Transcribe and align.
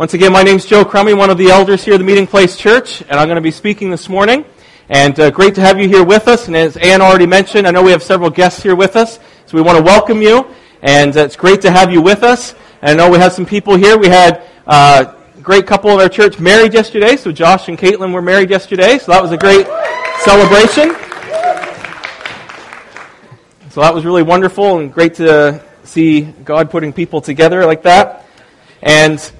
Once 0.00 0.14
again, 0.14 0.32
my 0.32 0.42
name 0.42 0.56
is 0.56 0.64
Joe 0.64 0.82
Crummy, 0.82 1.12
one 1.12 1.28
of 1.28 1.36
the 1.36 1.48
elders 1.50 1.84
here 1.84 1.92
at 1.92 1.98
the 1.98 2.04
Meeting 2.04 2.26
Place 2.26 2.56
Church, 2.56 3.02
and 3.02 3.20
I'm 3.20 3.28
going 3.28 3.36
to 3.36 3.42
be 3.42 3.50
speaking 3.50 3.90
this 3.90 4.08
morning. 4.08 4.46
And 4.88 5.20
uh, 5.20 5.28
great 5.28 5.54
to 5.56 5.60
have 5.60 5.78
you 5.78 5.88
here 5.88 6.02
with 6.02 6.26
us. 6.26 6.46
And 6.46 6.56
as 6.56 6.78
Ann 6.78 7.02
already 7.02 7.26
mentioned, 7.26 7.66
I 7.66 7.70
know 7.70 7.82
we 7.82 7.90
have 7.90 8.02
several 8.02 8.30
guests 8.30 8.62
here 8.62 8.74
with 8.74 8.96
us, 8.96 9.18
so 9.44 9.58
we 9.58 9.60
want 9.60 9.76
to 9.76 9.84
welcome 9.84 10.22
you. 10.22 10.46
And 10.80 11.14
uh, 11.14 11.24
it's 11.24 11.36
great 11.36 11.60
to 11.60 11.70
have 11.70 11.92
you 11.92 12.00
with 12.00 12.22
us. 12.22 12.54
And 12.80 12.98
I 12.98 13.04
know 13.04 13.10
we 13.10 13.18
have 13.18 13.34
some 13.34 13.44
people 13.44 13.76
here. 13.76 13.98
We 13.98 14.08
had 14.08 14.42
uh, 14.66 15.16
a 15.36 15.40
great 15.42 15.66
couple 15.66 15.90
in 15.90 16.00
our 16.00 16.08
church 16.08 16.38
married 16.38 16.72
yesterday, 16.72 17.16
so 17.16 17.30
Josh 17.30 17.68
and 17.68 17.76
Caitlin 17.76 18.14
were 18.14 18.22
married 18.22 18.48
yesterday, 18.48 18.96
so 18.96 19.12
that 19.12 19.20
was 19.20 19.32
a 19.32 19.36
great 19.36 19.66
celebration. 20.24 20.96
So 23.68 23.82
that 23.82 23.92
was 23.92 24.06
really 24.06 24.22
wonderful 24.22 24.78
and 24.78 24.90
great 24.90 25.16
to 25.16 25.62
see 25.84 26.22
God 26.22 26.70
putting 26.70 26.94
people 26.94 27.20
together 27.20 27.66
like 27.66 27.82
that. 27.82 28.24
And 28.80 29.30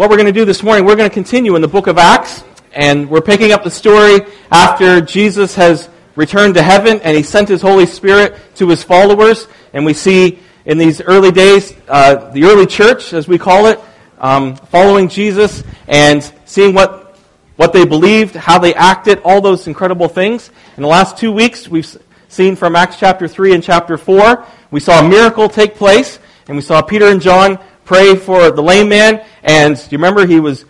what 0.00 0.08
we're 0.08 0.16
going 0.16 0.24
to 0.24 0.32
do 0.32 0.46
this 0.46 0.62
morning, 0.62 0.86
we're 0.86 0.96
going 0.96 1.10
to 1.10 1.12
continue 1.12 1.56
in 1.56 1.60
the 1.60 1.68
book 1.68 1.86
of 1.86 1.98
Acts, 1.98 2.42
and 2.72 3.10
we're 3.10 3.20
picking 3.20 3.52
up 3.52 3.62
the 3.62 3.70
story 3.70 4.22
after 4.50 4.98
Jesus 5.02 5.54
has 5.56 5.90
returned 6.16 6.54
to 6.54 6.62
heaven 6.62 7.02
and 7.04 7.14
he 7.14 7.22
sent 7.22 7.50
his 7.50 7.60
Holy 7.60 7.84
Spirit 7.84 8.34
to 8.54 8.66
his 8.70 8.82
followers. 8.82 9.46
And 9.74 9.84
we 9.84 9.92
see 9.92 10.38
in 10.64 10.78
these 10.78 11.02
early 11.02 11.30
days, 11.30 11.74
uh, 11.86 12.30
the 12.30 12.44
early 12.44 12.64
church, 12.64 13.12
as 13.12 13.28
we 13.28 13.36
call 13.36 13.66
it, 13.66 13.78
um, 14.20 14.56
following 14.56 15.06
Jesus 15.06 15.64
and 15.86 16.24
seeing 16.46 16.72
what, 16.72 17.18
what 17.56 17.74
they 17.74 17.84
believed, 17.84 18.34
how 18.34 18.58
they 18.58 18.74
acted, 18.74 19.20
all 19.22 19.42
those 19.42 19.66
incredible 19.66 20.08
things. 20.08 20.50
In 20.78 20.82
the 20.82 20.88
last 20.88 21.18
two 21.18 21.30
weeks, 21.30 21.68
we've 21.68 21.98
seen 22.28 22.56
from 22.56 22.74
Acts 22.74 22.96
chapter 22.98 23.28
3 23.28 23.52
and 23.52 23.62
chapter 23.62 23.98
4, 23.98 24.46
we 24.70 24.80
saw 24.80 25.04
a 25.04 25.06
miracle 25.06 25.46
take 25.50 25.74
place, 25.74 26.18
and 26.48 26.56
we 26.56 26.62
saw 26.62 26.80
Peter 26.80 27.08
and 27.08 27.20
John 27.20 27.58
pray 27.90 28.14
for 28.14 28.52
the 28.52 28.62
lame 28.62 28.88
man, 28.88 29.20
and 29.42 29.76
you 29.90 29.98
remember 29.98 30.24
he 30.24 30.38
was 30.38 30.64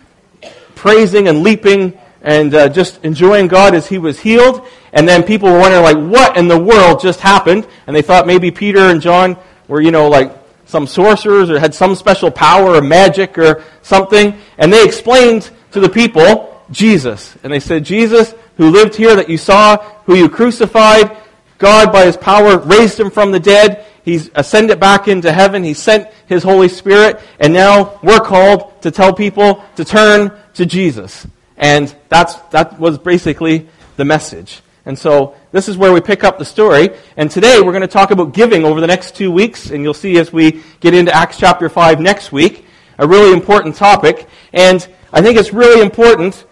praising 0.73 1.27
and 1.27 1.43
leaping 1.43 1.95
and 2.23 2.51
uh, 2.55 2.67
just 2.67 2.99
enjoying 3.05 3.47
God 3.47 3.75
as 3.75 3.85
he 3.85 3.99
was 3.99 4.19
healed. 4.19 4.65
And 4.91 5.07
then 5.07 5.21
people 5.21 5.51
were 5.51 5.59
wondering, 5.59 5.83
like, 5.83 6.11
what 6.11 6.35
in 6.35 6.47
the 6.47 6.57
world 6.57 6.99
just 6.99 7.19
happened? 7.19 7.67
And 7.85 7.95
they 7.95 8.01
thought 8.01 8.25
maybe 8.25 8.49
Peter 8.49 8.85
and 8.85 8.99
John 8.99 9.37
were, 9.67 9.81
you 9.81 9.91
know, 9.91 10.09
like 10.09 10.35
some 10.65 10.87
sorcerers 10.87 11.51
or 11.51 11.59
had 11.59 11.75
some 11.75 11.93
special 11.93 12.31
power 12.31 12.73
or 12.73 12.81
magic 12.81 13.37
or 13.37 13.63
something. 13.83 14.33
And 14.57 14.73
they 14.73 14.83
explained 14.83 15.51
to 15.73 15.79
the 15.79 15.89
people 15.89 16.59
Jesus. 16.71 17.37
And 17.43 17.53
they 17.53 17.59
said, 17.59 17.85
Jesus, 17.85 18.33
who 18.57 18.71
lived 18.71 18.95
here 18.95 19.15
that 19.15 19.29
you 19.29 19.37
saw, 19.37 19.77
who 20.05 20.15
you 20.15 20.27
crucified, 20.27 21.15
God, 21.61 21.91
by 21.93 22.05
his 22.05 22.17
power, 22.17 22.57
raised 22.57 22.99
him 22.99 23.11
from 23.11 23.31
the 23.31 23.39
dead. 23.39 23.85
He's 24.03 24.29
ascended 24.33 24.79
back 24.79 25.07
into 25.07 25.31
heaven. 25.31 25.63
He 25.63 25.75
sent 25.75 26.09
his 26.25 26.43
Holy 26.43 26.67
Spirit. 26.67 27.21
And 27.39 27.53
now 27.53 27.99
we're 28.01 28.19
called 28.19 28.81
to 28.81 28.91
tell 28.91 29.13
people 29.13 29.63
to 29.75 29.85
turn 29.85 30.31
to 30.55 30.65
Jesus. 30.65 31.27
And 31.55 31.95
that's, 32.09 32.35
that 32.49 32.79
was 32.79 32.97
basically 32.97 33.69
the 33.95 34.03
message. 34.03 34.61
And 34.85 34.97
so 34.97 35.35
this 35.51 35.69
is 35.69 35.77
where 35.77 35.93
we 35.93 36.01
pick 36.01 36.23
up 36.23 36.39
the 36.39 36.45
story. 36.45 36.89
And 37.15 37.29
today 37.29 37.61
we're 37.61 37.71
going 37.71 37.81
to 37.81 37.87
talk 37.87 38.09
about 38.09 38.33
giving 38.33 38.65
over 38.65 38.81
the 38.81 38.87
next 38.87 39.15
two 39.15 39.31
weeks. 39.31 39.69
And 39.69 39.83
you'll 39.83 39.93
see 39.93 40.17
as 40.17 40.33
we 40.33 40.63
get 40.79 40.95
into 40.95 41.15
Acts 41.15 41.37
chapter 41.37 41.69
5 41.69 42.01
next 42.01 42.31
week, 42.31 42.65
a 42.97 43.07
really 43.07 43.31
important 43.31 43.75
topic. 43.75 44.27
And 44.51 44.85
I 45.13 45.21
think 45.21 45.37
it's 45.37 45.53
really 45.53 45.81
important 45.81 46.43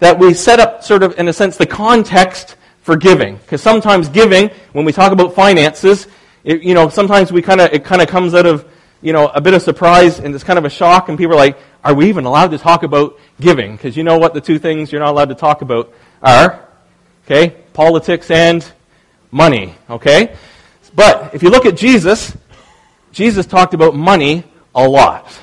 that 0.00 0.18
we 0.18 0.34
set 0.34 0.58
up 0.58 0.82
sort 0.82 1.04
of, 1.04 1.16
in 1.18 1.28
a 1.28 1.32
sense, 1.32 1.56
the 1.56 1.66
context 1.66 2.56
for 2.86 2.96
giving. 2.96 3.34
Because 3.36 3.60
sometimes 3.60 4.08
giving, 4.08 4.48
when 4.72 4.84
we 4.84 4.92
talk 4.92 5.10
about 5.10 5.34
finances, 5.34 6.06
it, 6.44 6.62
you 6.62 6.72
know, 6.72 6.88
sometimes 6.88 7.32
we 7.32 7.42
kind 7.42 7.60
of, 7.60 7.72
it 7.72 7.84
kind 7.84 8.00
of 8.00 8.06
comes 8.06 8.32
out 8.32 8.46
of, 8.46 8.64
you 9.02 9.12
know, 9.12 9.26
a 9.26 9.40
bit 9.40 9.54
of 9.54 9.62
surprise 9.62 10.20
and 10.20 10.32
it's 10.32 10.44
kind 10.44 10.56
of 10.56 10.64
a 10.64 10.70
shock 10.70 11.08
and 11.08 11.18
people 11.18 11.34
are 11.34 11.36
like, 11.36 11.58
are 11.82 11.94
we 11.94 12.08
even 12.08 12.26
allowed 12.26 12.52
to 12.52 12.58
talk 12.58 12.84
about 12.84 13.18
giving? 13.40 13.72
Because 13.72 13.96
you 13.96 14.04
know 14.04 14.18
what 14.18 14.34
the 14.34 14.40
two 14.40 14.60
things 14.60 14.92
you're 14.92 15.00
not 15.00 15.10
allowed 15.10 15.30
to 15.30 15.34
talk 15.34 15.62
about 15.62 15.92
are? 16.22 16.64
Okay? 17.24 17.56
Politics 17.72 18.30
and 18.30 18.64
money. 19.32 19.74
Okay? 19.90 20.36
But 20.94 21.34
if 21.34 21.42
you 21.42 21.50
look 21.50 21.66
at 21.66 21.76
Jesus, 21.76 22.36
Jesus 23.10 23.46
talked 23.46 23.74
about 23.74 23.96
money 23.96 24.44
a 24.76 24.88
lot. 24.88 25.36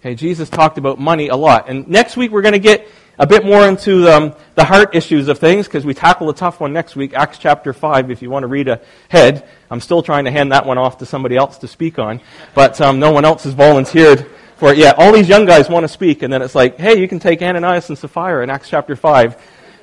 Okay, 0.00 0.14
Jesus 0.14 0.48
talked 0.48 0.78
about 0.78 1.00
money 1.00 1.28
a 1.28 1.36
lot. 1.36 1.68
And 1.68 1.88
next 1.88 2.16
week 2.16 2.30
we're 2.30 2.42
going 2.42 2.52
to 2.52 2.60
get 2.60 2.86
a 3.20 3.26
bit 3.26 3.44
more 3.44 3.68
into 3.68 4.08
um, 4.08 4.34
the 4.54 4.64
heart 4.64 4.94
issues 4.94 5.28
of 5.28 5.38
things 5.38 5.66
because 5.66 5.84
we 5.84 5.92
tackle 5.92 6.30
a 6.30 6.34
tough 6.34 6.58
one 6.58 6.72
next 6.72 6.96
week, 6.96 7.12
Acts 7.12 7.36
chapter 7.36 7.74
5, 7.74 8.10
if 8.10 8.22
you 8.22 8.30
want 8.30 8.44
to 8.44 8.46
read 8.46 8.66
ahead. 8.66 9.46
I'm 9.70 9.82
still 9.82 10.02
trying 10.02 10.24
to 10.24 10.30
hand 10.30 10.52
that 10.52 10.64
one 10.64 10.78
off 10.78 10.96
to 10.98 11.06
somebody 11.06 11.36
else 11.36 11.58
to 11.58 11.68
speak 11.68 11.98
on, 11.98 12.22
but 12.54 12.80
um, 12.80 12.98
no 12.98 13.12
one 13.12 13.26
else 13.26 13.44
has 13.44 13.52
volunteered 13.52 14.26
for 14.56 14.72
it 14.72 14.78
yet. 14.78 14.98
All 14.98 15.12
these 15.12 15.28
young 15.28 15.44
guys 15.44 15.68
want 15.68 15.84
to 15.84 15.88
speak, 15.88 16.22
and 16.22 16.32
then 16.32 16.40
it's 16.40 16.54
like, 16.54 16.78
hey, 16.78 16.98
you 16.98 17.06
can 17.06 17.18
take 17.18 17.42
Ananias 17.42 17.90
and 17.90 17.98
Sapphira 17.98 18.42
in 18.42 18.48
Acts 18.48 18.70
chapter 18.70 18.96
5, 18.96 19.36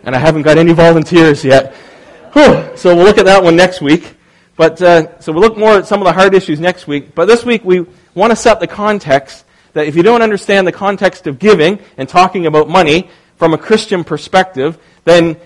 and 0.03 0.15
I 0.15 0.17
haven't 0.17 0.41
got 0.41 0.57
any 0.57 0.73
volunteers 0.73 1.45
yet. 1.45 1.75
Whew. 2.33 2.75
So 2.75 2.95
we'll 2.95 3.05
look 3.05 3.19
at 3.19 3.25
that 3.25 3.43
one 3.43 3.55
next 3.55 3.81
week. 3.81 4.15
But 4.55 4.81
uh, 4.81 5.19
so 5.19 5.31
we'll 5.31 5.43
look 5.43 5.55
more 5.57 5.77
at 5.77 5.85
some 5.85 6.01
of 6.01 6.05
the 6.05 6.13
hard 6.13 6.33
issues 6.33 6.59
next 6.59 6.87
week. 6.87 7.13
But 7.13 7.25
this 7.25 7.45
week 7.45 7.63
we 7.63 7.85
want 8.15 8.31
to 8.31 8.35
set 8.35 8.59
the 8.59 8.65
context 8.65 9.45
that 9.77 9.85
if 9.85 9.95
you 9.95 10.01
don't 10.01 10.23
understand 10.23 10.65
the 10.65 10.71
context 10.71 11.27
of 11.27 11.37
giving 11.37 11.77
and 11.97 12.09
talking 12.09 12.47
about 12.47 12.67
money, 12.67 13.11
from 13.37 13.53
a 13.53 13.57
Christian 13.57 14.03
perspective, 14.03 14.77
then 15.05 15.37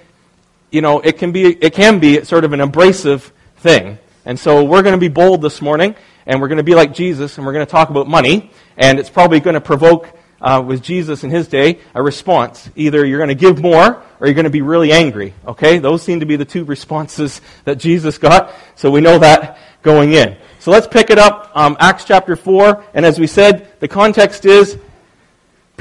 you 0.71 0.81
know 0.81 0.99
it 0.99 1.17
can 1.17 1.31
be 1.31 1.45
it 1.45 1.73
can 1.73 1.99
be 1.99 2.23
sort 2.23 2.43
of 2.43 2.53
an 2.53 2.61
abrasive 2.61 3.31
thing. 3.57 3.99
And 4.25 4.39
so 4.39 4.63
we're 4.63 4.81
going 4.81 4.93
to 4.93 4.99
be 4.99 5.07
bold 5.07 5.41
this 5.41 5.61
morning, 5.61 5.95
and 6.25 6.41
we're 6.41 6.47
going 6.47 6.57
to 6.57 6.63
be 6.63 6.75
like 6.75 6.93
Jesus, 6.93 7.37
and 7.37 7.45
we're 7.45 7.53
going 7.53 7.65
to 7.65 7.71
talk 7.71 7.89
about 7.89 8.07
money, 8.07 8.51
and 8.77 8.99
it's 8.99 9.09
probably 9.09 9.39
going 9.39 9.55
to 9.55 9.61
provoke 9.61 10.09
uh, 10.41 10.63
with 10.65 10.81
Jesus 10.81 11.23
in 11.23 11.29
his 11.29 11.47
day 11.47 11.79
a 11.93 12.01
response. 12.01 12.69
Either 12.75 13.05
you're 13.05 13.19
going 13.19 13.29
to 13.29 13.35
give 13.35 13.61
more, 13.61 14.03
or 14.19 14.27
you're 14.27 14.33
going 14.33 14.45
to 14.45 14.51
be 14.51 14.61
really 14.61 14.91
angry. 14.91 15.33
Okay, 15.47 15.79
those 15.79 16.01
seem 16.01 16.19
to 16.19 16.25
be 16.25 16.35
the 16.35 16.45
two 16.45 16.65
responses 16.65 17.41
that 17.65 17.75
Jesus 17.75 18.17
got. 18.17 18.53
So 18.75 18.91
we 18.91 19.01
know 19.01 19.19
that 19.19 19.57
going 19.81 20.13
in. 20.13 20.37
So 20.59 20.69
let's 20.69 20.87
pick 20.87 21.09
it 21.09 21.17
up, 21.17 21.51
um, 21.55 21.75
Acts 21.79 22.05
chapter 22.05 22.35
four, 22.35 22.85
and 22.93 23.05
as 23.05 23.19
we 23.19 23.25
said, 23.25 23.71
the 23.79 23.87
context 23.87 24.45
is 24.45 24.77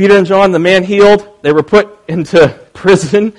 Peter 0.01 0.17
and 0.17 0.27
John, 0.27 0.51
the 0.51 0.59
man 0.59 0.83
healed, 0.83 1.29
they 1.43 1.53
were 1.53 1.63
put 1.63 1.99
into 2.09 2.49
prison. 2.73 3.35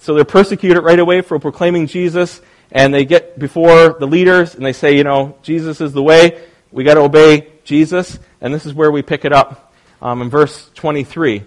So 0.00 0.14
they're 0.14 0.24
persecuted 0.24 0.82
right 0.82 0.98
away 0.98 1.20
for 1.20 1.38
proclaiming 1.38 1.88
Jesus. 1.88 2.40
And 2.72 2.94
they 2.94 3.04
get 3.04 3.38
before 3.38 3.98
the 4.00 4.06
leaders 4.06 4.54
and 4.54 4.64
they 4.64 4.72
say, 4.72 4.96
you 4.96 5.04
know, 5.04 5.36
Jesus 5.42 5.82
is 5.82 5.92
the 5.92 6.02
way. 6.02 6.42
We 6.72 6.84
got 6.84 6.94
to 6.94 7.00
obey 7.00 7.48
Jesus. 7.64 8.18
And 8.40 8.54
this 8.54 8.64
is 8.64 8.72
where 8.72 8.90
we 8.90 9.02
pick 9.02 9.26
it 9.26 9.32
up 9.34 9.74
um, 10.00 10.22
in 10.22 10.30
verse 10.30 10.70
23. 10.76 11.36
It 11.36 11.44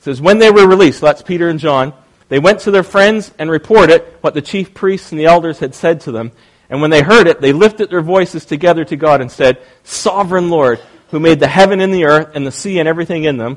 says, 0.00 0.20
When 0.20 0.38
they 0.38 0.50
were 0.50 0.68
released, 0.68 1.00
that's 1.00 1.22
Peter 1.22 1.48
and 1.48 1.58
John, 1.58 1.94
they 2.28 2.38
went 2.38 2.60
to 2.60 2.70
their 2.70 2.82
friends 2.82 3.32
and 3.38 3.50
reported 3.50 4.02
what 4.20 4.34
the 4.34 4.42
chief 4.42 4.74
priests 4.74 5.12
and 5.12 5.18
the 5.18 5.24
elders 5.24 5.60
had 5.60 5.74
said 5.74 6.02
to 6.02 6.12
them. 6.12 6.32
And 6.68 6.82
when 6.82 6.90
they 6.90 7.00
heard 7.00 7.26
it, 7.26 7.40
they 7.40 7.54
lifted 7.54 7.88
their 7.88 8.02
voices 8.02 8.44
together 8.44 8.84
to 8.84 8.96
God 8.96 9.22
and 9.22 9.32
said, 9.32 9.62
Sovereign 9.82 10.50
Lord, 10.50 10.78
who 11.08 11.20
made 11.20 11.40
the 11.40 11.48
heaven 11.48 11.80
and 11.80 11.94
the 11.94 12.04
earth 12.04 12.32
and 12.34 12.46
the 12.46 12.52
sea 12.52 12.80
and 12.80 12.86
everything 12.86 13.24
in 13.24 13.38
them, 13.38 13.56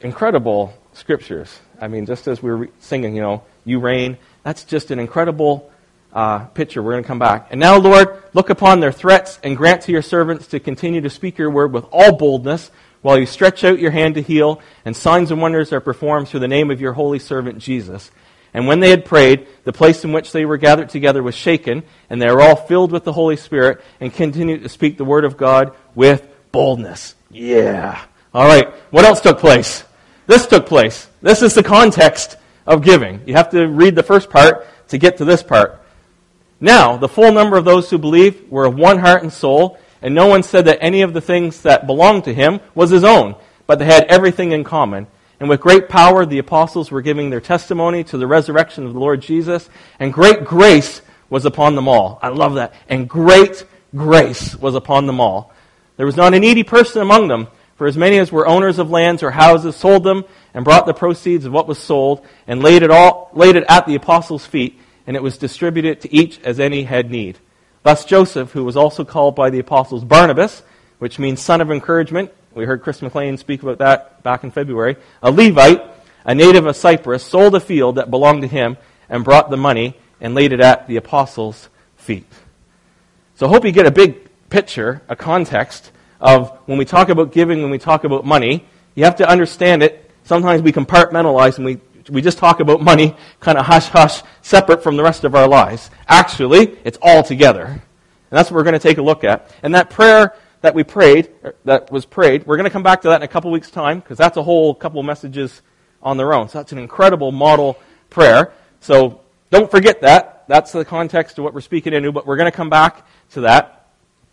incredible 0.00 0.74
scriptures. 0.92 1.60
I 1.80 1.88
mean, 1.88 2.06
just 2.06 2.28
as 2.28 2.42
we 2.42 2.50
were 2.50 2.68
singing, 2.80 3.14
you 3.14 3.22
know, 3.22 3.42
you 3.64 3.80
reign, 3.80 4.18
that's 4.42 4.64
just 4.64 4.90
an 4.90 4.98
incredible 4.98 5.70
uh, 6.12 6.40
picture. 6.46 6.82
We're 6.82 6.92
going 6.92 7.04
to 7.04 7.08
come 7.08 7.18
back. 7.18 7.48
And 7.50 7.60
now, 7.60 7.76
Lord, 7.76 8.22
look 8.32 8.50
upon 8.50 8.80
their 8.80 8.92
threats 8.92 9.38
and 9.42 9.56
grant 9.56 9.82
to 9.82 9.92
your 9.92 10.02
servants 10.02 10.48
to 10.48 10.60
continue 10.60 11.00
to 11.02 11.10
speak 11.10 11.38
your 11.38 11.50
word 11.50 11.72
with 11.72 11.84
all 11.92 12.16
boldness 12.16 12.70
while 13.02 13.18
you 13.18 13.26
stretch 13.26 13.64
out 13.64 13.78
your 13.78 13.90
hand 13.90 14.16
to 14.16 14.22
heal, 14.22 14.60
and 14.84 14.94
signs 14.94 15.30
and 15.30 15.40
wonders 15.40 15.72
are 15.72 15.80
performed 15.80 16.28
through 16.28 16.40
the 16.40 16.48
name 16.48 16.70
of 16.70 16.80
your 16.80 16.92
holy 16.92 17.18
servant 17.18 17.58
Jesus. 17.58 18.10
And 18.52 18.66
when 18.66 18.80
they 18.80 18.90
had 18.90 19.04
prayed, 19.04 19.46
the 19.64 19.72
place 19.72 20.04
in 20.04 20.12
which 20.12 20.32
they 20.32 20.44
were 20.44 20.58
gathered 20.58 20.90
together 20.90 21.22
was 21.22 21.34
shaken, 21.34 21.82
and 22.10 22.20
they 22.20 22.30
were 22.30 22.42
all 22.42 22.56
filled 22.56 22.92
with 22.92 23.04
the 23.04 23.12
Holy 23.12 23.36
Spirit 23.36 23.80
and 24.00 24.12
continued 24.12 24.62
to 24.64 24.68
speak 24.68 24.98
the 24.98 25.04
word 25.04 25.24
of 25.24 25.36
God 25.36 25.74
with 25.94 26.26
boldness. 26.52 27.14
Yeah. 27.30 28.04
All 28.34 28.46
right. 28.46 28.68
What 28.90 29.04
else 29.04 29.20
took 29.20 29.38
place? 29.38 29.84
This 30.30 30.46
took 30.46 30.64
place. 30.64 31.08
This 31.22 31.42
is 31.42 31.54
the 31.54 31.62
context 31.64 32.36
of 32.64 32.84
giving. 32.84 33.20
You 33.26 33.34
have 33.34 33.50
to 33.50 33.66
read 33.66 33.96
the 33.96 34.04
first 34.04 34.30
part 34.30 34.64
to 34.90 34.96
get 34.96 35.16
to 35.16 35.24
this 35.24 35.42
part. 35.42 35.82
Now, 36.60 36.96
the 36.96 37.08
full 37.08 37.32
number 37.32 37.56
of 37.56 37.64
those 37.64 37.90
who 37.90 37.98
believed 37.98 38.48
were 38.48 38.64
of 38.64 38.76
one 38.76 39.00
heart 39.00 39.24
and 39.24 39.32
soul, 39.32 39.76
and 40.00 40.14
no 40.14 40.28
one 40.28 40.44
said 40.44 40.66
that 40.66 40.78
any 40.80 41.02
of 41.02 41.14
the 41.14 41.20
things 41.20 41.62
that 41.62 41.84
belonged 41.84 42.22
to 42.26 42.32
him 42.32 42.60
was 42.76 42.90
his 42.90 43.02
own, 43.02 43.34
but 43.66 43.80
they 43.80 43.86
had 43.86 44.04
everything 44.04 44.52
in 44.52 44.62
common. 44.62 45.08
And 45.40 45.48
with 45.48 45.60
great 45.60 45.88
power, 45.88 46.24
the 46.24 46.38
apostles 46.38 46.92
were 46.92 47.02
giving 47.02 47.30
their 47.30 47.40
testimony 47.40 48.04
to 48.04 48.16
the 48.16 48.28
resurrection 48.28 48.86
of 48.86 48.92
the 48.92 49.00
Lord 49.00 49.22
Jesus, 49.22 49.68
and 49.98 50.12
great 50.12 50.44
grace 50.44 51.02
was 51.28 51.44
upon 51.44 51.74
them 51.74 51.88
all. 51.88 52.20
I 52.22 52.28
love 52.28 52.54
that. 52.54 52.72
And 52.88 53.08
great 53.08 53.66
grace 53.96 54.54
was 54.54 54.76
upon 54.76 55.06
them 55.06 55.18
all. 55.18 55.52
There 55.96 56.06
was 56.06 56.16
not 56.16 56.34
a 56.34 56.38
needy 56.38 56.62
person 56.62 57.02
among 57.02 57.26
them, 57.26 57.48
for 57.80 57.86
as 57.86 57.96
many 57.96 58.18
as 58.18 58.30
were 58.30 58.46
owners 58.46 58.78
of 58.78 58.90
lands 58.90 59.22
or 59.22 59.30
houses 59.30 59.74
sold 59.74 60.04
them 60.04 60.22
and 60.52 60.66
brought 60.66 60.84
the 60.84 60.92
proceeds 60.92 61.46
of 61.46 61.52
what 61.54 61.66
was 61.66 61.78
sold 61.78 62.22
and 62.46 62.62
laid 62.62 62.82
it 62.82 62.90
all 62.90 63.30
laid 63.32 63.56
it 63.56 63.64
at 63.70 63.86
the 63.86 63.94
apostles' 63.94 64.44
feet, 64.44 64.78
and 65.06 65.16
it 65.16 65.22
was 65.22 65.38
distributed 65.38 65.98
to 66.02 66.14
each 66.14 66.38
as 66.42 66.60
any 66.60 66.82
had 66.82 67.10
need. 67.10 67.38
Thus 67.82 68.04
Joseph, 68.04 68.52
who 68.52 68.64
was 68.64 68.76
also 68.76 69.02
called 69.02 69.34
by 69.34 69.48
the 69.48 69.60
apostles 69.60 70.04
Barnabas, 70.04 70.62
which 70.98 71.18
means 71.18 71.40
son 71.40 71.62
of 71.62 71.70
encouragement, 71.70 72.30
we 72.52 72.66
heard 72.66 72.82
Chris 72.82 73.00
McLean 73.00 73.38
speak 73.38 73.62
about 73.62 73.78
that 73.78 74.22
back 74.22 74.44
in 74.44 74.50
February, 74.50 74.96
a 75.22 75.30
Levite, 75.30 75.82
a 76.26 76.34
native 76.34 76.66
of 76.66 76.76
Cyprus, 76.76 77.24
sold 77.24 77.54
a 77.54 77.60
field 77.60 77.94
that 77.94 78.10
belonged 78.10 78.42
to 78.42 78.46
him 78.46 78.76
and 79.08 79.24
brought 79.24 79.48
the 79.48 79.56
money 79.56 79.96
and 80.20 80.34
laid 80.34 80.52
it 80.52 80.60
at 80.60 80.86
the 80.86 80.96
apostles' 80.96 81.70
feet. 81.96 82.30
So 83.36 83.46
I 83.46 83.48
hope 83.48 83.64
you 83.64 83.72
get 83.72 83.86
a 83.86 83.90
big 83.90 84.28
picture, 84.50 85.00
a 85.08 85.16
context 85.16 85.92
of 86.20 86.50
when 86.66 86.78
we 86.78 86.84
talk 86.84 87.08
about 87.08 87.32
giving, 87.32 87.62
when 87.62 87.70
we 87.70 87.78
talk 87.78 88.04
about 88.04 88.24
money, 88.24 88.64
you 88.94 89.04
have 89.04 89.16
to 89.16 89.28
understand 89.28 89.82
it. 89.82 90.10
Sometimes 90.24 90.62
we 90.62 90.72
compartmentalize 90.72 91.56
and 91.56 91.64
we, 91.64 91.80
we 92.10 92.20
just 92.22 92.38
talk 92.38 92.60
about 92.60 92.82
money 92.82 93.16
kind 93.40 93.58
of 93.58 93.66
hush 93.66 93.88
hush, 93.88 94.22
separate 94.42 94.82
from 94.82 94.96
the 94.96 95.02
rest 95.02 95.24
of 95.24 95.34
our 95.34 95.48
lives. 95.48 95.90
Actually, 96.08 96.78
it's 96.84 96.98
all 97.00 97.22
together. 97.22 97.64
And 97.64 98.38
that's 98.38 98.50
what 98.50 98.56
we're 98.56 98.64
going 98.64 98.74
to 98.74 98.78
take 98.78 98.98
a 98.98 99.02
look 99.02 99.24
at. 99.24 99.50
And 99.62 99.74
that 99.74 99.90
prayer 99.90 100.34
that 100.60 100.74
we 100.74 100.84
prayed, 100.84 101.30
er, 101.44 101.54
that 101.64 101.90
was 101.90 102.04
prayed, 102.04 102.46
we're 102.46 102.56
going 102.56 102.64
to 102.64 102.70
come 102.70 102.82
back 102.82 103.00
to 103.02 103.08
that 103.08 103.16
in 103.16 103.22
a 103.22 103.28
couple 103.28 103.50
weeks' 103.50 103.70
time 103.70 104.00
because 104.00 104.18
that's 104.18 104.36
a 104.36 104.42
whole 104.42 104.74
couple 104.74 105.02
messages 105.02 105.62
on 106.02 106.16
their 106.16 106.32
own. 106.32 106.48
So 106.48 106.58
that's 106.58 106.72
an 106.72 106.78
incredible 106.78 107.32
model 107.32 107.78
prayer. 108.10 108.52
So 108.80 109.22
don't 109.50 109.70
forget 109.70 110.02
that. 110.02 110.44
That's 110.48 110.72
the 110.72 110.84
context 110.84 111.38
of 111.38 111.44
what 111.44 111.54
we're 111.54 111.60
speaking 111.60 111.92
into, 111.92 112.12
but 112.12 112.26
we're 112.26 112.36
going 112.36 112.50
to 112.50 112.56
come 112.56 112.70
back 112.70 113.06
to 113.30 113.42
that. 113.42 113.88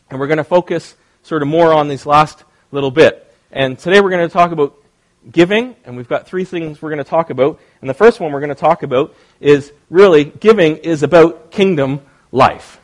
And 0.10 0.19
we're 0.19 0.28
going 0.28 0.38
to 0.38 0.44
focus 0.44 0.95
sort 1.27 1.41
of 1.41 1.50
more 1.50 1.74
on 1.74 1.89
this 1.89 2.06
last 2.06 2.45
little 2.71 2.89
bit. 2.89 3.29
And 3.51 3.77
today 3.77 4.00
we're 4.00 4.09
going 4.09 4.27
to 4.27 4.33
talk 4.33 4.51
about 4.51 4.81
giving, 5.29 5.75
and 5.83 5.97
we've 5.97 6.07
got 6.07 6.25
three 6.25 6.45
things 6.45 6.81
we're 6.81 6.89
going 6.89 7.03
to 7.03 7.09
talk 7.09 7.29
about. 7.29 7.59
And 7.81 7.89
the 7.89 7.94
first 7.94 8.21
one 8.21 8.31
we're 8.31 8.39
going 8.39 8.47
to 8.47 8.56
talk 8.56 8.81
about 8.81 9.13
is 9.41 9.74
really 9.89 10.24
giving 10.24 10.77
is 10.77 11.03
about 11.03 11.51
kingdom 11.51 12.00
life. 12.31 12.79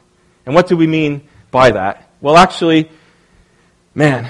And 0.46 0.54
what 0.54 0.68
do 0.68 0.76
we 0.76 0.88
mean 0.88 1.26
by 1.52 1.72
that? 1.72 2.10
Well, 2.20 2.36
actually, 2.36 2.92
man, 3.96 4.30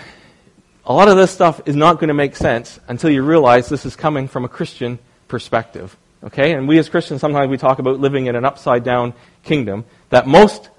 a 0.86 0.94
lot 0.94 1.08
of 1.08 1.18
this 1.18 1.32
stuff 1.32 1.62
is 1.66 1.76
not 1.76 1.96
going 1.96 2.10
to 2.10 2.14
make 2.14 2.36
sense 2.36 2.80
until 2.88 3.10
you 3.10 3.24
realize 3.24 3.68
this 3.68 3.84
is 3.84 3.96
coming 3.96 4.28
from 4.28 4.46
a 4.46 4.50
Christian 4.50 5.00
perspective. 5.28 5.98
Okay? 6.24 6.54
And 6.54 6.68
we 6.68 6.78
as 6.78 6.88
Christians, 6.88 7.20
sometimes 7.20 7.50
we 7.50 7.58
talk 7.58 7.80
about 7.80 8.00
living 8.00 8.28
in 8.28 8.36
an 8.36 8.46
upside 8.46 8.84
down 8.84 9.14
kingdom. 9.42 9.86
That 10.12 10.28
most 10.28 10.70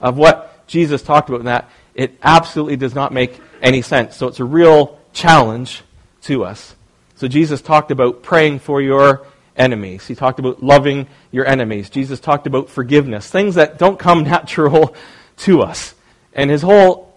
of 0.00 0.16
what 0.16 0.64
Jesus 0.68 1.02
talked 1.02 1.28
about 1.28 1.40
in 1.40 1.46
that, 1.46 1.68
it 1.94 2.18
absolutely 2.22 2.76
does 2.76 2.94
not 2.94 3.12
make 3.12 3.40
any 3.62 3.82
sense. 3.82 4.16
So 4.16 4.26
it's 4.28 4.40
a 4.40 4.44
real 4.44 4.98
challenge 5.12 5.82
to 6.22 6.44
us. 6.44 6.74
So 7.16 7.28
Jesus 7.28 7.62
talked 7.62 7.90
about 7.90 8.22
praying 8.22 8.58
for 8.58 8.80
your 8.80 9.26
enemies. 9.56 10.06
He 10.06 10.14
talked 10.14 10.38
about 10.38 10.62
loving 10.62 11.06
your 11.30 11.46
enemies. 11.46 11.90
Jesus 11.90 12.20
talked 12.20 12.46
about 12.46 12.68
forgiveness. 12.68 13.28
Things 13.28 13.54
that 13.54 13.78
don't 13.78 13.98
come 13.98 14.22
natural 14.24 14.94
to 15.38 15.62
us. 15.62 15.94
And 16.32 16.50
his 16.50 16.62
whole 16.62 17.16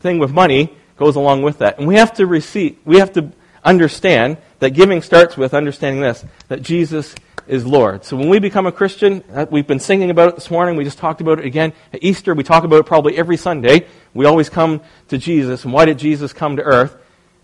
thing 0.00 0.18
with 0.18 0.32
money 0.32 0.76
goes 0.96 1.16
along 1.16 1.42
with 1.42 1.58
that. 1.58 1.78
And 1.78 1.88
we 1.88 1.94
have 1.96 2.12
to 2.14 2.26
receive, 2.26 2.76
we 2.84 2.98
have 2.98 3.12
to 3.14 3.32
understand 3.64 4.36
that 4.58 4.70
giving 4.70 5.02
starts 5.02 5.36
with 5.36 5.54
understanding 5.54 6.02
this, 6.02 6.24
that 6.48 6.62
Jesus 6.62 7.14
is 7.48 7.66
Lord. 7.66 8.04
So 8.04 8.16
when 8.16 8.28
we 8.28 8.38
become 8.38 8.66
a 8.66 8.72
Christian, 8.72 9.24
uh, 9.32 9.46
we've 9.50 9.66
been 9.66 9.80
singing 9.80 10.10
about 10.10 10.28
it 10.28 10.34
this 10.36 10.50
morning, 10.50 10.76
we 10.76 10.84
just 10.84 10.98
talked 10.98 11.20
about 11.20 11.38
it 11.38 11.44
again. 11.44 11.72
At 11.92 12.02
Easter, 12.04 12.34
we 12.34 12.44
talk 12.44 12.64
about 12.64 12.76
it 12.80 12.86
probably 12.86 13.16
every 13.16 13.36
Sunday. 13.36 13.86
We 14.14 14.26
always 14.26 14.48
come 14.48 14.82
to 15.08 15.18
Jesus. 15.18 15.64
And 15.64 15.72
why 15.72 15.86
did 15.86 15.98
Jesus 15.98 16.32
come 16.32 16.56
to 16.56 16.62
earth? 16.62 16.96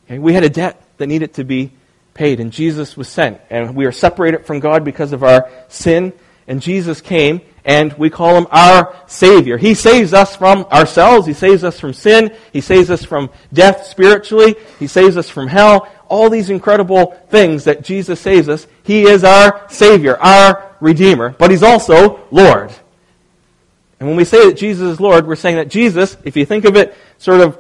We 0.08 0.34
had 0.34 0.44
a 0.44 0.50
debt 0.50 0.82
that 0.98 1.06
needed 1.06 1.34
to 1.34 1.44
be 1.44 1.72
paid, 2.12 2.38
and 2.38 2.52
Jesus 2.52 2.96
was 2.96 3.08
sent. 3.08 3.40
And 3.50 3.74
we 3.74 3.86
are 3.86 3.92
separated 3.92 4.46
from 4.46 4.60
God 4.60 4.84
because 4.84 5.12
of 5.12 5.24
our 5.24 5.50
sin, 5.68 6.12
and 6.46 6.60
Jesus 6.60 7.00
came, 7.00 7.40
and 7.64 7.92
we 7.94 8.10
call 8.10 8.36
him 8.36 8.46
our 8.50 8.94
Savior. 9.06 9.56
He 9.56 9.74
saves 9.74 10.12
us 10.12 10.36
from 10.36 10.64
ourselves. 10.66 11.26
He 11.26 11.32
saves 11.32 11.64
us 11.64 11.80
from 11.80 11.94
sin. 11.94 12.36
He 12.52 12.60
saves 12.60 12.90
us 12.90 13.02
from 13.02 13.30
death 13.52 13.86
spiritually. 13.86 14.54
He 14.78 14.86
saves 14.86 15.16
us 15.16 15.30
from 15.30 15.48
hell 15.48 15.88
all 16.14 16.31
these 16.31 16.49
incredible 16.49 17.11
things 17.28 17.64
that 17.64 17.82
Jesus 17.82 18.20
saves 18.20 18.49
us, 18.49 18.69
He 18.84 19.02
is 19.02 19.25
our 19.25 19.69
Savior, 19.69 20.16
our 20.19 20.76
Redeemer, 20.78 21.31
but 21.31 21.50
He's 21.50 21.64
also 21.64 22.20
Lord. 22.31 22.72
And 23.99 24.08
when 24.08 24.16
we 24.16 24.25
say 24.25 24.46
that 24.46 24.56
Jesus 24.56 24.93
is 24.93 25.00
Lord, 25.00 25.26
we're 25.26 25.34
saying 25.34 25.56
that 25.56 25.69
Jesus, 25.69 26.16
if 26.22 26.37
you 26.37 26.46
think 26.46 26.66
of 26.66 26.76
it 26.76 26.94
sort 27.19 27.40
of, 27.40 27.58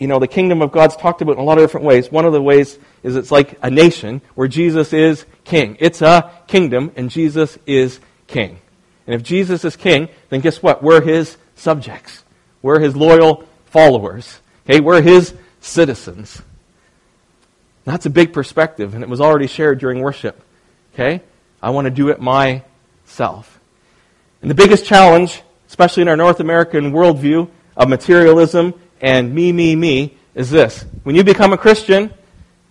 you 0.00 0.08
know, 0.08 0.18
the 0.18 0.26
kingdom 0.26 0.60
of 0.60 0.72
God's 0.72 0.96
talked 0.96 1.22
about 1.22 1.36
in 1.36 1.38
a 1.38 1.44
lot 1.44 1.58
of 1.58 1.62
different 1.62 1.86
ways. 1.86 2.10
One 2.10 2.24
of 2.24 2.32
the 2.32 2.42
ways 2.42 2.76
is 3.04 3.14
it's 3.14 3.30
like 3.30 3.56
a 3.62 3.70
nation 3.70 4.22
where 4.34 4.48
Jesus 4.48 4.92
is 4.92 5.24
king. 5.44 5.76
It's 5.78 6.02
a 6.02 6.32
kingdom, 6.48 6.90
and 6.96 7.10
Jesus 7.10 7.58
is 7.64 8.00
king. 8.26 8.58
And 9.06 9.14
if 9.14 9.22
Jesus 9.22 9.64
is 9.64 9.76
king, 9.76 10.08
then 10.30 10.40
guess 10.40 10.60
what? 10.60 10.82
We're 10.82 11.00
his 11.00 11.36
subjects. 11.54 12.24
We're 12.60 12.80
his 12.80 12.96
loyal 12.96 13.44
followers. 13.66 14.40
Okay? 14.68 14.80
We're 14.80 15.02
his 15.02 15.34
citizens. 15.60 16.42
That's 17.84 18.06
a 18.06 18.10
big 18.10 18.32
perspective, 18.32 18.94
and 18.94 19.02
it 19.02 19.08
was 19.08 19.20
already 19.20 19.46
shared 19.46 19.78
during 19.78 20.00
worship. 20.00 20.40
Okay? 20.94 21.22
I 21.62 21.70
want 21.70 21.86
to 21.86 21.90
do 21.90 22.08
it 22.10 22.20
myself. 22.20 23.60
And 24.40 24.50
the 24.50 24.54
biggest 24.54 24.84
challenge, 24.84 25.42
especially 25.68 26.02
in 26.02 26.08
our 26.08 26.16
North 26.16 26.40
American 26.40 26.92
worldview 26.92 27.48
of 27.76 27.88
materialism 27.88 28.74
and 29.00 29.34
me, 29.34 29.52
me, 29.52 29.74
me, 29.74 30.16
is 30.34 30.50
this. 30.50 30.84
When 31.02 31.16
you 31.16 31.24
become 31.24 31.52
a 31.52 31.58
Christian, 31.58 32.12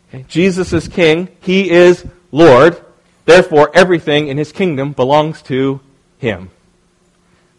okay, 0.10 0.26
Jesus 0.28 0.74
is 0.74 0.88
king, 0.88 1.30
he 1.42 1.70
is 1.70 2.06
Lord, 2.32 2.82
therefore 3.26 3.72
everything 3.74 4.28
in 4.28 4.38
his 4.38 4.52
kingdom 4.52 4.94
belongs 4.94 5.42
to 5.44 5.80
him. 6.18 6.50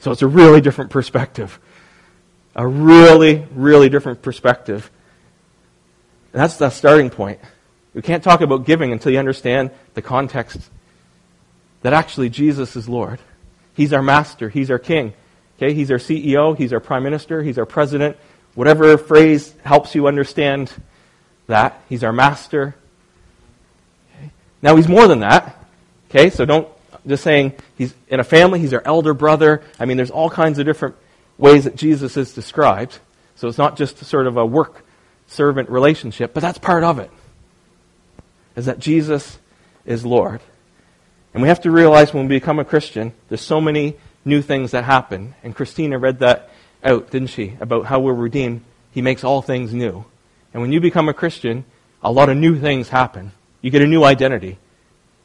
So 0.01 0.11
it's 0.11 0.23
a 0.23 0.27
really 0.27 0.61
different 0.61 0.91
perspective. 0.91 1.59
A 2.55 2.67
really, 2.67 3.47
really 3.55 3.89
different 3.89 4.23
perspective. 4.23 4.91
And 6.33 6.41
that's 6.41 6.57
the 6.57 6.71
starting 6.71 7.11
point. 7.11 7.41
We 7.95 8.03
can't 8.03 8.25
talk 8.25 8.41
about 8.41 8.65
giving 8.65 8.93
until 8.93 9.13
you 9.13 9.19
understand 9.19 9.71
the 9.95 10.03
context 10.03 10.59
that 11.83 11.93
actually 11.93 12.31
Jesus 12.31 12.75
is 12.77 12.89
Lord. 12.89 13.21
He's 13.75 13.93
our 13.93 14.03
master. 14.03 14.49
He's 14.49 14.71
our 14.71 14.79
king. 14.79 15.13
Okay? 15.59 15.75
He's 15.75 15.91
our 15.91 15.99
CEO. 15.99 16.57
He's 16.57 16.73
our 16.73 16.81
prime 16.81 17.03
minister. 17.03 17.43
He's 17.43 17.59
our 17.59 17.67
president. 17.67 18.17
Whatever 18.55 18.97
phrase 18.97 19.55
helps 19.63 19.95
you 19.95 20.07
understand 20.07 20.73
that. 21.49 21.83
He's 21.89 22.05
our 22.05 22.13
master. 22.13 22.75
Okay? 24.17 24.31
Now, 24.63 24.77
he's 24.77 24.89
more 24.89 25.09
than 25.09 25.21
that. 25.21 25.65
Okay? 26.09 26.31
So 26.31 26.45
don't 26.45 26.69
just 27.07 27.25
saying 27.25 27.53
he's 27.77 27.95
in 28.09 28.21
a 28.21 28.25
family, 28.25 28.61
he's 28.61 28.73
our 28.73 28.83
elder 28.85 29.15
brother. 29.15 29.63
I 29.79 29.87
mean, 29.87 29.97
there's 29.97 30.11
all 30.11 30.31
kinds 30.31 30.59
of 30.59 30.67
different 30.67 30.95
ways 31.37 31.65
that 31.65 31.77
Jesus 31.77 32.17
is 32.17 32.33
described. 32.35 32.99
So 33.35 33.49
it's 33.49 33.59
not 33.59 33.77
just 33.77 33.99
sort 34.05 34.27
of 34.27 34.37
a 34.37 34.47
work 34.47 34.85
servant 35.33 35.69
relationship, 35.71 36.35
but 36.35 36.41
that's 36.41 36.59
part 36.59 36.85
of 36.85 36.99
it. 36.99 37.11
Is 38.55 38.67
that 38.67 38.79
Jesus 38.79 39.39
is 39.85 40.05
Lord. 40.05 40.41
And 41.33 41.43
we 41.43 41.49
have 41.49 41.63
to 41.63 41.71
realize 41.71 42.13
when 42.13 42.29
we 42.29 42.37
become 42.37 42.59
a 42.59 42.65
Christian, 42.65 43.13
there's 43.29 43.41
so 43.41 43.61
many 43.61 43.97
new 44.25 44.43
things 44.43 44.73
that 44.73 44.85
happen. 44.85 45.35
And 45.43 45.55
Christina 45.55 45.99
read 45.99 46.19
that 46.19 46.51
out, 46.85 47.11
didn't 47.11 47.29
she? 47.29 47.57
About 47.61 47.87
how 47.87 48.01
we're 48.01 48.13
redeemed. 48.13 48.63
He 48.93 49.03
makes 49.03 49.25
all 49.25 49.41
things 49.41 49.73
new. 49.73 50.05
And 50.53 50.61
when 50.61 50.73
you 50.73 50.81
become 50.81 51.09
a 51.09 51.15
Christian, 51.15 51.65
a 52.03 52.13
lot 52.13 52.29
of 52.29 52.37
new 52.37 52.59
things 52.61 52.89
happen. 52.91 53.33
You 53.63 53.71
get 53.71 53.83
a 53.83 53.87
new 53.87 54.05
identity. 54.05 54.59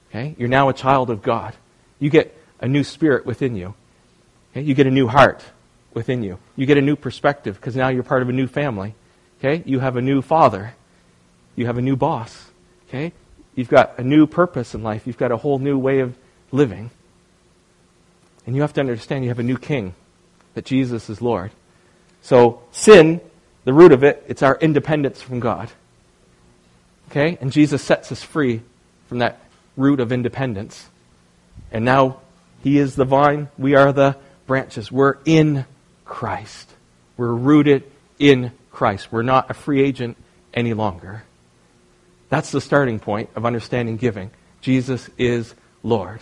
Okay? 0.09 0.35
You're 0.37 0.47
now 0.47 0.69
a 0.69 0.73
child 0.73 1.09
of 1.09 1.21
God. 1.21 1.53
You 1.99 2.09
get 2.09 2.35
a 2.61 2.67
new 2.67 2.83
spirit 2.83 3.25
within 3.25 3.55
you. 3.55 3.73
Okay? 4.51 4.61
You 4.61 4.73
get 4.73 4.87
a 4.87 4.91
new 4.91 5.07
heart 5.07 5.43
within 5.93 6.23
you. 6.23 6.39
You 6.55 6.65
get 6.65 6.77
a 6.77 6.81
new 6.81 6.95
perspective 6.95 7.55
because 7.55 7.75
now 7.75 7.89
you're 7.89 8.03
part 8.03 8.21
of 8.21 8.29
a 8.29 8.33
new 8.33 8.47
family. 8.47 8.95
Okay? 9.39 9.63
You 9.65 9.79
have 9.79 9.95
a 9.95 10.01
new 10.01 10.21
father. 10.21 10.73
You 11.55 11.65
have 11.65 11.77
a 11.77 11.81
new 11.81 11.95
boss. 11.95 12.45
Okay? 12.87 13.13
You've 13.55 13.69
got 13.69 13.97
a 13.97 14.03
new 14.03 14.27
purpose 14.27 14.75
in 14.75 14.83
life. 14.83 15.07
You've 15.07 15.17
got 15.17 15.31
a 15.31 15.37
whole 15.37 15.59
new 15.59 15.77
way 15.77 15.99
of 15.99 16.15
living. 16.51 16.91
And 18.45 18.55
you 18.55 18.61
have 18.61 18.73
to 18.73 18.79
understand 18.79 19.23
you 19.23 19.29
have 19.29 19.39
a 19.39 19.43
new 19.43 19.57
king, 19.57 19.93
that 20.53 20.65
Jesus 20.65 21.09
is 21.09 21.21
Lord. 21.21 21.51
So, 22.21 22.61
sin, 22.71 23.19
the 23.65 23.73
root 23.73 23.91
of 23.91 24.03
it, 24.03 24.23
it's 24.27 24.41
our 24.41 24.57
independence 24.57 25.21
from 25.21 25.39
God. 25.39 25.69
Okay? 27.09 27.37
And 27.41 27.51
Jesus 27.51 27.81
sets 27.81 28.11
us 28.11 28.23
free 28.23 28.61
from 29.07 29.19
that 29.19 29.39
root 29.75 29.99
of 29.99 30.11
independence. 30.11 30.87
And 31.71 31.83
now 31.83 32.19
He 32.63 32.77
is 32.77 32.95
the 32.95 33.05
vine, 33.05 33.49
we 33.57 33.75
are 33.75 33.91
the 33.91 34.17
branches. 34.45 34.91
We're 34.91 35.17
in 35.25 35.65
Christ. 36.05 36.69
We're 37.17 37.33
rooted 37.33 37.83
in 38.19 38.51
Christ. 38.77 39.11
We're 39.11 39.23
not 39.23 39.49
a 39.49 39.55
free 39.55 39.81
agent 39.81 40.17
any 40.53 40.75
longer. 40.75 41.23
That's 42.29 42.51
the 42.51 42.61
starting 42.61 42.99
point 42.99 43.31
of 43.35 43.43
understanding 43.43 43.97
giving. 43.97 44.29
Jesus 44.61 45.09
is 45.17 45.55
Lord. 45.81 46.19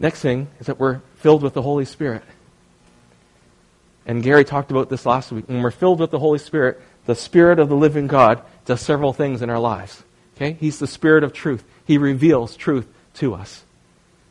Next 0.00 0.20
thing 0.20 0.48
is 0.58 0.66
that 0.66 0.80
we're 0.80 1.00
filled 1.18 1.44
with 1.44 1.54
the 1.54 1.62
Holy 1.62 1.84
Spirit. 1.84 2.24
And 4.04 4.20
Gary 4.20 4.44
talked 4.44 4.72
about 4.72 4.88
this 4.88 5.06
last 5.06 5.30
week. 5.30 5.48
When 5.48 5.62
we're 5.62 5.70
filled 5.70 6.00
with 6.00 6.10
the 6.10 6.18
Holy 6.18 6.40
Spirit, 6.40 6.80
the 7.06 7.14
Spirit 7.14 7.60
of 7.60 7.68
the 7.68 7.76
living 7.76 8.08
God 8.08 8.42
does 8.64 8.80
several 8.80 9.12
things 9.12 9.42
in 9.42 9.50
our 9.50 9.60
lives. 9.60 10.02
Okay? 10.34 10.56
He's 10.58 10.80
the 10.80 10.88
Spirit 10.88 11.22
of 11.22 11.32
truth. 11.32 11.62
He 11.84 11.98
reveals 11.98 12.56
truth 12.56 12.88
to 13.14 13.34
us. 13.34 13.62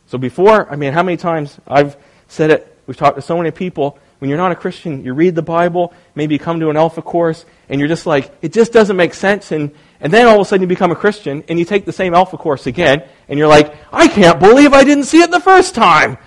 So 0.08 0.18
before, 0.18 0.70
I 0.70 0.76
mean, 0.76 0.92
how 0.92 1.04
many 1.04 1.16
times 1.16 1.58
I've 1.66 1.96
said 2.28 2.52
it, 2.52 2.78
we've 2.86 2.98
talked 2.98 3.16
to 3.16 3.22
so 3.22 3.38
many 3.38 3.52
people, 3.52 3.98
when 4.20 4.30
you're 4.30 4.38
not 4.38 4.52
a 4.52 4.56
Christian, 4.56 5.04
you 5.04 5.14
read 5.14 5.36
the 5.36 5.42
Bible, 5.42 5.94
maybe 6.16 6.36
you 6.36 6.40
come 6.40 6.60
to 6.60 6.70
an 6.70 6.78
Alpha 6.78 7.02
course, 7.02 7.46
and 7.70 7.80
you're 7.80 7.88
just 7.88 8.06
like, 8.06 8.36
it 8.42 8.52
just 8.52 8.74
doesn't 8.74 8.96
make 8.96 9.14
sense, 9.14 9.52
and, 9.52 9.72
and 10.00 10.12
then 10.12 10.28
all 10.28 10.36
of 10.36 10.42
a 10.42 10.46
sudden 10.46 10.62
you 10.62 10.68
become 10.68 10.92
a 10.92 10.96
Christian, 10.96 11.44
and 11.48 11.60
you 11.60 11.66
take 11.66 11.86
the 11.86 11.92
same 11.92 12.14
Alpha 12.14 12.38
course 12.38 12.66
again, 12.66 13.04
and 13.28 13.38
you're 13.38 13.48
like, 13.48 13.76
I 13.94 14.08
can't 14.08 14.40
believe 14.40 14.74
I 14.74 14.84
didn't 14.84 15.06
see 15.06 15.22
it 15.22 15.30
the 15.30 15.40
first 15.40 15.76
time. 15.76 16.18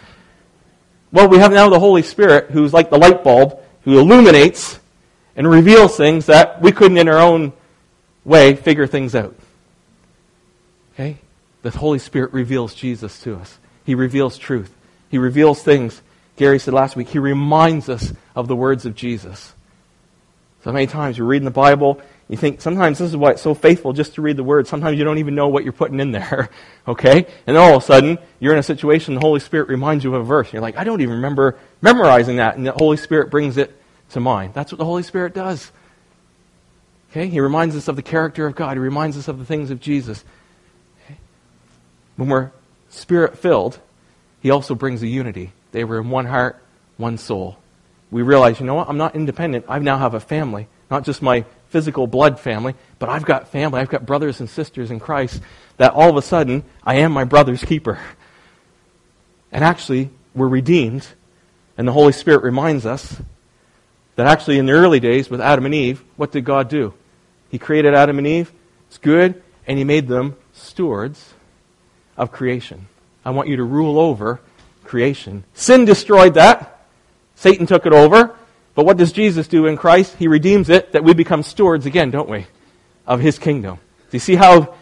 Well, 1.12 1.28
we 1.28 1.38
have 1.38 1.52
now 1.52 1.68
the 1.68 1.80
Holy 1.80 2.02
Spirit, 2.02 2.50
who's 2.50 2.72
like 2.72 2.90
the 2.90 2.98
light 2.98 3.24
bulb, 3.24 3.60
who 3.82 3.98
illuminates 3.98 4.78
and 5.34 5.48
reveals 5.48 5.96
things 5.96 6.26
that 6.26 6.60
we 6.62 6.70
couldn't 6.70 6.98
in 6.98 7.08
our 7.08 7.18
own 7.18 7.52
way 8.24 8.54
figure 8.54 8.86
things 8.86 9.14
out. 9.14 9.34
Okay? 10.94 11.18
The 11.62 11.70
Holy 11.70 11.98
Spirit 11.98 12.32
reveals 12.32 12.74
Jesus 12.74 13.20
to 13.22 13.36
us. 13.36 13.58
He 13.84 13.94
reveals 13.94 14.38
truth. 14.38 14.74
He 15.08 15.18
reveals 15.18 15.62
things. 15.62 16.00
Gary 16.40 16.58
said 16.58 16.72
last 16.72 16.96
week, 16.96 17.10
He 17.10 17.18
reminds 17.18 17.90
us 17.90 18.14
of 18.34 18.48
the 18.48 18.56
words 18.56 18.86
of 18.86 18.94
Jesus. 18.94 19.52
So 20.64 20.72
many 20.72 20.86
times 20.86 21.18
you're 21.18 21.26
reading 21.26 21.44
the 21.44 21.50
Bible, 21.50 22.00
you 22.30 22.38
think 22.38 22.62
sometimes 22.62 22.98
this 22.98 23.10
is 23.10 23.16
why 23.16 23.32
it's 23.32 23.42
so 23.42 23.52
faithful 23.52 23.92
just 23.92 24.14
to 24.14 24.22
read 24.22 24.38
the 24.38 24.42
words. 24.42 24.70
Sometimes 24.70 24.96
you 24.96 25.04
don't 25.04 25.18
even 25.18 25.34
know 25.34 25.48
what 25.48 25.64
you're 25.64 25.74
putting 25.74 26.00
in 26.00 26.12
there. 26.12 26.48
Okay? 26.88 27.26
And 27.46 27.56
all 27.56 27.76
of 27.76 27.82
a 27.82 27.86
sudden, 27.86 28.18
you're 28.40 28.54
in 28.54 28.58
a 28.58 28.64
situation, 28.64 29.14
the 29.14 29.20
Holy 29.20 29.38
Spirit 29.38 29.68
reminds 29.68 30.02
you 30.02 30.12
of 30.14 30.22
a 30.22 30.24
verse. 30.24 30.52
You're 30.52 30.62
like, 30.62 30.76
I 30.76 30.82
don't 30.82 31.02
even 31.02 31.16
remember 31.16 31.56
memorizing 31.82 32.36
that. 32.36 32.56
And 32.56 32.66
the 32.66 32.72
Holy 32.72 32.96
Spirit 32.96 33.30
brings 33.30 33.58
it 33.58 33.78
to 34.08 34.18
mind. 34.18 34.54
That's 34.54 34.72
what 34.72 34.78
the 34.78 34.84
Holy 34.84 35.02
Spirit 35.04 35.34
does. 35.34 35.70
Okay? 37.10 37.28
He 37.28 37.38
reminds 37.38 37.76
us 37.76 37.86
of 37.86 37.94
the 37.96 38.02
character 38.02 38.46
of 38.46 38.56
God. 38.56 38.72
He 38.72 38.80
reminds 38.80 39.16
us 39.18 39.28
of 39.28 39.38
the 39.38 39.44
things 39.44 39.70
of 39.70 39.78
Jesus. 39.78 40.24
Okay? 41.04 41.18
When 42.16 42.28
we're 42.28 42.50
spirit 42.88 43.38
filled, 43.38 43.78
He 44.40 44.50
also 44.50 44.74
brings 44.74 45.02
a 45.02 45.06
unity. 45.06 45.52
They 45.72 45.84
were 45.84 46.00
in 46.00 46.10
one 46.10 46.26
heart, 46.26 46.62
one 46.96 47.18
soul. 47.18 47.56
We 48.10 48.22
realize, 48.22 48.58
you 48.60 48.66
know 48.66 48.74
what? 48.74 48.88
I'm 48.88 48.98
not 48.98 49.14
independent. 49.14 49.66
I 49.68 49.78
now 49.78 49.98
have 49.98 50.14
a 50.14 50.20
family. 50.20 50.66
Not 50.90 51.04
just 51.04 51.22
my 51.22 51.44
physical 51.68 52.06
blood 52.08 52.40
family, 52.40 52.74
but 52.98 53.08
I've 53.08 53.24
got 53.24 53.48
family. 53.48 53.80
I've 53.80 53.88
got 53.88 54.04
brothers 54.04 54.40
and 54.40 54.50
sisters 54.50 54.90
in 54.90 54.98
Christ 54.98 55.40
that 55.76 55.92
all 55.92 56.10
of 56.10 56.16
a 56.16 56.22
sudden 56.22 56.64
I 56.84 56.96
am 56.96 57.12
my 57.12 57.24
brother's 57.24 57.64
keeper. 57.64 58.00
And 59.52 59.64
actually, 59.64 60.10
we're 60.34 60.48
redeemed. 60.48 61.06
And 61.78 61.86
the 61.86 61.92
Holy 61.92 62.12
Spirit 62.12 62.42
reminds 62.42 62.86
us 62.86 63.20
that 64.16 64.26
actually 64.26 64.58
in 64.58 64.66
the 64.66 64.72
early 64.72 65.00
days 65.00 65.30
with 65.30 65.40
Adam 65.40 65.64
and 65.64 65.74
Eve, 65.74 66.04
what 66.16 66.32
did 66.32 66.44
God 66.44 66.68
do? 66.68 66.92
He 67.50 67.58
created 67.58 67.94
Adam 67.94 68.18
and 68.18 68.26
Eve. 68.26 68.52
It's 68.88 68.98
good. 68.98 69.42
And 69.66 69.78
he 69.78 69.84
made 69.84 70.08
them 70.08 70.36
stewards 70.52 71.32
of 72.16 72.32
creation. 72.32 72.88
I 73.24 73.30
want 73.30 73.48
you 73.48 73.56
to 73.56 73.64
rule 73.64 73.98
over 73.98 74.40
creation. 74.90 75.44
Sin 75.54 75.84
destroyed 75.84 76.34
that. 76.34 76.84
Satan 77.36 77.64
took 77.64 77.86
it 77.86 77.92
over. 77.92 78.34
But 78.74 78.84
what 78.84 78.96
does 78.96 79.12
Jesus 79.12 79.46
do 79.46 79.66
in 79.66 79.76
Christ? 79.76 80.16
He 80.18 80.26
redeems 80.26 80.68
it 80.68 80.92
that 80.92 81.04
we 81.04 81.14
become 81.14 81.44
stewards 81.44 81.86
again, 81.86 82.10
don't 82.10 82.28
we? 82.28 82.48
Of 83.06 83.20
his 83.20 83.38
kingdom. 83.38 83.76
Do 83.76 84.16
you 84.16 84.18
see 84.18 84.34
how 84.34 84.74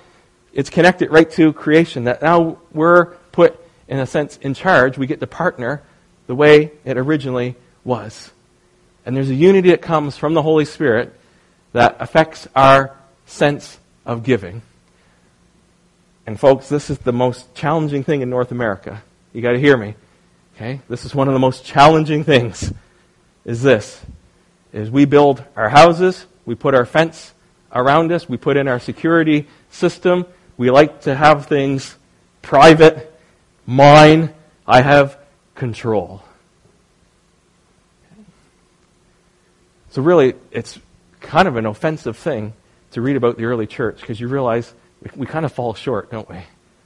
it's 0.55 0.71
connected 0.71 1.11
right 1.11 1.31
to 1.33 1.53
creation? 1.53 2.05
That 2.05 2.23
now 2.23 2.57
we're 2.73 3.17
put, 3.33 3.61
in 3.87 3.99
a 3.99 4.07
sense, 4.07 4.39
in 4.39 4.55
charge. 4.55 4.97
We 4.97 5.07
get 5.07 5.21
to 5.21 5.27
partner 5.27 5.83
the 6.27 6.35
way 6.35 6.73
it 6.87 6.97
originally 6.97 7.57
was. 7.85 8.31
And 9.05 9.15
there's 9.15 9.29
a 9.29 9.35
unity 9.35 9.71
that 9.71 9.83
comes 9.83 10.17
from 10.17 10.33
the 10.33 10.43
Holy 10.43 10.65
Spirit 10.65 11.15
that 11.75 11.99
affects 12.01 12.49
our 12.57 12.97
sense 13.27 13.79
of 14.07 14.23
giving. 14.23 14.63
And 16.27 16.41
folks, 16.41 16.71
this 16.71 16.89
is 16.89 16.99
the 16.99 17.13
most 17.13 17.55
challenging 17.55 18.05
thing 18.05 18.23
in 18.23 18.31
North 18.31 18.53
America. 18.53 19.03
You 19.33 19.43
got 19.43 19.53
to 19.53 19.61
hear 19.61 19.77
me. 19.77 19.95
Okay? 20.57 20.81
This 20.89 21.05
is 21.05 21.15
one 21.15 21.29
of 21.29 21.35
the 21.35 21.41
most 21.41 21.65
challenging 21.65 22.25
things 22.25 22.73
is 23.45 23.63
this 23.63 24.05
is 24.73 24.91
we 24.91 25.05
build 25.05 25.43
our 25.57 25.69
houses, 25.69 26.27
we 26.45 26.55
put 26.55 26.75
our 26.75 26.85
fence 26.85 27.33
around 27.73 28.13
us, 28.13 28.29
we 28.29 28.37
put 28.37 28.57
in 28.57 28.69
our 28.69 28.79
security 28.79 29.47
system. 29.71 30.27
We 30.57 30.71
like 30.71 31.03
to 31.03 31.15
have 31.15 31.47
things 31.47 31.97
private, 32.43 33.13
mine, 33.67 34.35
I 34.67 34.83
have 34.83 35.19
control. 35.55 36.23
So 39.91 40.03
really 40.03 40.35
it's 40.51 40.79
kind 41.21 41.49
of 41.49 41.57
an 41.57 41.67
offensive 41.67 42.17
thing 42.17 42.53
to 42.91 43.01
read 43.01 43.17
about 43.17 43.37
the 43.37 43.45
early 43.45 43.67
church 43.67 44.01
because 44.01 44.21
you 44.21 44.29
realize 44.29 44.73
we, 45.03 45.11
we 45.21 45.27
kind 45.27 45.47
of 45.47 45.53
fall 45.53 45.75
short, 45.75 46.11
don't 46.11 46.29
we? 46.29 46.39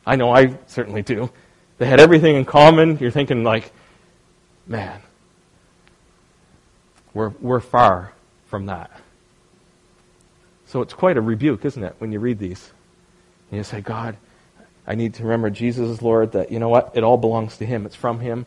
I 0.06 0.16
know 0.16 0.30
I 0.32 0.58
certainly 0.66 1.02
do. 1.02 1.30
They 1.79 1.87
had 1.87 2.00
everything 2.00 2.37
in 2.37 2.45
common. 2.45 2.99
You're 2.99 3.11
thinking, 3.11 3.45
like, 3.45 3.73
man, 4.67 5.00
we're, 7.14 7.31
we're 7.41 7.61
far 7.61 8.12
from 8.47 8.67
that. 8.67 8.91
So 10.67 10.81
it's 10.81 10.95
quite 10.95 11.17
a 11.17 11.21
rebuke, 11.21 11.64
isn't 11.64 11.83
it, 11.83 11.97
when 11.99 12.12
you 12.12 12.21
read 12.21 12.38
these? 12.38 12.71
And 13.50 13.59
you 13.59 13.64
say, 13.64 13.81
God, 13.81 14.17
I 14.87 14.95
need 14.95 15.14
to 15.14 15.25
remember 15.25 15.50
Jesus 15.50 15.88
is 15.88 16.02
Lord, 16.02 16.33
that, 16.33 16.50
you 16.50 16.59
know 16.59 16.69
what? 16.69 16.93
It 16.95 17.05
all 17.05 17.19
belongs 17.19 17.59
to 17.59 17.67
Him. 17.67 17.85
It's 17.85 17.95
from 17.95 18.21
Him. 18.21 18.47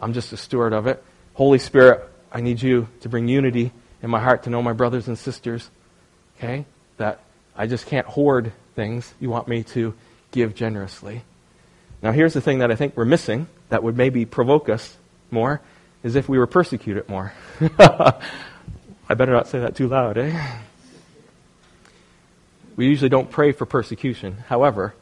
I'm 0.00 0.12
just 0.12 0.32
a 0.32 0.36
steward 0.36 0.72
of 0.72 0.86
it. 0.86 1.02
Holy 1.34 1.58
Spirit, 1.58 2.08
I 2.32 2.40
need 2.40 2.60
you 2.60 2.88
to 3.00 3.08
bring 3.08 3.28
unity 3.28 3.72
in 4.02 4.10
my 4.10 4.20
heart 4.20 4.44
to 4.44 4.50
know 4.50 4.62
my 4.62 4.72
brothers 4.72 5.08
and 5.08 5.16
sisters. 5.16 5.70
Okay? 6.38 6.64
That 6.96 7.20
I 7.56 7.66
just 7.66 7.86
can't 7.86 8.06
hoard 8.06 8.52
things. 8.74 9.12
You 9.20 9.30
want 9.30 9.46
me 9.46 9.62
to 9.64 9.94
give 10.32 10.54
generously. 10.54 11.22
Now, 12.02 12.12
here's 12.12 12.32
the 12.32 12.40
thing 12.40 12.60
that 12.60 12.70
I 12.70 12.76
think 12.76 12.96
we're 12.96 13.04
missing 13.04 13.46
that 13.68 13.82
would 13.82 13.96
maybe 13.96 14.24
provoke 14.24 14.68
us 14.68 14.96
more 15.30 15.60
is 16.02 16.16
if 16.16 16.28
we 16.28 16.38
were 16.38 16.46
persecuted 16.46 17.08
more. 17.08 17.32
I 17.78 19.14
better 19.14 19.32
not 19.32 19.48
say 19.48 19.60
that 19.60 19.76
too 19.76 19.88
loud, 19.88 20.16
eh? 20.16 20.58
We 22.76 22.86
usually 22.86 23.10
don't 23.10 23.30
pray 23.30 23.52
for 23.52 23.66
persecution. 23.66 24.38
However, 24.48 24.94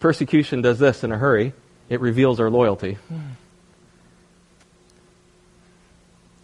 persecution 0.00 0.62
does 0.62 0.78
this 0.78 1.04
in 1.04 1.12
a 1.12 1.18
hurry 1.18 1.52
it 1.88 2.00
reveals 2.00 2.40
our 2.40 2.48
loyalty. 2.50 2.96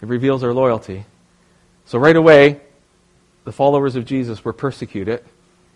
It 0.03 0.09
reveals 0.09 0.45
our 0.45 0.53
loyalty. 0.53 1.07
So, 1.87 1.99
right 1.99 2.17
away, 2.17 2.61
the 3.45 3.53
followers 3.53 3.97
of 3.97 4.05
Jesus 4.05 4.45
were 4.45 4.53
persecuted, 4.53 5.25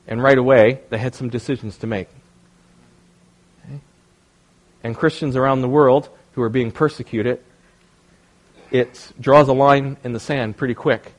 and 0.06 0.23
right 0.23 0.37
away, 0.37 0.80
they 0.90 0.99
had 0.99 1.14
some 1.14 1.30
decisions 1.30 1.78
to 1.78 1.87
make 1.87 2.08
and 4.85 4.95
Christians 4.95 5.35
around 5.35 5.62
the 5.62 5.69
world 5.69 6.09
who 6.33 6.43
are 6.43 6.49
being 6.49 6.71
persecuted, 6.71 7.41
it 8.71 9.12
draws 9.19 9.49
a 9.49 9.53
line 9.53 9.97
in 10.05 10.12
the 10.12 10.21
sand 10.21 10.57
pretty 10.57 10.75
quick 10.75 11.12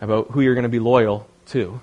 about 0.00 0.30
who 0.30 0.40
you're 0.40 0.54
going 0.54 0.62
to 0.62 0.68
be 0.68 0.78
loyal 0.78 1.28
to. 1.46 1.80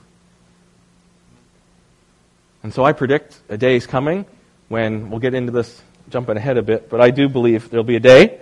And 2.63 2.73
so 2.73 2.83
I 2.83 2.93
predict 2.93 3.39
a 3.49 3.57
day 3.57 3.75
is 3.75 3.85
coming 3.85 4.25
when 4.69 5.11
we'll 5.11 5.19
get 5.19 5.35
into 5.35 5.51
this 5.51 5.81
jumping 6.09 6.37
ahead 6.37 6.57
a 6.57 6.63
bit, 6.63 6.89
but 6.89 7.01
I 7.01 7.11
do 7.11 7.27
believe 7.27 7.69
there'll 7.69 7.83
be 7.83 7.97
a 7.97 7.99
day 7.99 8.39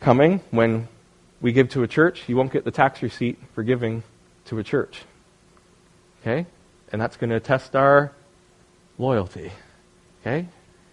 coming 0.00 0.40
when 0.50 0.88
we 1.40 1.52
give 1.52 1.68
to 1.70 1.82
a 1.82 1.88
church, 1.88 2.28
you 2.28 2.36
won't 2.36 2.52
get 2.52 2.64
the 2.64 2.70
tax 2.70 3.02
receipt 3.02 3.38
for 3.54 3.62
giving 3.62 4.02
to 4.46 4.58
a 4.58 4.64
church. 4.64 5.02
Okay? 6.20 6.46
And 6.90 7.00
that's 7.00 7.16
going 7.16 7.30
to 7.30 7.40
test 7.40 7.76
our 7.76 8.12
loyalty. 8.98 9.52
Okay? 10.20 10.48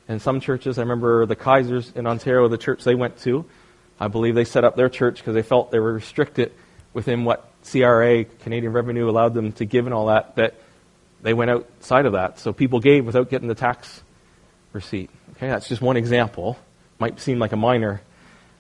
And 0.08 0.22
some 0.22 0.40
churches, 0.40 0.78
I 0.78 0.82
remember 0.82 1.26
the 1.26 1.36
Kaisers 1.36 1.96
in 1.96 2.06
Ontario, 2.06 2.48
the 2.48 2.58
church 2.58 2.84
they 2.84 2.96
went 2.96 3.18
to, 3.22 3.46
I 4.00 4.08
believe 4.08 4.36
they 4.36 4.46
set 4.46 4.64
up 4.64 4.76
their 4.76 4.90
church 4.90 5.18
because 5.18 5.34
they 5.34 5.42
felt 5.42 5.72
they 5.72 5.80
were 5.80 5.94
restricted 5.94 6.52
within 6.94 7.24
what 7.24 7.50
CRA, 7.64 8.26
Canadian 8.26 8.74
Revenue, 8.74 9.10
allowed 9.10 9.34
them 9.34 9.52
to 9.54 9.66
give 9.66 9.86
and 9.86 9.94
all 9.94 10.08
that, 10.08 10.36
that 10.36 10.56
they 11.22 11.34
went 11.34 11.50
outside 11.50 12.06
of 12.06 12.14
that. 12.14 12.40
So 12.40 12.54
people 12.54 12.80
gave 12.80 13.06
without 13.06 13.30
getting 13.30 13.48
the 13.48 13.56
tax 13.56 14.04
receipt. 14.74 15.10
Okay, 15.32 15.48
that's 15.48 15.68
just 15.68 15.82
one 15.82 15.98
example. 15.98 16.58
Might 17.00 17.20
seem 17.20 17.40
like 17.40 17.52
a 17.52 17.58
minor 17.58 18.02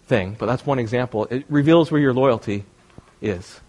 thing, 0.08 0.36
but 0.38 0.48
that's 0.48 0.66
one 0.66 0.80
example. 0.80 1.26
It 1.26 1.46
reveals 1.50 1.92
where 1.92 2.02
your 2.02 2.14
loyalty 2.14 2.66
is. 3.22 3.60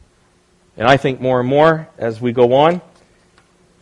And 0.76 0.86
I 0.86 0.96
think 0.96 1.20
more 1.20 1.40
and 1.40 1.48
more 1.48 1.88
as 1.98 2.20
we 2.20 2.32
go 2.32 2.52
on, 2.54 2.80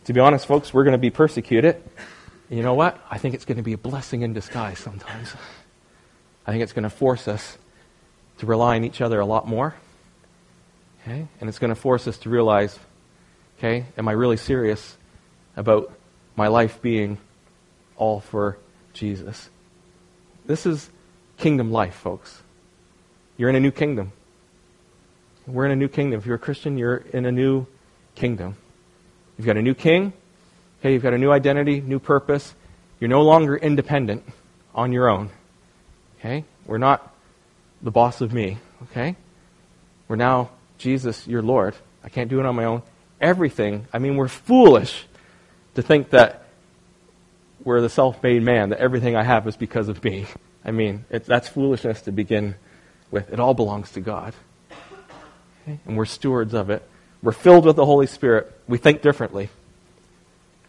to 0.04 0.12
be 0.12 0.20
honest, 0.20 0.46
folks, 0.46 0.72
we're 0.72 0.84
going 0.84 0.92
to 0.92 0.98
be 0.98 1.10
persecuted 1.10 1.82
you 2.50 2.62
know 2.62 2.74
what? 2.74 2.98
I 3.10 3.18
think 3.18 3.34
it's 3.34 3.44
going 3.44 3.56
to 3.56 3.62
be 3.62 3.72
a 3.72 3.78
blessing 3.78 4.22
in 4.22 4.32
disguise 4.32 4.78
sometimes. 4.78 5.34
I 6.46 6.52
think 6.52 6.62
it's 6.62 6.72
going 6.72 6.84
to 6.84 6.90
force 6.90 7.28
us 7.28 7.58
to 8.38 8.46
rely 8.46 8.76
on 8.76 8.84
each 8.84 9.00
other 9.00 9.20
a 9.20 9.26
lot 9.26 9.48
more. 9.48 9.74
Okay? 11.02 11.26
And 11.40 11.48
it's 11.48 11.58
going 11.58 11.70
to 11.70 11.80
force 11.80 12.06
us 12.06 12.18
to 12.18 12.30
realize 12.30 12.78
Okay? 13.58 13.86
Am 13.96 14.08
I 14.08 14.12
really 14.12 14.36
serious 14.36 14.96
about 15.56 15.92
my 16.36 16.48
life 16.48 16.82
being 16.82 17.18
all 17.96 18.20
for 18.20 18.58
Jesus? 18.92 19.48
This 20.44 20.66
is 20.66 20.90
kingdom 21.38 21.70
life, 21.70 21.94
folks. 21.94 22.42
You're 23.36 23.48
in 23.48 23.56
a 23.56 23.60
new 23.60 23.70
kingdom. 23.70 24.12
We're 25.46 25.66
in 25.66 25.72
a 25.72 25.76
new 25.76 25.88
kingdom. 25.88 26.18
If 26.18 26.26
you're 26.26 26.36
a 26.36 26.40
Christian, 26.40 26.78
you're 26.78 26.96
in 26.96 27.26
a 27.26 27.32
new 27.32 27.66
kingdom. 28.14 28.56
You've 29.36 29.46
got 29.46 29.56
a 29.56 29.62
new 29.62 29.74
king. 29.74 30.12
Okay, 30.84 30.92
you've 30.92 31.02
got 31.02 31.14
a 31.14 31.18
new 31.18 31.32
identity, 31.32 31.80
new 31.80 31.98
purpose. 31.98 32.54
You're 33.00 33.08
no 33.08 33.22
longer 33.22 33.56
independent 33.56 34.22
on 34.74 34.92
your 34.92 35.08
own. 35.08 35.30
Okay? 36.18 36.44
We're 36.66 36.76
not 36.76 37.10
the 37.80 37.90
boss 37.90 38.20
of 38.20 38.34
me. 38.34 38.58
Okay? 38.82 39.16
We're 40.08 40.16
now 40.16 40.50
Jesus, 40.76 41.26
your 41.26 41.40
Lord. 41.40 41.74
I 42.04 42.10
can't 42.10 42.28
do 42.28 42.38
it 42.38 42.44
on 42.44 42.54
my 42.54 42.66
own. 42.66 42.82
Everything, 43.18 43.88
I 43.94 43.98
mean, 43.98 44.16
we're 44.16 44.28
foolish 44.28 45.06
to 45.74 45.80
think 45.80 46.10
that 46.10 46.48
we're 47.64 47.80
the 47.80 47.88
self 47.88 48.22
made 48.22 48.42
man, 48.42 48.68
that 48.68 48.78
everything 48.78 49.16
I 49.16 49.22
have 49.22 49.48
is 49.48 49.56
because 49.56 49.88
of 49.88 50.04
me. 50.04 50.26
I 50.66 50.70
mean, 50.70 51.06
it, 51.08 51.24
that's 51.24 51.48
foolishness 51.48 52.02
to 52.02 52.12
begin 52.12 52.56
with. 53.10 53.32
It 53.32 53.40
all 53.40 53.54
belongs 53.54 53.92
to 53.92 54.02
God. 54.02 54.34
Okay? 55.62 55.80
And 55.86 55.96
we're 55.96 56.04
stewards 56.04 56.52
of 56.52 56.68
it. 56.68 56.86
We're 57.22 57.32
filled 57.32 57.64
with 57.64 57.76
the 57.76 57.86
Holy 57.86 58.06
Spirit. 58.06 58.52
We 58.68 58.76
think 58.76 59.00
differently. 59.00 59.48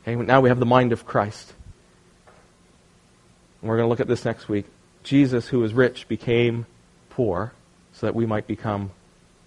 Okay? 0.06 0.16
Now 0.16 0.42
we 0.42 0.50
have 0.50 0.60
the 0.60 0.66
mind 0.66 0.92
of 0.92 1.06
Christ. 1.06 1.54
And 3.62 3.70
we're 3.70 3.78
going 3.78 3.86
to 3.86 3.90
look 3.90 4.00
at 4.00 4.08
this 4.08 4.24
next 4.24 4.48
week. 4.48 4.66
Jesus, 5.04 5.48
who 5.48 5.60
was 5.60 5.74
rich, 5.74 6.08
became 6.08 6.68
poor 7.10 7.54
so 7.94 8.06
that 8.06 8.14
we 8.14 8.26
might 8.26 8.46
become 8.46 8.92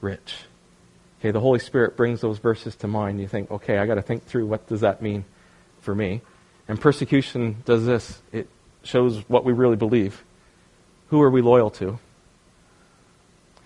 rich. 0.00 0.34
Okay, 1.20 1.30
the 1.30 1.40
Holy 1.40 1.58
Spirit 1.58 1.96
brings 1.96 2.20
those 2.20 2.38
verses 2.38 2.76
to 2.76 2.88
mind. 2.88 3.20
You 3.20 3.28
think, 3.28 3.50
okay, 3.50 3.78
I 3.78 3.86
got 3.86 3.96
to 3.96 4.02
think 4.02 4.24
through 4.24 4.46
what 4.46 4.66
does 4.66 4.80
that 4.80 5.02
mean 5.02 5.24
for 5.80 5.94
me. 5.94 6.20
And 6.68 6.80
persecution 6.80 7.62
does 7.64 7.86
this. 7.86 8.20
It 8.32 8.48
shows 8.82 9.18
what 9.28 9.44
we 9.44 9.52
really 9.52 9.76
believe. 9.76 10.22
Who 11.08 11.20
are 11.22 11.30
we 11.30 11.42
loyal 11.42 11.70
to? 11.70 11.98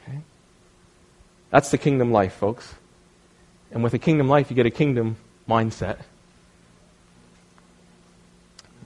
Okay? 0.08 0.18
That's 1.50 1.70
the 1.70 1.78
kingdom 1.78 2.12
life, 2.12 2.34
folks. 2.34 2.74
And 3.70 3.82
with 3.82 3.94
a 3.94 3.98
kingdom 3.98 4.28
life, 4.28 4.50
you 4.50 4.56
get 4.56 4.66
a 4.66 4.70
kingdom 4.70 5.16
mindset. 5.48 5.98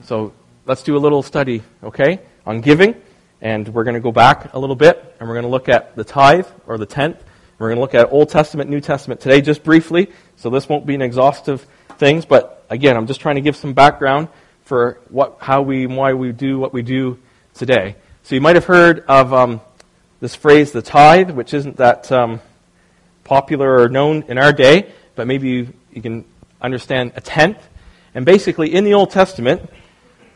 So 0.03 0.33
let's 0.65 0.83
do 0.83 0.95
a 0.95 0.99
little 0.99 1.23
study, 1.23 1.63
okay, 1.83 2.19
on 2.45 2.61
giving. 2.61 2.95
And 3.41 3.67
we're 3.69 3.83
going 3.83 3.93
to 3.95 3.99
go 3.99 4.11
back 4.11 4.53
a 4.53 4.59
little 4.59 4.75
bit, 4.75 5.15
and 5.19 5.27
we're 5.27 5.35
going 5.35 5.45
to 5.45 5.51
look 5.51 5.69
at 5.69 5.95
the 5.95 6.03
tithe, 6.03 6.47
or 6.65 6.77
the 6.77 6.85
tenth. 6.85 7.23
We're 7.59 7.69
going 7.69 7.77
to 7.77 7.81
look 7.81 7.95
at 7.95 8.11
Old 8.11 8.29
Testament, 8.29 8.69
New 8.69 8.81
Testament 8.81 9.21
today, 9.21 9.41
just 9.41 9.63
briefly. 9.63 10.11
So 10.35 10.49
this 10.49 10.67
won't 10.67 10.85
be 10.85 10.95
an 10.95 11.01
exhaustive 11.01 11.65
things, 11.97 12.25
but 12.25 12.65
again, 12.69 12.95
I'm 12.95 13.07
just 13.07 13.19
trying 13.19 13.35
to 13.35 13.41
give 13.41 13.55
some 13.55 13.73
background 13.73 14.27
for 14.63 14.99
what, 15.09 15.37
how 15.39 15.61
we, 15.61 15.87
why 15.87 16.13
we 16.13 16.31
do 16.31 16.59
what 16.59 16.73
we 16.73 16.81
do 16.81 17.19
today. 17.53 17.95
So 18.23 18.35
you 18.35 18.41
might 18.41 18.55
have 18.55 18.65
heard 18.65 19.05
of 19.07 19.33
um, 19.33 19.61
this 20.19 20.35
phrase, 20.35 20.71
the 20.71 20.81
tithe, 20.81 21.31
which 21.31 21.53
isn't 21.53 21.77
that 21.77 22.11
um, 22.11 22.41
popular 23.23 23.81
or 23.81 23.89
known 23.89 24.23
in 24.27 24.37
our 24.37 24.51
day, 24.51 24.91
but 25.15 25.27
maybe 25.27 25.49
you, 25.49 25.73
you 25.91 26.01
can 26.01 26.25
understand 26.61 27.13
a 27.15 27.21
tenth. 27.21 27.57
And 28.13 28.25
basically, 28.25 28.73
in 28.73 28.83
the 28.83 28.93
Old 28.93 29.11
Testament, 29.11 29.69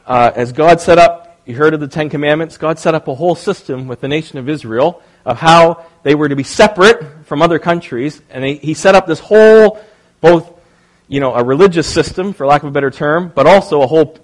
uh, 0.06 0.32
as 0.36 0.52
God 0.52 0.82
set 0.82 0.98
up, 0.98 1.40
you 1.46 1.56
heard 1.56 1.74
of 1.74 1.80
the 1.80 1.88
Ten 1.88 2.10
Commandments, 2.10 2.58
God 2.58 2.80
set 2.80 2.94
up 2.94 3.08
a 3.08 3.16
whole 3.16 3.36
system 3.36 3.88
with 3.88 4.02
the 4.02 4.08
nation 4.08 4.38
of 4.38 4.48
Israel 4.48 5.02
of 5.26 5.38
how 5.38 5.86
they 6.04 6.16
were 6.16 6.30
to 6.30 6.36
be 6.36 6.44
separate 6.44 7.26
from 7.26 7.42
other 7.42 7.60
countries. 7.60 8.22
And 8.30 8.44
he, 8.44 8.56
he 8.56 8.74
set 8.74 8.96
up 8.96 9.08
this 9.08 9.20
whole, 9.20 9.82
both, 10.20 10.52
you 11.08 11.20
know, 11.20 11.34
a 11.34 11.44
religious 11.44 11.92
system, 11.92 12.34
for 12.34 12.46
lack 12.46 12.64
of 12.64 12.70
a 12.70 12.72
better 12.72 12.92
term, 12.92 13.32
but 13.34 13.48
also 13.48 13.82
a 13.82 13.88
whole 13.88 14.18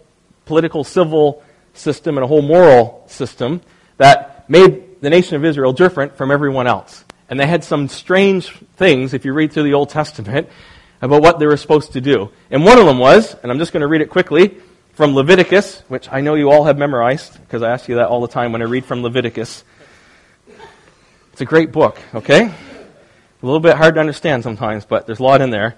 political, 0.46 0.84
civil 0.84 1.44
system 1.74 2.18
and 2.18 2.24
a 2.24 2.28
whole 2.28 2.42
moral 2.42 3.04
system 3.08 3.62
that 3.98 4.50
made 4.50 5.02
the 5.02 5.10
nation 5.10 5.36
of 5.36 5.46
Israel 5.46 5.74
different 5.74 6.16
from 6.16 6.32
everyone 6.32 6.68
else. 6.68 7.04
And 7.30 7.40
they 7.40 7.46
had 7.46 7.64
some 7.64 7.88
strange 7.90 8.52
things, 8.78 9.14
if 9.14 9.26
you 9.26 9.34
read 9.34 9.52
through 9.52 9.64
the 9.64 9.74
Old 9.74 9.90
Testament, 9.90 10.50
about 11.02 11.22
what 11.22 11.40
they 11.40 11.46
were 11.46 11.58
supposed 11.58 11.94
to 11.94 12.02
do. 12.02 12.32
And 12.50 12.64
one 12.64 12.80
of 12.80 12.86
them 12.86 12.98
was, 12.98 13.36
and 13.44 13.52
I'm 13.52 13.60
just 13.60 13.74
going 13.74 13.82
to 13.82 13.88
read 13.88 14.02
it 14.02 14.10
quickly, 14.10 14.58
from 14.98 15.14
Leviticus, 15.14 15.84
which 15.90 16.12
I 16.12 16.22
know 16.22 16.34
you 16.34 16.50
all 16.50 16.64
have 16.64 16.76
memorized, 16.76 17.40
because 17.42 17.62
I 17.62 17.70
ask 17.70 17.88
you 17.88 17.98
that 17.98 18.08
all 18.08 18.20
the 18.20 18.28
time 18.28 18.52
when 18.52 18.64
I 18.64 18.66
read 18.66 18.84
from 18.84 19.04
Leviticus. 19.04 19.64
It's 21.32 21.42
a 21.42 21.46
great 21.46 21.72
book, 21.72 22.00
okay? 22.16 22.46
A 22.46 23.46
little 23.46 23.60
bit 23.60 23.78
hard 23.78 23.94
to 23.94 24.00
understand 24.00 24.42
sometimes, 24.42 24.86
but 24.86 25.06
there's 25.06 25.20
a 25.20 25.24
lot 25.24 25.42
in 25.42 25.52
there. 25.52 25.76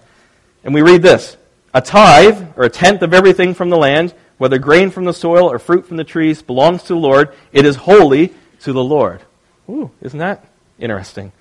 And 0.64 0.74
we 0.74 0.82
read 0.82 1.02
this 1.02 1.36
A 1.74 1.82
tithe, 1.82 2.42
or 2.56 2.64
a 2.64 2.70
tenth 2.70 3.02
of 3.02 3.14
everything 3.14 3.54
from 3.56 3.70
the 3.70 3.76
land, 3.76 4.14
whether 4.38 4.58
grain 4.58 4.90
from 4.90 5.04
the 5.04 5.12
soil 5.12 5.52
or 5.52 5.60
fruit 5.60 5.86
from 5.86 5.98
the 5.98 6.06
trees, 6.06 6.42
belongs 6.42 6.84
to 6.84 6.94
the 6.94 7.00
Lord. 7.00 7.36
It 7.52 7.66
is 7.66 7.76
holy 7.76 8.34
to 8.62 8.72
the 8.72 8.84
Lord. 8.84 9.20
Ooh, 9.68 9.92
isn't 10.02 10.20
that 10.20 10.46
interesting? 10.80 11.34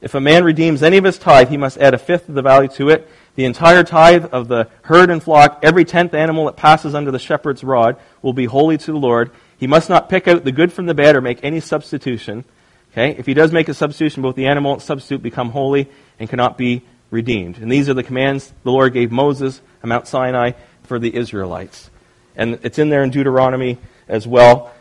If 0.00 0.14
a 0.14 0.20
man 0.20 0.44
redeems 0.44 0.80
any 0.80 0.96
of 0.96 1.02
his 1.02 1.18
tithe, 1.18 1.48
he 1.48 1.56
must 1.56 1.78
add 1.78 1.92
a 1.92 1.98
fifth 1.98 2.28
of 2.28 2.36
the 2.36 2.42
value 2.42 2.68
to 2.74 2.90
it. 2.90 3.10
The 3.36 3.44
entire 3.44 3.84
tithe 3.84 4.26
of 4.32 4.48
the 4.48 4.68
herd 4.82 5.10
and 5.10 5.22
flock, 5.22 5.60
every 5.62 5.84
tenth 5.84 6.14
animal 6.14 6.46
that 6.46 6.56
passes 6.56 6.94
under 6.94 7.10
the 7.10 7.18
shepherd's 7.18 7.62
rod, 7.62 7.96
will 8.22 8.32
be 8.32 8.46
holy 8.46 8.78
to 8.78 8.92
the 8.92 8.98
Lord. 8.98 9.30
He 9.58 9.66
must 9.66 9.88
not 9.88 10.08
pick 10.08 10.26
out 10.26 10.44
the 10.44 10.52
good 10.52 10.72
from 10.72 10.86
the 10.86 10.94
bad 10.94 11.16
or 11.16 11.20
make 11.20 11.40
any 11.42 11.60
substitution. 11.60 12.44
Okay? 12.92 13.10
If 13.10 13.26
he 13.26 13.34
does 13.34 13.52
make 13.52 13.68
a 13.68 13.74
substitution, 13.74 14.22
both 14.22 14.36
the 14.36 14.46
animal 14.46 14.72
and 14.72 14.82
substitute 14.82 15.22
become 15.22 15.50
holy 15.50 15.88
and 16.18 16.28
cannot 16.28 16.56
be 16.56 16.82
redeemed. 17.10 17.58
And 17.58 17.70
these 17.70 17.90
are 17.90 17.94
the 17.94 18.02
commands 18.02 18.52
the 18.64 18.72
Lord 18.72 18.94
gave 18.94 19.12
Moses 19.12 19.60
on 19.82 19.90
Mount 19.90 20.06
Sinai 20.06 20.52
for 20.84 20.98
the 20.98 21.14
Israelites. 21.14 21.90
And 22.36 22.58
it's 22.62 22.78
in 22.78 22.88
there 22.88 23.02
in 23.02 23.10
Deuteronomy 23.10 23.78
as 24.08 24.26
well. 24.26 24.72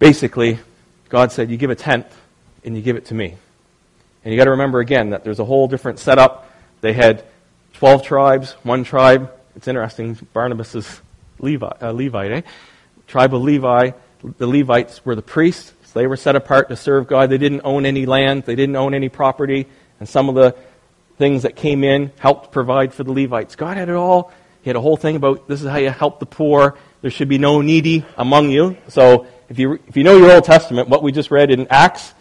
Basically, 0.00 0.58
God 1.08 1.30
said, 1.30 1.48
You 1.48 1.56
give 1.56 1.70
a 1.70 1.76
tenth 1.76 2.12
and 2.64 2.76
you 2.76 2.82
give 2.82 2.96
it 2.96 3.06
to 3.06 3.14
me. 3.14 3.36
And 4.24 4.32
you 4.32 4.38
got 4.38 4.44
to 4.44 4.52
remember 4.52 4.80
again 4.80 5.10
that 5.10 5.22
there's 5.22 5.38
a 5.38 5.44
whole 5.44 5.68
different 5.68 6.00
setup. 6.00 6.50
They 6.80 6.92
had 6.92 7.24
12 7.82 8.04
tribes, 8.04 8.52
one 8.62 8.84
tribe. 8.84 9.32
It's 9.56 9.66
interesting. 9.66 10.16
Barnabas 10.32 10.76
is 10.76 11.00
Levi, 11.40 11.66
uh, 11.66 11.90
Levite, 11.90 12.30
eh? 12.30 12.42
Tribe 13.08 13.34
of 13.34 13.42
Levi. 13.42 13.90
The 14.38 14.46
Levites 14.46 15.04
were 15.04 15.16
the 15.16 15.22
priests. 15.22 15.72
So 15.86 15.98
they 15.98 16.06
were 16.06 16.16
set 16.16 16.36
apart 16.36 16.68
to 16.68 16.76
serve 16.76 17.08
God. 17.08 17.28
They 17.28 17.38
didn't 17.38 17.62
own 17.64 17.84
any 17.84 18.06
land. 18.06 18.44
They 18.44 18.54
didn't 18.54 18.76
own 18.76 18.94
any 18.94 19.08
property. 19.08 19.66
And 19.98 20.08
some 20.08 20.28
of 20.28 20.36
the 20.36 20.54
things 21.18 21.42
that 21.42 21.56
came 21.56 21.82
in 21.82 22.12
helped 22.20 22.52
provide 22.52 22.94
for 22.94 23.02
the 23.02 23.10
Levites. 23.10 23.56
God 23.56 23.76
had 23.76 23.88
it 23.88 23.96
all. 23.96 24.32
He 24.62 24.70
had 24.70 24.76
a 24.76 24.80
whole 24.80 24.96
thing 24.96 25.16
about 25.16 25.48
this 25.48 25.60
is 25.60 25.68
how 25.68 25.78
you 25.78 25.90
help 25.90 26.20
the 26.20 26.26
poor. 26.26 26.78
There 27.00 27.10
should 27.10 27.28
be 27.28 27.38
no 27.38 27.62
needy 27.62 28.04
among 28.16 28.50
you. 28.50 28.76
So 28.90 29.26
if 29.48 29.58
you, 29.58 29.80
if 29.88 29.96
you 29.96 30.04
know 30.04 30.16
your 30.16 30.30
Old 30.30 30.44
Testament, 30.44 30.88
what 30.88 31.02
we 31.02 31.10
just 31.10 31.32
read 31.32 31.50
in 31.50 31.66
Acts 31.66 32.14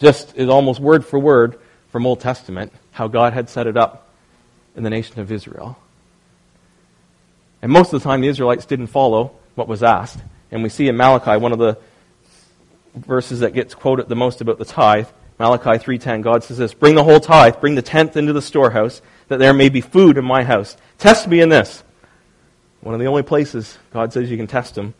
just 0.00 0.34
is 0.34 0.48
almost 0.48 0.80
word 0.80 1.06
for 1.06 1.20
word 1.20 1.60
from 1.92 2.04
Old 2.04 2.18
Testament, 2.18 2.72
how 2.90 3.06
God 3.06 3.32
had 3.32 3.48
set 3.48 3.68
it 3.68 3.76
up 3.76 4.03
in 4.76 4.82
the 4.82 4.90
nation 4.90 5.20
of 5.20 5.30
Israel. 5.30 5.76
And 7.62 7.72
most 7.72 7.92
of 7.92 8.02
the 8.02 8.04
time, 8.04 8.20
the 8.20 8.28
Israelites 8.28 8.66
didn't 8.66 8.88
follow 8.88 9.32
what 9.54 9.68
was 9.68 9.82
asked. 9.82 10.18
And 10.50 10.62
we 10.62 10.68
see 10.68 10.88
in 10.88 10.96
Malachi, 10.96 11.36
one 11.38 11.52
of 11.52 11.58
the 11.58 11.78
verses 12.94 13.40
that 13.40 13.54
gets 13.54 13.74
quoted 13.74 14.08
the 14.08 14.16
most 14.16 14.40
about 14.40 14.58
the 14.58 14.64
tithe, 14.64 15.08
Malachi 15.38 15.78
3:10, 15.78 16.22
God 16.22 16.44
says 16.44 16.58
this, 16.58 16.74
"Bring 16.74 16.94
the 16.94 17.04
whole 17.04 17.20
tithe, 17.20 17.60
bring 17.60 17.74
the 17.74 17.82
tenth 17.82 18.16
into 18.16 18.32
the 18.32 18.42
storehouse, 18.42 19.02
that 19.28 19.38
there 19.38 19.52
may 19.52 19.68
be 19.68 19.80
food 19.80 20.16
in 20.16 20.24
my 20.24 20.44
house. 20.44 20.76
Test 20.98 21.26
me 21.26 21.40
in 21.40 21.48
this." 21.48 21.82
One 22.82 22.94
of 22.94 23.00
the 23.00 23.06
only 23.06 23.22
places 23.22 23.78
God 23.92 24.12
says 24.12 24.30
you 24.30 24.36
can 24.36 24.46
test 24.46 24.76
him, 24.78 24.94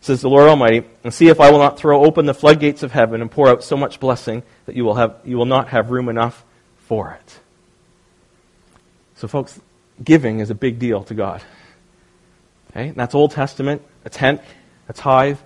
says 0.00 0.20
the 0.20 0.28
Lord 0.28 0.48
Almighty, 0.48 0.82
and 1.04 1.14
see 1.14 1.28
if 1.28 1.40
I 1.40 1.50
will 1.50 1.58
not 1.58 1.78
throw 1.78 2.04
open 2.04 2.26
the 2.26 2.34
floodgates 2.34 2.82
of 2.82 2.92
heaven 2.92 3.22
and 3.22 3.30
pour 3.30 3.48
out 3.48 3.62
so 3.62 3.76
much 3.76 4.00
blessing 4.00 4.42
that 4.66 4.76
you 4.76 4.84
will 4.84 4.96
have 4.96 5.14
you 5.24 5.38
will 5.38 5.46
not 5.46 5.68
have 5.68 5.90
room 5.90 6.08
enough 6.08 6.44
for 6.76 7.16
it. 7.18 7.38
So, 9.18 9.26
folks, 9.26 9.60
giving 10.02 10.38
is 10.38 10.50
a 10.50 10.54
big 10.54 10.78
deal 10.78 11.02
to 11.02 11.14
God. 11.14 11.42
Okay? 12.70 12.88
And 12.88 12.96
that's 12.96 13.16
Old 13.16 13.32
Testament, 13.32 13.82
a 14.04 14.10
tenth, 14.10 14.42
a 14.88 14.92
tithe 14.92 15.38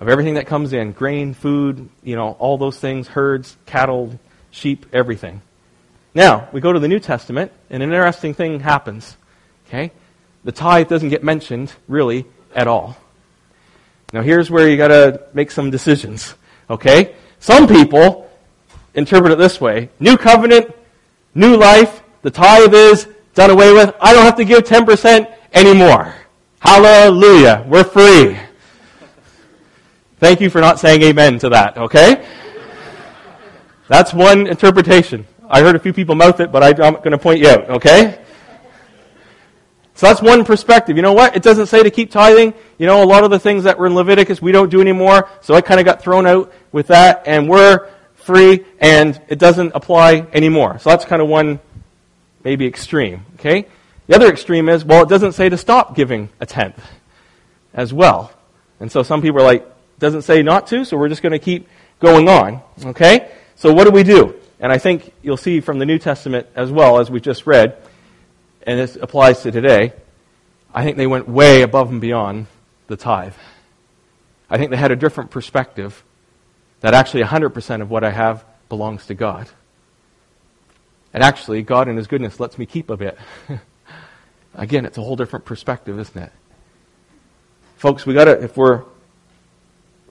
of 0.00 0.08
everything 0.08 0.34
that 0.34 0.46
comes 0.46 0.72
in 0.72 0.92
grain, 0.92 1.34
food, 1.34 1.90
you 2.02 2.16
know, 2.16 2.30
all 2.38 2.56
those 2.56 2.78
things, 2.78 3.08
herds, 3.08 3.58
cattle, 3.66 4.18
sheep, 4.50 4.86
everything. 4.94 5.42
Now, 6.14 6.48
we 6.50 6.62
go 6.62 6.72
to 6.72 6.80
the 6.80 6.88
New 6.88 6.98
Testament, 6.98 7.52
and 7.68 7.82
an 7.82 7.90
interesting 7.90 8.32
thing 8.32 8.60
happens. 8.60 9.18
Okay? 9.68 9.92
The 10.44 10.52
tithe 10.52 10.88
doesn't 10.88 11.10
get 11.10 11.22
mentioned, 11.22 11.74
really, 11.88 12.24
at 12.54 12.68
all. 12.68 12.96
Now, 14.14 14.22
here's 14.22 14.50
where 14.50 14.66
you 14.66 14.78
got 14.78 14.88
to 14.88 15.26
make 15.34 15.50
some 15.50 15.70
decisions. 15.70 16.34
Okay? 16.70 17.14
Some 17.38 17.68
people 17.68 18.30
interpret 18.94 19.32
it 19.32 19.38
this 19.38 19.60
way 19.60 19.90
New 20.00 20.16
covenant, 20.16 20.74
new 21.34 21.58
life, 21.58 22.02
the 22.22 22.30
tithe 22.30 22.74
is 22.74 23.08
done 23.34 23.50
away 23.50 23.72
with. 23.72 23.94
I 24.00 24.12
don't 24.12 24.24
have 24.24 24.36
to 24.36 24.44
give 24.44 24.64
10% 24.64 25.32
anymore. 25.52 26.14
Hallelujah. 26.60 27.64
We're 27.68 27.84
free. 27.84 28.38
Thank 30.18 30.40
you 30.40 30.50
for 30.50 30.60
not 30.60 30.78
saying 30.78 31.02
amen 31.02 31.38
to 31.38 31.48
that, 31.48 31.78
okay? 31.78 32.26
That's 33.88 34.12
one 34.12 34.46
interpretation. 34.46 35.26
I 35.48 35.62
heard 35.62 35.74
a 35.74 35.78
few 35.78 35.92
people 35.92 36.14
mouth 36.14 36.38
it, 36.40 36.52
but 36.52 36.62
I'm 36.62 36.94
going 36.94 37.10
to 37.12 37.18
point 37.18 37.40
you 37.40 37.48
out, 37.48 37.70
okay? 37.70 38.22
So 39.94 40.06
that's 40.06 40.22
one 40.22 40.44
perspective. 40.44 40.96
You 40.96 41.02
know 41.02 41.12
what? 41.12 41.34
It 41.36 41.42
doesn't 41.42 41.66
say 41.66 41.82
to 41.82 41.90
keep 41.90 42.10
tithing. 42.10 42.54
You 42.78 42.86
know, 42.86 43.02
a 43.02 43.04
lot 43.04 43.24
of 43.24 43.30
the 43.30 43.38
things 43.38 43.64
that 43.64 43.78
were 43.78 43.86
in 43.86 43.94
Leviticus 43.94 44.40
we 44.40 44.52
don't 44.52 44.70
do 44.70 44.80
anymore, 44.80 45.28
so 45.40 45.54
I 45.54 45.60
kind 45.60 45.80
of 45.80 45.86
got 45.86 46.00
thrown 46.02 46.26
out 46.26 46.52
with 46.70 46.86
that, 46.86 47.22
and 47.26 47.48
we're 47.48 47.88
free, 48.14 48.64
and 48.78 49.20
it 49.28 49.38
doesn't 49.38 49.72
apply 49.74 50.26
anymore. 50.32 50.78
So 50.78 50.90
that's 50.90 51.04
kind 51.04 51.20
of 51.20 51.28
one, 51.28 51.60
maybe 52.44 52.66
extreme. 52.66 53.24
Okay? 53.34 53.66
The 54.06 54.16
other 54.16 54.28
extreme 54.28 54.68
is, 54.68 54.84
well, 54.84 55.02
it 55.02 55.08
doesn't 55.08 55.32
say 55.32 55.48
to 55.48 55.56
stop 55.56 55.94
giving 55.94 56.30
a 56.40 56.46
tenth 56.46 56.82
as 57.72 57.92
well. 57.92 58.32
And 58.80 58.90
so 58.90 59.02
some 59.02 59.22
people 59.22 59.40
are 59.40 59.44
like, 59.44 59.66
doesn't 59.98 60.22
say 60.22 60.42
not 60.42 60.66
to, 60.68 60.84
so 60.84 60.96
we're 60.96 61.08
just 61.08 61.22
going 61.22 61.32
to 61.32 61.38
keep 61.38 61.68
going 62.00 62.28
on. 62.28 62.62
Okay? 62.86 63.30
So 63.56 63.72
what 63.72 63.84
do 63.84 63.90
we 63.90 64.02
do? 64.02 64.34
And 64.58 64.72
I 64.72 64.78
think 64.78 65.12
you'll 65.22 65.36
see 65.36 65.60
from 65.60 65.78
the 65.78 65.86
New 65.86 65.98
Testament 65.98 66.46
as 66.54 66.70
well, 66.70 66.98
as 66.98 67.10
we 67.10 67.20
just 67.20 67.46
read, 67.46 67.76
and 68.62 68.78
this 68.78 68.96
applies 68.96 69.42
to 69.42 69.50
today, 69.50 69.92
I 70.72 70.84
think 70.84 70.96
they 70.96 71.06
went 71.06 71.28
way 71.28 71.62
above 71.62 71.90
and 71.90 72.00
beyond 72.00 72.46
the 72.86 72.96
tithe. 72.96 73.34
I 74.48 74.58
think 74.58 74.70
they 74.70 74.76
had 74.76 74.90
a 74.90 74.96
different 74.96 75.30
perspective 75.30 76.02
that 76.80 76.94
actually 76.94 77.22
100% 77.22 77.82
of 77.82 77.90
what 77.90 78.04
I 78.04 78.10
have 78.10 78.44
belongs 78.68 79.06
to 79.06 79.14
God. 79.14 79.48
And 81.12 81.22
actually, 81.22 81.62
God 81.62 81.88
in 81.88 81.96
His 81.96 82.06
goodness 82.06 82.38
lets 82.38 82.58
me 82.58 82.66
keep 82.66 82.90
a 82.90 82.96
bit. 82.96 83.18
Again, 84.54 84.84
it's 84.84 84.98
a 84.98 85.02
whole 85.02 85.16
different 85.16 85.44
perspective, 85.44 85.98
isn't 85.98 86.22
it? 86.22 86.32
Folks, 87.76 88.04
we 88.04 88.14
gotta, 88.14 88.42
if 88.42 88.56
we're 88.56 88.84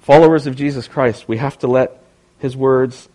followers 0.02 0.48
of 0.48 0.56
Jesus 0.56 0.88
Christ, 0.88 1.28
we 1.28 1.38
have 1.38 1.58
to 1.60 1.68
let 1.68 2.04
His 2.40 2.58
words, 2.58 3.08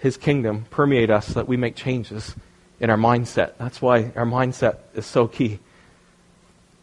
His 0.00 0.16
kingdom 0.16 0.66
permeate 0.70 1.10
us 1.10 1.28
so 1.28 1.34
that 1.34 1.48
we 1.48 1.56
make 1.56 1.76
changes 1.76 2.34
in 2.80 2.90
our 2.90 2.96
mindset. 2.96 3.52
That's 3.58 3.80
why 3.80 4.12
our 4.16 4.24
mindset 4.24 4.78
is 4.94 5.06
so 5.06 5.28
key. 5.28 5.58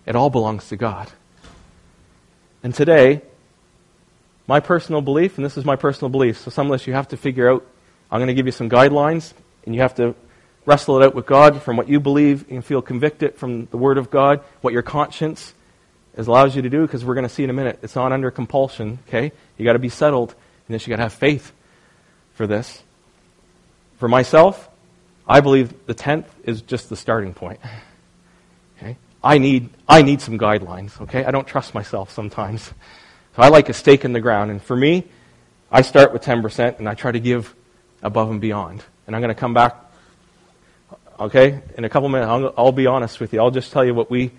It 0.06 0.16
all 0.16 0.30
belongs 0.30 0.70
to 0.70 0.76
God. 0.76 1.12
And 2.64 2.74
today, 2.74 3.22
my 4.48 4.60
personal 4.60 5.02
belief, 5.02 5.38
and 5.38 5.46
this 5.46 5.58
is 5.58 5.66
my 5.66 5.76
personal 5.76 6.10
belief, 6.10 6.38
so 6.38 6.52
some 6.52 6.68
of 6.68 6.72
this 6.74 6.88
you 6.88 6.94
have 6.94 7.10
to 7.10 7.18
figure 7.18 7.52
out. 7.52 7.66
I'm 8.12 8.20
going 8.20 8.28
to 8.28 8.34
give 8.34 8.46
you 8.46 8.52
some 8.52 8.70
guidelines, 8.70 9.34
and 9.66 9.76
you 9.76 9.82
have 9.82 9.96
to 9.96 10.16
wrestle 10.66 11.02
it 11.02 11.06
out 11.06 11.16
with 11.16 11.26
God 11.26 11.62
from 11.62 11.78
what 11.78 11.90
you 11.90 12.00
believe 12.00 12.50
and 12.50 12.64
feel 12.64 12.82
convicted 12.82 13.36
from 13.36 13.66
the 13.68 13.78
Word 13.78 13.98
of 13.98 14.10
God, 14.10 14.42
what 14.62 14.74
your 14.74 14.82
conscience 14.82 15.54
allows 16.18 16.56
you 16.56 16.62
to 16.62 16.70
do, 16.70 16.82
because 16.82 17.04
we're 17.04 17.16
going 17.16 17.28
to 17.28 17.34
see 17.34 17.44
in 17.44 17.50
a 17.50 17.54
minute. 17.54 17.80
It's 17.82 17.96
not 17.96 18.12
under 18.12 18.32
compulsion, 18.32 19.00
okay? 19.08 19.32
you 19.58 19.66
got 19.66 19.74
to 19.74 19.80
be 19.80 19.90
settled, 19.90 20.30
and 20.30 20.74
then 20.74 20.80
you 20.80 20.88
got 20.90 20.98
to 20.98 21.04
have 21.04 21.14
faith 21.14 21.52
for 22.34 22.48
this. 22.48 22.84
For 23.98 24.08
myself, 24.08 24.70
I 25.28 25.40
believe 25.40 25.86
the 25.86 25.94
tenth 25.94 26.28
is 26.44 26.62
just 26.62 26.90
the 26.90 26.96
starting 26.96 27.34
point. 27.34 27.60
Okay? 28.78 28.98
I 29.24 29.38
need, 29.38 29.70
I 29.88 30.02
need 30.02 30.22
some 30.22 30.38
guidelines, 30.38 31.00
okay? 31.02 31.24
I 31.24 31.32
don't 31.32 31.48
trust 31.48 31.74
myself 31.74 32.12
sometimes. 32.12 32.64
So 33.36 33.42
I 33.42 33.48
like 33.48 33.70
a 33.70 33.74
stake 33.74 34.06
in 34.06 34.14
the 34.14 34.20
ground. 34.20 34.52
And 34.52 34.62
for 34.62 34.76
me, 34.76 35.06
I 35.72 35.82
start 35.82 36.14
with 36.14 36.22
10% 36.22 36.80
and 36.80 36.88
I 36.88 36.94
try 36.94 37.12
to 37.12 37.20
give 37.20 37.56
above 38.02 38.30
and 38.30 38.42
beyond. 38.42 38.84
And 39.06 39.16
I'm 39.16 39.22
going 39.22 39.34
to 39.34 39.40
come 39.40 39.54
back, 39.54 39.76
okay, 41.20 41.62
in 41.78 41.84
a 41.84 41.90
couple 41.90 42.10
minutes. 42.10 42.30
I'll, 42.30 42.54
I'll 42.58 42.72
be 42.72 42.88
honest 42.88 43.20
with 43.20 43.34
you. 43.34 43.40
I'll 43.40 43.52
just 43.52 43.72
tell 43.72 43.84
you 43.84 43.94
what 43.94 44.10
we 44.10 44.32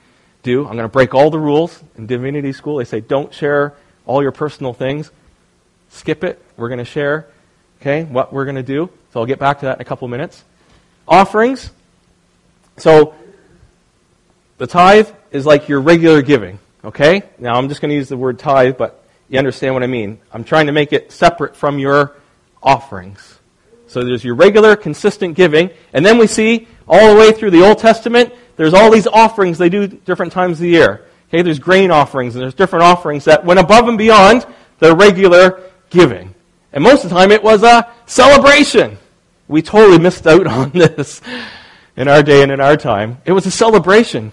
do. 0.43 0.61
I'm 0.61 0.77
going 0.77 0.85
to 0.85 0.89
break 0.89 1.15
all 1.15 1.31
the 1.31 1.39
rules. 1.39 1.83
In 1.97 2.07
divinity 2.07 2.53
school, 2.53 2.77
they 2.77 2.85
say 2.85 3.01
don't 3.01 3.33
share 3.33 3.75
all 4.07 4.23
your 4.23 4.33
personal 4.33 4.73
things. 4.73 5.11
Skip 5.91 6.25
it. 6.25 6.43
We're 6.57 6.69
going 6.69 6.79
to 6.79 6.85
share, 6.85 7.29
okay, 7.81 8.05
what 8.05 8.33
we're 8.33 8.45
going 8.45 8.57
to 8.57 8.63
do. 8.63 8.91
So 9.13 9.21
I'll 9.21 9.27
get 9.27 9.39
back 9.39 9.61
to 9.61 9.67
that 9.67 9.77
in 9.77 9.83
a 9.83 9.85
couple 9.85 10.09
minutes 10.09 10.45
offerings. 11.07 11.71
So 12.77 13.15
the 14.59 14.67
tithe 14.67 15.09
is 15.31 15.47
like 15.47 15.69
your 15.69 15.81
regular 15.81 16.23
giving, 16.23 16.59
okay? 16.85 17.23
Now 17.39 17.55
I'm 17.55 17.69
just 17.69 17.81
going 17.81 17.91
to 17.91 17.95
use 17.95 18.09
the 18.09 18.17
word 18.17 18.39
tithe, 18.39 18.77
but 18.77 19.05
you 19.29 19.39
understand 19.39 19.75
what 19.75 19.83
I 19.83 19.87
mean. 19.87 20.19
I'm 20.33 20.45
trying 20.45 20.67
to 20.67 20.73
make 20.73 20.93
it 20.93 21.13
separate 21.13 21.57
from 21.57 21.79
your 21.79 22.17
offerings. 22.63 23.39
So 23.95 24.03
there's 24.03 24.25
your 24.25 24.35
regular, 24.35 24.75
consistent 24.75 25.37
giving, 25.37 25.71
and 25.93 26.05
then 26.05 26.19
we 26.19 26.27
see 26.27 26.67
all 26.89 27.15
the 27.15 27.17
way 27.17 27.31
through 27.31 27.53
the 27.53 27.65
Old 27.65 27.79
Testament, 27.79 28.35
there's 28.57 28.75
all 28.75 28.91
these 28.91 29.07
offerings 29.07 29.57
they 29.57 29.69
do 29.69 29.87
different 29.87 30.33
times 30.33 30.55
of 30.55 30.63
the 30.63 30.71
year. 30.71 31.07
Okay, 31.29 31.43
there's 31.43 31.61
grain 31.61 31.93
offerings, 31.93 32.35
and 32.35 32.43
there's 32.43 32.55
different 32.55 32.83
offerings 32.83 33.27
that 33.27 33.45
went 33.45 33.61
above 33.61 33.87
and 33.87 33.97
beyond 33.97 34.47
their 34.81 34.97
regular 34.97 35.63
giving. 35.91 36.35
And 36.73 36.83
most 36.83 37.05
of 37.05 37.11
the 37.11 37.15
time 37.15 37.31
it 37.31 37.41
was 37.41 37.63
a 37.63 37.89
celebration. 38.07 38.99
We 39.47 39.63
totally 39.63 40.01
missed 40.01 40.27
out 40.27 40.45
on 40.49 40.71
this 40.71 41.23
in 41.97 42.09
our 42.09 42.25
day 42.25 42.43
and 42.43 42.51
in 42.51 42.61
our 42.61 42.77
time. 42.77 43.19
It 43.25 43.31
was 43.31 43.47
a 43.47 43.53
celebration. 43.53 44.33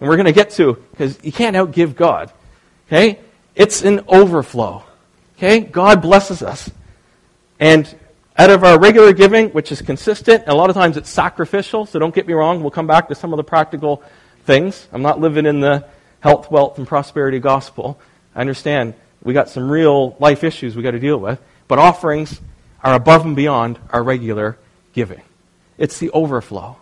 And 0.00 0.08
we're 0.08 0.16
going 0.16 0.24
to 0.24 0.32
get 0.32 0.52
to, 0.52 0.82
because 0.92 1.22
you 1.22 1.32
can't 1.32 1.54
outgive 1.54 1.96
God. 1.96 2.32
Okay? 2.88 3.20
It's 3.54 3.82
an 3.82 4.04
overflow. 4.08 4.84
Okay? 5.36 5.60
God 5.60 6.00
blesses 6.00 6.42
us. 6.42 6.70
And 7.60 7.94
out 8.38 8.50
of 8.50 8.64
our 8.64 8.78
regular 8.78 9.12
giving, 9.12 9.50
which 9.50 9.70
is 9.72 9.82
consistent, 9.82 10.44
a 10.46 10.54
lot 10.54 10.70
of 10.70 10.74
times 10.74 10.96
it's 10.96 11.10
sacrificial, 11.10 11.86
so 11.86 11.98
don't 11.98 12.14
get 12.14 12.26
me 12.26 12.32
wrong, 12.32 12.60
we'll 12.62 12.70
come 12.70 12.86
back 12.86 13.08
to 13.08 13.14
some 13.14 13.32
of 13.32 13.36
the 13.36 13.44
practical 13.44 14.02
things. 14.44 14.88
I'm 14.92 15.02
not 15.02 15.20
living 15.20 15.46
in 15.46 15.60
the 15.60 15.86
health, 16.20 16.50
wealth, 16.50 16.78
and 16.78 16.86
prosperity 16.86 17.38
gospel. 17.40 18.00
I 18.34 18.40
understand 18.40 18.94
we 19.22 19.34
got 19.34 19.48
some 19.48 19.70
real 19.70 20.16
life 20.18 20.44
issues 20.44 20.74
we 20.74 20.82
got 20.82 20.92
to 20.92 20.98
deal 20.98 21.18
with. 21.18 21.40
But 21.68 21.78
offerings 21.78 22.40
are 22.82 22.94
above 22.94 23.24
and 23.24 23.36
beyond 23.36 23.78
our 23.90 24.02
regular 24.02 24.58
giving. 24.92 25.22
It's 25.78 25.98
the 25.98 26.10
overflow. 26.10 26.76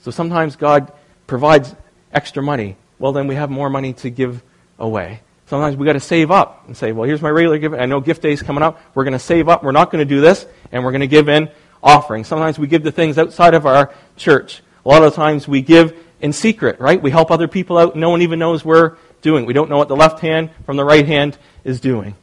So 0.00 0.10
sometimes 0.10 0.56
God 0.56 0.92
provides 1.26 1.74
extra 2.12 2.42
money. 2.42 2.76
Well, 2.98 3.12
then 3.12 3.26
we 3.26 3.34
have 3.34 3.50
more 3.50 3.70
money 3.70 3.92
to 3.94 4.10
give 4.10 4.42
away. 4.78 5.20
Sometimes 5.54 5.76
we 5.76 5.86
got 5.86 5.92
to 5.92 6.00
save 6.00 6.32
up 6.32 6.64
and 6.66 6.76
say, 6.76 6.90
well, 6.90 7.06
here's 7.06 7.22
my 7.22 7.30
regular 7.30 7.58
giving. 7.58 7.78
I 7.78 7.86
know 7.86 8.00
gift 8.00 8.22
day 8.22 8.32
is 8.32 8.42
coming 8.42 8.64
up. 8.64 8.80
We're 8.92 9.04
going 9.04 9.12
to 9.12 9.20
save 9.20 9.48
up. 9.48 9.62
We're 9.62 9.70
not 9.70 9.92
going 9.92 10.00
to 10.00 10.04
do 10.04 10.20
this, 10.20 10.48
and 10.72 10.84
we're 10.84 10.90
going 10.90 11.02
to 11.02 11.06
give 11.06 11.28
in 11.28 11.48
offerings. 11.80 12.26
Sometimes 12.26 12.58
we 12.58 12.66
give 12.66 12.82
to 12.82 12.90
things 12.90 13.18
outside 13.18 13.54
of 13.54 13.64
our 13.64 13.94
church. 14.16 14.64
A 14.84 14.88
lot 14.88 15.04
of 15.04 15.14
times 15.14 15.46
we 15.46 15.62
give 15.62 15.96
in 16.20 16.32
secret, 16.32 16.80
right? 16.80 17.00
We 17.00 17.12
help 17.12 17.30
other 17.30 17.46
people 17.46 17.78
out. 17.78 17.94
No 17.94 18.10
one 18.10 18.22
even 18.22 18.40
knows 18.40 18.64
we're 18.64 18.96
doing. 19.22 19.46
We 19.46 19.52
don't 19.52 19.70
know 19.70 19.78
what 19.78 19.86
the 19.86 19.94
left 19.94 20.18
hand 20.18 20.50
from 20.66 20.76
the 20.76 20.84
right 20.84 21.06
hand 21.06 21.38
is 21.62 21.80
doing. 21.80 22.16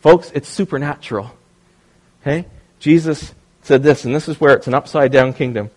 Folks, 0.00 0.30
it's 0.34 0.50
supernatural. 0.50 1.34
Okay? 2.20 2.44
Jesus 2.80 3.32
said 3.62 3.82
this, 3.82 4.04
and 4.04 4.14
this 4.14 4.28
is 4.28 4.38
where 4.38 4.54
it's 4.54 4.66
an 4.66 4.74
upside 4.74 5.10
down 5.10 5.32
kingdom. 5.32 5.70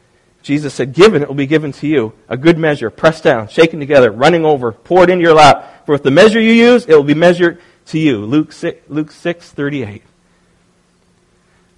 Jesus 0.43 0.73
said, 0.73 0.93
Given 0.93 1.21
it 1.21 1.29
will 1.29 1.35
be 1.35 1.47
given 1.47 1.71
to 1.71 1.87
you, 1.87 2.11
a 2.27 2.35
good 2.35 2.57
measure, 2.57 2.89
pressed 2.89 3.23
down, 3.23 3.47
shaken 3.47 3.79
together, 3.79 4.11
running 4.11 4.43
over, 4.43 4.73
poured 4.73 5.09
into 5.09 5.23
your 5.23 5.33
lap. 5.33 5.76
For 5.87 5.93
with 5.93 6.03
the 6.03 6.11
measure 6.11 6.41
you 6.41 6.51
use, 6.51 6.85
it 6.85 6.93
will 6.93 7.05
be 7.05 7.13
measured 7.13 7.61
to 7.85 7.97
you. 7.97 8.25
Luke 8.25 8.51
6, 8.51 8.89
Luke 8.89 9.09
6 9.09 9.51
38. 9.51 10.03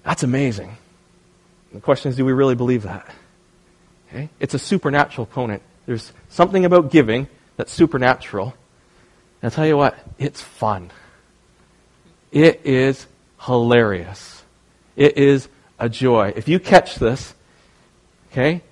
That's 0.03 0.23
amazing. 0.23 0.75
The 1.71 1.79
question 1.79 2.09
is, 2.09 2.15
do 2.17 2.25
we 2.25 2.33
really 2.33 2.55
believe 2.55 2.81
that? 2.83 3.07
Okay? 4.07 4.29
It's 4.39 4.55
a 4.55 4.59
supernatural 4.59 5.27
component. 5.27 5.61
There's 5.85 6.11
something 6.27 6.65
about 6.65 6.89
giving 6.89 7.27
that's 7.55 7.71
supernatural. 7.71 8.55
And 9.43 9.51
I'll 9.51 9.51
tell 9.51 9.67
you 9.67 9.77
what, 9.77 9.95
it's 10.17 10.41
fun. 10.41 10.89
It 12.31 12.61
is 12.63 13.05
hilarious. 13.41 14.41
It 14.95 15.19
is 15.19 15.47
a 15.77 15.87
joy. 15.87 16.33
If 16.35 16.47
you 16.47 16.59
catch 16.59 16.95
this, 16.95 17.35
okay, 18.31 18.63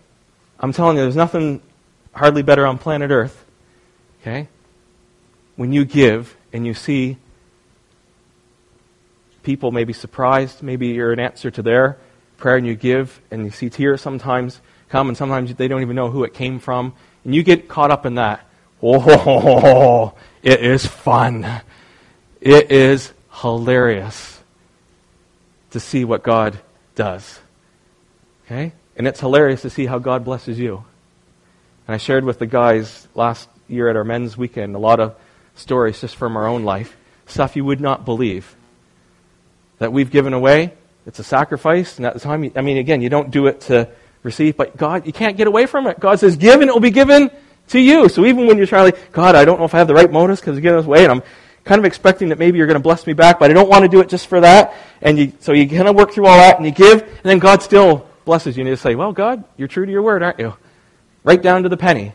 I'm 0.60 0.74
telling 0.74 0.98
you, 0.98 1.04
there's 1.04 1.16
nothing 1.16 1.62
hardly 2.12 2.42
better 2.42 2.66
on 2.66 2.80
planet 2.80 3.12
Earth, 3.12 3.46
okay? 4.22 4.48
When 5.58 5.74
you 5.74 5.84
give 5.84 6.38
and 6.54 6.66
you 6.66 6.74
see 6.74 7.18
people 9.44 9.72
maybe 9.72 9.92
surprised, 9.92 10.64
maybe 10.64 10.88
you're 10.88 11.12
an 11.12 11.20
answer 11.20 11.52
to 11.52 11.62
their 11.62 11.98
prayer 12.38 12.56
and 12.56 12.66
you 12.66 12.76
give 12.76 13.20
and 13.32 13.44
you 13.44 13.52
see 13.52 13.70
tears 13.70 14.02
sometimes 14.02 14.62
come 14.90 15.10
and 15.10 15.18
sometimes 15.18 15.54
they 15.56 15.68
don't 15.68 15.82
even 15.82 15.96
know 15.96 16.10
who 16.10 16.24
it 16.24 16.34
came 16.34 16.60
from 16.60 16.94
and 17.26 17.36
you 17.36 17.44
get 17.44 17.68
caught 17.68 17.92
up 17.92 18.06
in 18.06 18.16
that. 18.16 18.48
Oh, 18.82 20.14
it 20.44 20.62
is 20.62 20.86
fun. 20.86 21.62
It 22.40 22.72
is 22.72 23.12
hilarious 23.42 24.40
to 25.72 25.80
see 25.80 26.06
what 26.06 26.24
God 26.24 26.60
does. 26.96 27.40
Okay? 28.46 28.72
And 28.96 29.08
it's 29.08 29.20
hilarious 29.20 29.64
to 29.64 29.70
see 29.70 29.86
how 29.86 30.00
God 30.00 30.24
blesses 30.24 30.58
you. 30.60 30.84
And 31.88 31.96
I 31.96 31.98
shared 31.98 32.24
with 32.24 32.40
the 32.40 32.46
guys 32.46 33.08
last 33.16 33.50
year 33.68 33.90
at 33.90 33.96
our 33.96 34.04
men's 34.04 34.38
weekend 34.38 34.76
a 34.76 34.80
lot 34.80 35.00
of 35.00 35.16
stories 35.58 36.02
just 36.02 36.16
from 36.16 36.38
our 36.38 36.48
own 36.48 36.64
life, 36.64 36.96
stuff 37.26 37.56
you 37.56 37.66
would 37.66 37.82
not 37.82 38.06
believe 38.06 38.56
that 39.80 39.92
we've 39.92 40.12
given 40.12 40.34
away. 40.34 40.74
It's 41.06 41.20
a 41.20 41.24
sacrifice, 41.24 41.98
and 41.98 42.06
at 42.06 42.14
the 42.14 42.20
time, 42.20 42.52
I 42.56 42.62
mean, 42.62 42.78
again, 42.78 43.02
you 43.02 43.10
don't 43.10 43.32
do 43.32 43.48
it 43.48 43.62
to 43.62 43.88
receive, 44.24 44.58
but 44.58 44.76
God, 44.76 45.06
you 45.06 45.14
can't 45.14 45.38
get 45.38 45.48
away 45.48 45.66
from 45.66 45.88
it. 45.88 46.00
God 46.00 46.20
says, 46.20 46.36
"Give, 46.36 46.60
and 46.60 46.70
it 46.70 46.74
will 46.74 46.82
be 46.82 46.92
given 46.92 47.32
to 47.70 47.80
you." 47.80 48.10
So 48.10 48.26
even 48.26 48.48
when 48.48 48.58
you're 48.58 48.68
trying 48.68 48.92
to, 48.92 48.98
God, 49.12 49.36
I 49.36 49.46
don't 49.46 49.60
know 49.60 49.66
if 49.66 49.74
I 49.74 49.78
have 49.78 49.88
the 49.88 49.94
right 49.94 50.12
motives 50.12 50.42
because 50.42 50.56
you're 50.56 50.62
giving 50.62 50.78
this 50.78 50.86
away, 50.86 51.04
and 51.04 51.12
I'm 51.12 51.24
kind 51.68 51.80
of 51.80 51.86
expecting 51.86 52.30
that 52.30 52.40
maybe 52.40 52.58
you're 52.58 52.68
going 52.68 52.80
to 52.80 52.84
bless 52.84 53.06
me 53.06 53.14
back, 53.14 53.40
but 53.40 53.52
I 53.52 53.54
don't 53.54 53.70
want 53.70 53.84
to 53.84 53.90
do 53.90 54.00
it 54.00 54.10
just 54.10 54.28
for 54.28 54.40
that. 54.40 54.74
And 55.02 55.20
you, 55.20 55.34
so 55.42 55.52
you 55.52 55.68
kind 55.68 55.88
of 55.88 55.96
work 55.96 56.12
through 56.12 56.26
all 56.26 56.38
that 56.38 56.58
and 56.58 56.66
you 56.66 56.72
give, 56.72 57.02
and 57.02 57.24
then 57.24 57.40
God 57.40 57.62
still 57.62 58.08
blesses 58.26 58.58
you. 58.58 58.62
And 58.62 58.70
you 58.70 58.76
say, 58.76 58.96
well, 58.96 59.12
God, 59.12 59.44
you're 59.58 59.68
true 59.68 59.86
to 59.86 59.92
your 59.92 60.02
word, 60.02 60.24
aren't 60.24 60.40
you? 60.40 60.56
Right 61.24 61.42
down 61.42 61.64
to 61.64 61.70
the 61.70 61.78
penny. 61.78 62.14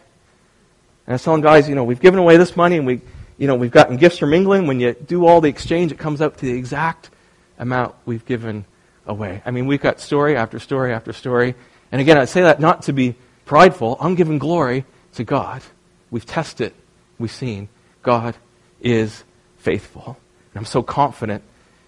And 1.07 1.09
I 1.09 1.13
was 1.13 1.23
telling 1.23 1.43
guys, 1.43 1.69
you 1.69 1.75
know, 1.75 1.85
we've 1.85 2.01
given 2.01 2.19
away 2.19 2.39
this 2.39 2.57
money 2.57 2.77
and 2.77 2.87
we, 2.87 3.03
you 3.43 3.49
know, 3.49 3.57
we've 3.57 3.73
gotten 3.73 3.97
gifts 3.97 4.19
from 4.19 4.33
England. 4.35 4.69
When 4.69 4.79
you 4.79 4.93
do 4.93 5.27
all 5.27 5.41
the 5.41 5.49
exchange, 5.49 5.91
it 5.91 5.99
comes 5.99 6.21
up 6.21 6.37
to 6.37 6.47
the 6.47 6.53
exact 6.53 7.11
amount 7.59 7.93
we've 8.07 8.25
given 8.25 8.65
away. 9.05 9.43
I 9.45 9.51
mean, 9.51 9.67
we've 9.67 9.81
got 9.81 9.99
story 9.99 10.37
after 10.37 10.61
story 10.61 10.93
after 10.93 11.13
story. 11.13 11.57
And 11.91 12.01
again, 12.01 12.19
I 12.19 12.27
say 12.27 12.43
that 12.43 12.61
not 12.61 12.83
to 12.83 12.93
be 12.93 13.17
prideful. 13.45 13.97
I'm 13.99 14.15
giving 14.15 14.39
glory 14.39 14.85
to 15.15 15.25
God. 15.25 15.61
We've 16.09 16.25
tested, 16.25 16.73
we've 17.19 17.33
seen. 17.33 17.69
God 18.05 18.37
is 18.81 19.25
faithful. 19.59 20.17
And 20.55 20.61
I'm 20.61 20.65
so 20.65 20.85
confident 20.85 21.43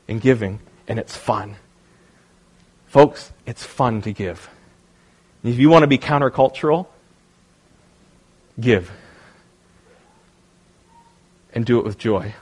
in 0.08 0.18
giving, 0.18 0.58
and 0.88 0.98
it's 0.98 1.16
fun. 1.16 1.54
Folks, 2.88 3.32
it's 3.46 3.62
fun 3.62 4.02
to 4.02 4.12
give. 4.12 4.50
And 5.44 5.52
if 5.52 5.60
you 5.60 5.70
want 5.70 5.84
to 5.84 5.86
be 5.86 5.98
countercultural, 5.98 6.88
give. 8.58 8.90
And 11.54 11.64
do 11.64 11.78
it 11.78 11.84
with 11.84 11.96
joy. 11.96 12.34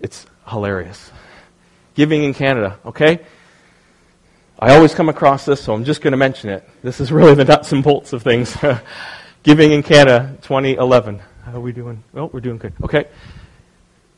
It's 0.00 0.26
hilarious. 0.48 1.10
Giving 1.94 2.24
in 2.24 2.34
Canada, 2.34 2.78
okay? 2.84 3.20
I 4.58 4.74
always 4.74 4.94
come 4.94 5.08
across 5.08 5.44
this, 5.44 5.62
so 5.62 5.72
I'm 5.72 5.84
just 5.84 6.02
going 6.02 6.12
to 6.12 6.16
mention 6.16 6.50
it. 6.50 6.68
This 6.82 7.00
is 7.00 7.10
really 7.10 7.34
the 7.34 7.44
nuts 7.44 7.72
and 7.72 7.82
bolts 7.82 8.12
of 8.12 8.22
things. 8.22 8.56
Giving 9.42 9.72
in 9.72 9.82
Canada 9.82 10.36
2011. 10.42 11.20
How 11.44 11.54
are 11.54 11.60
we 11.60 11.72
doing? 11.72 12.04
Well, 12.12 12.30
we're 12.32 12.40
doing 12.40 12.58
good. 12.58 12.72
Okay. 12.82 13.06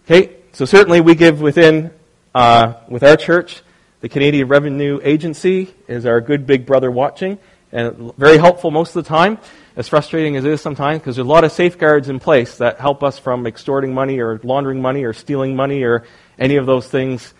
Okay, 0.04 0.36
so 0.52 0.66
certainly 0.66 1.00
we 1.00 1.14
give 1.14 1.40
within, 1.40 1.90
uh, 2.34 2.74
with 2.88 3.02
our 3.02 3.16
church, 3.16 3.62
the 4.02 4.08
Canadian 4.10 4.48
Revenue 4.48 5.00
Agency 5.02 5.72
is 5.88 6.04
our 6.04 6.20
good 6.20 6.46
big 6.46 6.66
brother 6.66 6.90
watching, 6.90 7.38
and 7.72 8.14
very 8.16 8.36
helpful 8.36 8.70
most 8.70 8.94
of 8.94 9.02
the 9.02 9.08
time, 9.08 9.38
as 9.76 9.88
frustrating 9.88 10.36
as 10.36 10.44
it 10.44 10.52
is 10.52 10.60
sometimes, 10.60 11.00
because 11.00 11.16
there's 11.16 11.26
a 11.26 11.28
lot 11.28 11.44
of 11.44 11.52
safeguards 11.52 12.08
in 12.08 12.20
place 12.20 12.58
that 12.58 12.78
help 12.78 13.02
us 13.02 13.18
from 13.18 13.46
extorting 13.46 13.92
money 13.92 14.20
or 14.20 14.40
laundering 14.44 14.80
money 14.80 15.04
or 15.04 15.12
stealing 15.12 15.56
money 15.56 15.82
or 15.82 16.04
any 16.38 16.56
of 16.56 16.66
those 16.66 16.88
things. 16.88 17.34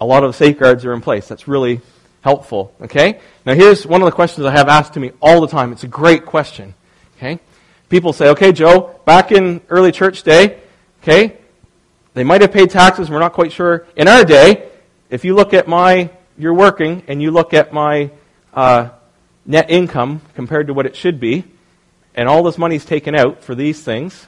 A 0.00 0.06
lot 0.06 0.24
of 0.24 0.34
safeguards 0.34 0.84
are 0.84 0.92
in 0.92 1.00
place. 1.00 1.28
That's 1.28 1.46
really 1.46 1.80
helpful. 2.22 2.74
Okay? 2.80 3.20
Now 3.46 3.54
here's 3.54 3.86
one 3.86 4.02
of 4.02 4.06
the 4.06 4.12
questions 4.12 4.46
I 4.46 4.50
have 4.50 4.68
asked 4.68 4.94
to 4.94 5.00
me 5.00 5.12
all 5.22 5.40
the 5.40 5.46
time. 5.46 5.72
It's 5.72 5.84
a 5.84 5.88
great 5.88 6.26
question. 6.26 6.74
Okay? 7.16 7.38
People 7.88 8.12
say, 8.12 8.28
okay, 8.30 8.52
Joe, 8.52 9.00
back 9.04 9.32
in 9.32 9.60
early 9.68 9.92
church 9.92 10.22
day, 10.22 10.60
okay, 11.02 11.36
they 12.14 12.24
might 12.24 12.40
have 12.40 12.52
paid 12.52 12.70
taxes, 12.70 13.10
we're 13.10 13.18
not 13.18 13.32
quite 13.32 13.52
sure. 13.52 13.86
In 13.96 14.06
our 14.06 14.24
day, 14.24 14.68
if 15.10 15.24
you 15.24 15.34
look 15.34 15.52
at 15.52 15.66
my, 15.66 16.10
you're 16.38 16.54
working, 16.54 17.02
and 17.08 17.20
you 17.20 17.32
look 17.32 17.52
at 17.52 17.72
my 17.72 18.10
uh, 18.54 18.90
net 19.44 19.70
income 19.70 20.22
compared 20.34 20.68
to 20.68 20.74
what 20.74 20.86
it 20.86 20.94
should 20.94 21.18
be, 21.18 21.44
and 22.14 22.28
all 22.28 22.42
this 22.42 22.58
money 22.58 22.76
is 22.76 22.84
taken 22.84 23.14
out 23.14 23.42
for 23.42 23.54
these 23.54 23.82
things, 23.82 24.26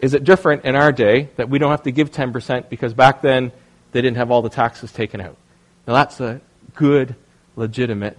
is 0.00 0.14
it 0.14 0.24
different 0.24 0.64
in 0.64 0.74
our 0.74 0.92
day 0.92 1.30
that 1.36 1.48
we 1.48 1.58
don't 1.58 1.70
have 1.70 1.84
to 1.84 1.92
give 1.92 2.10
10% 2.10 2.68
because 2.68 2.92
back 2.92 3.22
then 3.22 3.52
they 3.92 4.02
didn't 4.02 4.16
have 4.16 4.30
all 4.30 4.42
the 4.42 4.50
taxes 4.50 4.92
taken 4.92 5.20
out? 5.20 5.36
Now 5.86 5.94
that's 5.94 6.20
a 6.20 6.40
good, 6.74 7.14
legitimate 7.56 8.18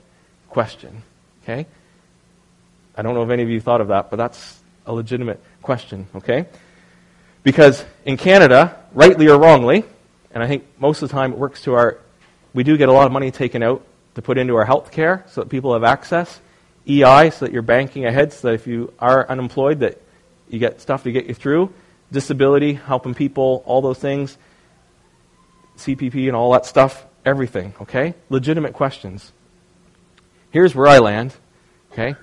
question. 0.49 1.03
Okay? 1.43 1.67
I 2.95 3.01
don't 3.01 3.15
know 3.15 3.23
if 3.23 3.29
any 3.29 3.43
of 3.43 3.49
you 3.49 3.59
thought 3.59 3.81
of 3.81 3.89
that, 3.89 4.09
but 4.09 4.17
that's 4.17 4.59
a 4.85 4.93
legitimate 4.93 5.41
question, 5.61 6.07
okay? 6.15 6.45
Because 7.41 7.83
in 8.05 8.17
Canada, 8.17 8.77
rightly 8.93 9.27
or 9.27 9.39
wrongly, 9.39 9.83
and 10.33 10.43
I 10.43 10.47
think 10.47 10.65
most 10.79 11.01
of 11.01 11.09
the 11.09 11.13
time 11.13 11.33
it 11.33 11.37
works 11.37 11.63
to 11.63 11.73
our, 11.73 11.99
we 12.53 12.63
do 12.63 12.77
get 12.77 12.89
a 12.89 12.91
lot 12.91 13.05
of 13.05 13.11
money 13.11 13.31
taken 13.31 13.63
out 13.63 13.83
to 14.15 14.21
put 14.21 14.37
into 14.37 14.55
our 14.55 14.65
health 14.65 14.91
care 14.91 15.25
so 15.27 15.41
that 15.41 15.49
people 15.49 15.73
have 15.73 15.83
access. 15.83 16.39
EI, 16.87 17.29
so 17.29 17.45
that 17.45 17.51
you're 17.51 17.61
banking 17.61 18.05
ahead 18.05 18.33
so 18.33 18.49
that 18.49 18.55
if 18.55 18.67
you 18.67 18.93
are 18.99 19.29
unemployed, 19.29 19.79
that 19.79 20.01
you 20.49 20.59
get 20.59 20.81
stuff 20.81 21.03
to 21.03 21.11
get 21.11 21.25
you 21.25 21.33
through. 21.33 21.73
Disability, 22.11 22.73
helping 22.73 23.13
people, 23.13 23.63
all 23.65 23.81
those 23.81 23.99
things. 23.99 24.37
CPP 25.77 26.27
and 26.27 26.35
all 26.35 26.51
that 26.51 26.65
stuff, 26.65 27.05
everything, 27.25 27.73
okay? 27.81 28.13
Legitimate 28.29 28.73
questions. 28.73 29.31
Here's 30.51 30.75
where 30.75 30.87
I 30.87 30.99
land, 30.99 31.33
okay? 31.91 32.15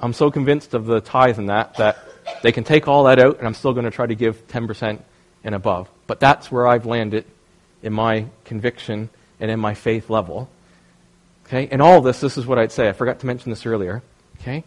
I'm 0.00 0.12
so 0.12 0.30
convinced 0.30 0.74
of 0.74 0.86
the 0.86 1.00
tithe 1.00 1.38
and 1.38 1.48
that 1.48 1.74
that 1.76 1.96
they 2.42 2.52
can 2.52 2.64
take 2.64 2.88
all 2.88 3.04
that 3.04 3.18
out 3.18 3.38
and 3.38 3.46
I'm 3.46 3.54
still 3.54 3.72
going 3.72 3.84
to 3.84 3.90
try 3.90 4.06
to 4.06 4.14
give 4.14 4.46
10% 4.48 5.00
and 5.44 5.54
above. 5.54 5.88
But 6.06 6.20
that's 6.20 6.50
where 6.50 6.66
I've 6.66 6.86
landed 6.86 7.24
in 7.82 7.92
my 7.92 8.26
conviction 8.44 9.10
and 9.40 9.50
in 9.50 9.60
my 9.60 9.74
faith 9.74 10.10
level. 10.10 10.50
Okay? 11.52 11.68
And 11.70 11.82
all 11.82 12.00
this, 12.00 12.18
this 12.18 12.38
is 12.38 12.46
what 12.46 12.58
I'd 12.58 12.72
say. 12.72 12.88
I 12.88 12.92
forgot 12.92 13.20
to 13.20 13.26
mention 13.26 13.50
this 13.50 13.66
earlier. 13.66 14.02
Okay? 14.40 14.64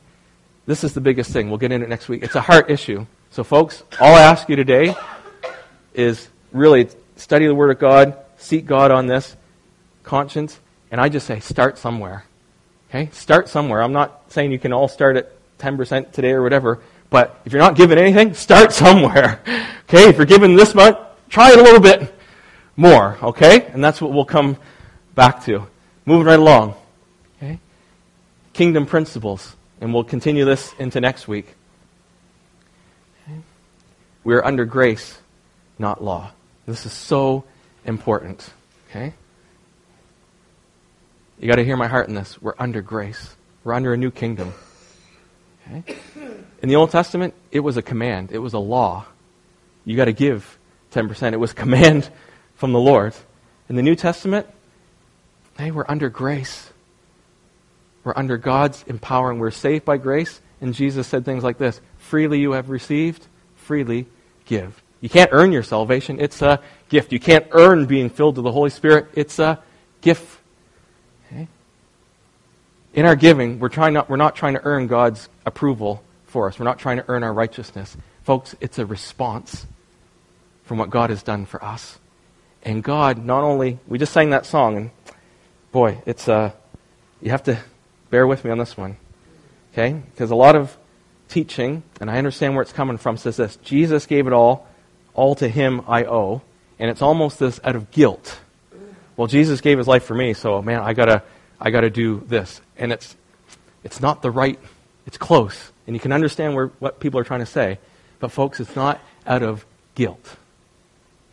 This 0.67 0.83
is 0.83 0.93
the 0.93 1.01
biggest 1.01 1.31
thing. 1.31 1.49
We'll 1.49 1.57
get 1.57 1.71
into 1.71 1.87
it 1.87 1.89
next 1.89 2.07
week. 2.07 2.21
It's 2.21 2.35
a 2.35 2.41
heart 2.41 2.69
issue. 2.69 3.07
So, 3.31 3.43
folks, 3.43 3.81
all 3.99 4.13
I 4.13 4.21
ask 4.21 4.47
you 4.49 4.55
today 4.55 4.95
is 5.95 6.29
really 6.51 6.89
study 7.15 7.47
the 7.47 7.55
Word 7.55 7.71
of 7.71 7.79
God, 7.79 8.15
seek 8.37 8.67
God 8.67 8.91
on 8.91 9.07
this, 9.07 9.35
conscience, 10.03 10.59
and 10.91 11.01
I 11.01 11.09
just 11.09 11.25
say 11.25 11.39
start 11.39 11.79
somewhere. 11.79 12.25
Okay? 12.89 13.09
Start 13.11 13.49
somewhere. 13.49 13.81
I'm 13.81 13.93
not 13.93 14.31
saying 14.31 14.51
you 14.51 14.59
can 14.59 14.71
all 14.71 14.87
start 14.87 15.17
at 15.17 15.31
10% 15.57 16.11
today 16.11 16.33
or 16.33 16.43
whatever, 16.43 16.83
but 17.09 17.41
if 17.45 17.51
you're 17.51 17.63
not 17.63 17.75
given 17.75 17.97
anything, 17.97 18.35
start 18.35 18.71
somewhere. 18.71 19.41
Okay? 19.87 20.09
If 20.09 20.17
you're 20.17 20.25
given 20.25 20.55
this 20.55 20.73
much, 20.73 20.99
try 21.29 21.51
it 21.51 21.59
a 21.59 21.61
little 21.61 21.79
bit 21.79 22.11
more. 22.75 23.19
Okay? 23.21 23.67
And 23.67 23.83
that's 23.83 24.01
what 24.01 24.11
we'll 24.11 24.25
come 24.25 24.57
back 25.13 25.43
to. 25.43 25.67
Moving 26.05 26.27
right 26.27 26.39
along. 26.39 26.75
Okay? 27.37 27.59
Kingdom 28.53 28.85
principles. 28.85 29.55
And 29.81 29.93
we'll 29.93 30.03
continue 30.03 30.45
this 30.45 30.73
into 30.79 31.01
next 31.01 31.27
week. 31.27 31.53
Okay? 33.23 33.39
We 34.23 34.35
are 34.35 34.45
under 34.45 34.65
grace, 34.65 35.19
not 35.77 36.03
law. 36.03 36.31
This 36.65 36.85
is 36.85 36.93
so 36.93 37.43
important. 37.85 38.49
Okay? 38.89 39.13
You 41.39 41.47
got 41.47 41.55
to 41.55 41.65
hear 41.65 41.75
my 41.75 41.87
heart 41.87 42.07
in 42.07 42.15
this. 42.15 42.41
We're 42.41 42.53
under 42.57 42.81
grace. 42.81 43.35
We're 43.63 43.73
under 43.73 43.93
a 43.93 43.97
new 43.97 44.11
kingdom. 44.11 44.53
Okay? 45.67 45.97
In 46.61 46.69
the 46.69 46.75
Old 46.75 46.91
Testament, 46.91 47.33
it 47.51 47.59
was 47.59 47.77
a 47.77 47.81
command. 47.81 48.31
It 48.31 48.39
was 48.39 48.53
a 48.53 48.59
law. 48.59 49.05
You 49.83 49.97
got 49.97 50.05
to 50.05 50.13
give 50.13 50.57
10%. 50.93 51.33
It 51.33 51.39
was 51.39 51.51
command 51.53 52.09
from 52.55 52.71
the 52.71 52.79
Lord. 52.79 53.13
In 53.67 53.75
the 53.75 53.83
New 53.83 53.95
Testament, 53.95 54.47
hey, 55.57 55.71
we're 55.71 55.85
under 55.87 56.09
grace. 56.09 56.69
We're 58.03 58.13
under 58.15 58.37
God's 58.37 58.83
empowering. 58.87 59.39
We're 59.39 59.51
saved 59.51 59.85
by 59.85 59.97
grace. 59.97 60.41
And 60.61 60.73
Jesus 60.73 61.07
said 61.07 61.25
things 61.25 61.43
like 61.43 61.57
this 61.57 61.81
Freely 61.97 62.39
you 62.39 62.53
have 62.53 62.69
received, 62.69 63.25
freely 63.55 64.07
give. 64.45 64.81
You 65.01 65.09
can't 65.09 65.29
earn 65.33 65.51
your 65.51 65.63
salvation. 65.63 66.19
It's 66.19 66.41
a 66.41 66.61
gift. 66.89 67.11
You 67.11 67.19
can't 67.19 67.47
earn 67.51 67.85
being 67.85 68.09
filled 68.09 68.37
with 68.37 68.45
the 68.45 68.51
Holy 68.51 68.69
Spirit. 68.69 69.07
It's 69.13 69.39
a 69.39 69.61
gift 70.01 70.39
in 72.95 73.05
our 73.05 73.15
giving, 73.15 73.59
we're, 73.59 73.69
trying 73.69 73.93
not, 73.93 74.09
we're 74.09 74.15
not 74.15 74.35
trying 74.37 74.53
to 74.53 74.61
earn 74.63 74.87
God's 74.87 75.27
approval 75.45 76.01
for 76.27 76.47
us. 76.47 76.57
We're 76.57 76.65
not 76.65 76.79
trying 76.79 76.97
to 76.97 77.05
earn 77.09 77.23
our 77.23 77.33
righteousness. 77.33 77.95
Folks, 78.23 78.55
it's 78.61 78.79
a 78.79 78.85
response 78.85 79.67
from 80.63 80.77
what 80.77 80.89
God 80.89 81.09
has 81.09 81.21
done 81.21 81.45
for 81.45 81.63
us. 81.63 81.99
And 82.63 82.81
God 82.81 83.23
not 83.23 83.43
only, 83.43 83.79
we 83.85 83.99
just 83.99 84.13
sang 84.13 84.29
that 84.29 84.45
song, 84.45 84.77
and 84.77 84.91
boy, 85.75 86.01
it's, 86.05 86.29
uh, 86.29 86.51
you 87.21 87.31
have 87.31 87.43
to 87.43 87.59
bear 88.09 88.25
with 88.25 88.45
me 88.45 88.49
on 88.49 88.57
this 88.57 88.77
one. 88.77 88.95
Okay? 89.73 89.91
Because 89.91 90.31
a 90.31 90.35
lot 90.35 90.55
of 90.55 90.77
teaching, 91.27 91.83
and 91.99 92.09
I 92.09 92.17
understand 92.17 92.55
where 92.55 92.61
it's 92.61 92.71
coming 92.71 92.95
from, 92.95 93.17
says 93.17 93.35
this 93.35 93.57
Jesus 93.57 94.05
gave 94.05 94.25
it 94.25 94.31
all, 94.31 94.65
all 95.13 95.35
to 95.35 95.49
him 95.49 95.81
I 95.85 96.05
owe. 96.05 96.41
And 96.79 96.89
it's 96.89 97.01
almost 97.01 97.39
this 97.39 97.59
out 97.61 97.75
of 97.75 97.91
guilt. 97.91 98.39
Well, 99.17 99.27
Jesus 99.27 99.59
gave 99.59 99.77
his 99.77 99.85
life 99.85 100.05
for 100.05 100.15
me, 100.15 100.33
so 100.33 100.61
man, 100.61 100.79
I 100.81 100.93
gotta 100.93 101.23
I 101.59 101.71
got 101.71 101.81
to 101.81 101.89
do 101.89 102.23
this. 102.25 102.61
And 102.77 102.93
it's, 102.93 103.13
it's 103.83 103.99
not 103.99 104.21
the 104.21 104.31
right, 104.31 104.57
it's 105.05 105.17
close. 105.17 105.73
And 105.87 105.93
you 105.93 105.99
can 105.99 106.13
understand 106.13 106.55
where, 106.55 106.67
what 106.79 107.01
people 107.01 107.19
are 107.19 107.25
trying 107.25 107.41
to 107.41 107.45
say. 107.45 107.79
But, 108.19 108.31
folks, 108.31 108.61
it's 108.61 108.77
not 108.77 109.01
out 109.27 109.43
of 109.43 109.65
guilt. 109.93 110.37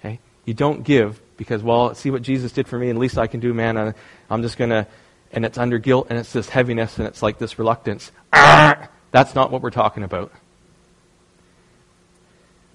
Okay? 0.00 0.18
You 0.44 0.54
don't 0.54 0.82
give 0.82 1.20
because, 1.42 1.62
well, 1.62 1.94
see 1.94 2.10
what 2.10 2.22
Jesus 2.22 2.52
did 2.52 2.68
for 2.68 2.78
me, 2.78 2.88
and 2.88 2.98
least 2.98 3.18
I 3.18 3.26
can 3.26 3.40
do, 3.40 3.52
man. 3.52 3.94
I'm 4.30 4.42
just 4.42 4.56
going 4.56 4.70
to, 4.70 4.86
and 5.32 5.44
it's 5.44 5.58
under 5.58 5.78
guilt, 5.78 6.06
and 6.10 6.18
it's 6.18 6.32
this 6.32 6.48
heaviness, 6.48 6.98
and 6.98 7.06
it's 7.06 7.22
like 7.22 7.38
this 7.38 7.58
reluctance. 7.58 8.12
That's 8.32 9.34
not 9.34 9.50
what 9.50 9.62
we're 9.62 9.70
talking 9.70 10.02
about. 10.02 10.32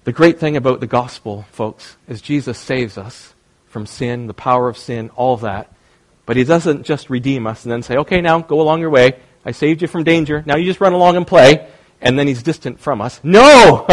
The 0.04 0.12
great 0.12 0.38
thing 0.38 0.56
about 0.56 0.80
the 0.80 0.86
gospel, 0.86 1.44
folks, 1.52 1.96
is 2.06 2.22
Jesus 2.22 2.58
saves 2.58 2.96
us 2.96 3.34
from 3.66 3.86
sin, 3.86 4.26
the 4.26 4.34
power 4.34 4.68
of 4.68 4.78
sin, 4.78 5.10
all 5.10 5.34
of 5.34 5.42
that. 5.42 5.72
But 6.24 6.36
he 6.36 6.44
doesn't 6.44 6.84
just 6.84 7.10
redeem 7.10 7.46
us 7.46 7.64
and 7.64 7.72
then 7.72 7.82
say, 7.82 7.96
okay, 7.96 8.20
now 8.20 8.40
go 8.40 8.60
along 8.60 8.80
your 8.80 8.90
way. 8.90 9.18
I 9.44 9.52
saved 9.52 9.82
you 9.82 9.88
from 9.88 10.04
danger. 10.04 10.42
Now 10.46 10.56
you 10.56 10.64
just 10.64 10.80
run 10.80 10.92
along 10.92 11.16
and 11.16 11.26
play. 11.26 11.68
And 12.00 12.18
then 12.18 12.26
he's 12.26 12.42
distant 12.42 12.80
from 12.80 13.00
us. 13.00 13.20
No! 13.22 13.86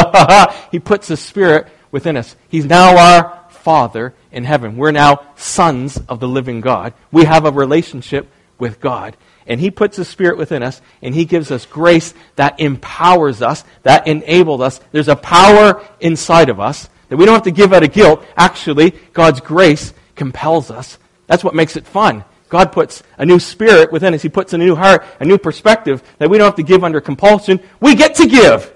he 0.72 0.80
puts 0.80 1.08
the 1.08 1.18
Spirit 1.18 1.68
within 1.92 2.18
us. 2.18 2.36
He's 2.50 2.66
now 2.66 2.98
our 2.98 3.45
Father 3.66 4.14
in 4.32 4.44
heaven. 4.44 4.78
We're 4.78 4.92
now 4.92 5.26
sons 5.36 5.98
of 6.08 6.20
the 6.20 6.28
living 6.28 6.62
God. 6.62 6.94
We 7.12 7.26
have 7.26 7.46
a 7.46 7.52
relationship 7.52 8.30
with 8.60 8.80
God. 8.80 9.18
and 9.48 9.60
He 9.60 9.72
puts 9.72 9.98
His 9.98 10.08
Spirit 10.08 10.38
within 10.38 10.64
us, 10.64 10.82
and 11.02 11.14
He 11.16 11.26
gives 11.26 11.50
us 11.52 11.66
grace 11.66 12.14
that 12.36 12.60
empowers 12.60 13.42
us, 13.42 13.64
that 13.84 14.08
enables 14.08 14.62
us. 14.62 14.80
There's 14.92 15.08
a 15.08 15.16
power 15.16 15.84
inside 16.00 16.50
of 16.50 16.60
us 16.60 16.90
that 17.10 17.18
we 17.18 17.26
don't 17.26 17.34
have 17.34 17.44
to 17.44 17.52
give 17.52 17.74
out 17.74 17.84
of 17.84 17.92
guilt. 17.92 18.24
Actually, 18.38 18.92
God's 19.14 19.42
grace 19.42 19.94
compels 20.16 20.72
us. 20.72 20.98
That's 21.28 21.44
what 21.44 21.56
makes 21.56 21.76
it 21.76 21.86
fun. 21.88 22.24
God 22.50 22.72
puts 22.72 23.04
a 23.18 23.26
new 23.26 23.40
spirit 23.40 23.92
within 23.92 24.14
us. 24.14 24.22
He 24.22 24.30
puts 24.30 24.54
a 24.54 24.58
new 24.58 24.76
heart, 24.76 25.04
a 25.20 25.26
new 25.26 25.38
perspective 25.38 26.04
that 26.20 26.30
we 26.30 26.38
don't 26.38 26.46
have 26.46 26.56
to 26.56 26.64
give 26.64 26.84
under 26.84 27.02
compulsion. 27.02 27.60
We 27.80 27.96
get 27.96 28.16
to 28.16 28.28
give. 28.28 28.72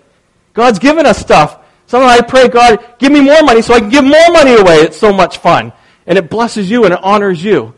God's 0.54 0.80
given 0.80 1.06
us 1.06 1.20
stuff. 1.20 1.59
Sometimes 1.90 2.22
I 2.22 2.24
pray, 2.24 2.48
God, 2.50 3.00
give 3.00 3.12
me 3.12 3.20
more 3.20 3.42
money 3.42 3.64
so 3.64 3.74
I 3.74 3.80
can 3.80 3.90
give 3.90 4.04
more 4.06 4.32
money 4.32 4.54
away. 4.54 4.76
It's 4.76 5.00
so 5.00 5.12
much 5.12 5.40
fun. 5.40 5.74
And 6.06 6.20
it 6.20 6.30
blesses 6.30 6.70
you 6.70 6.86
and 6.86 6.94
it 6.94 7.00
honors 7.02 7.44
you. 7.44 7.74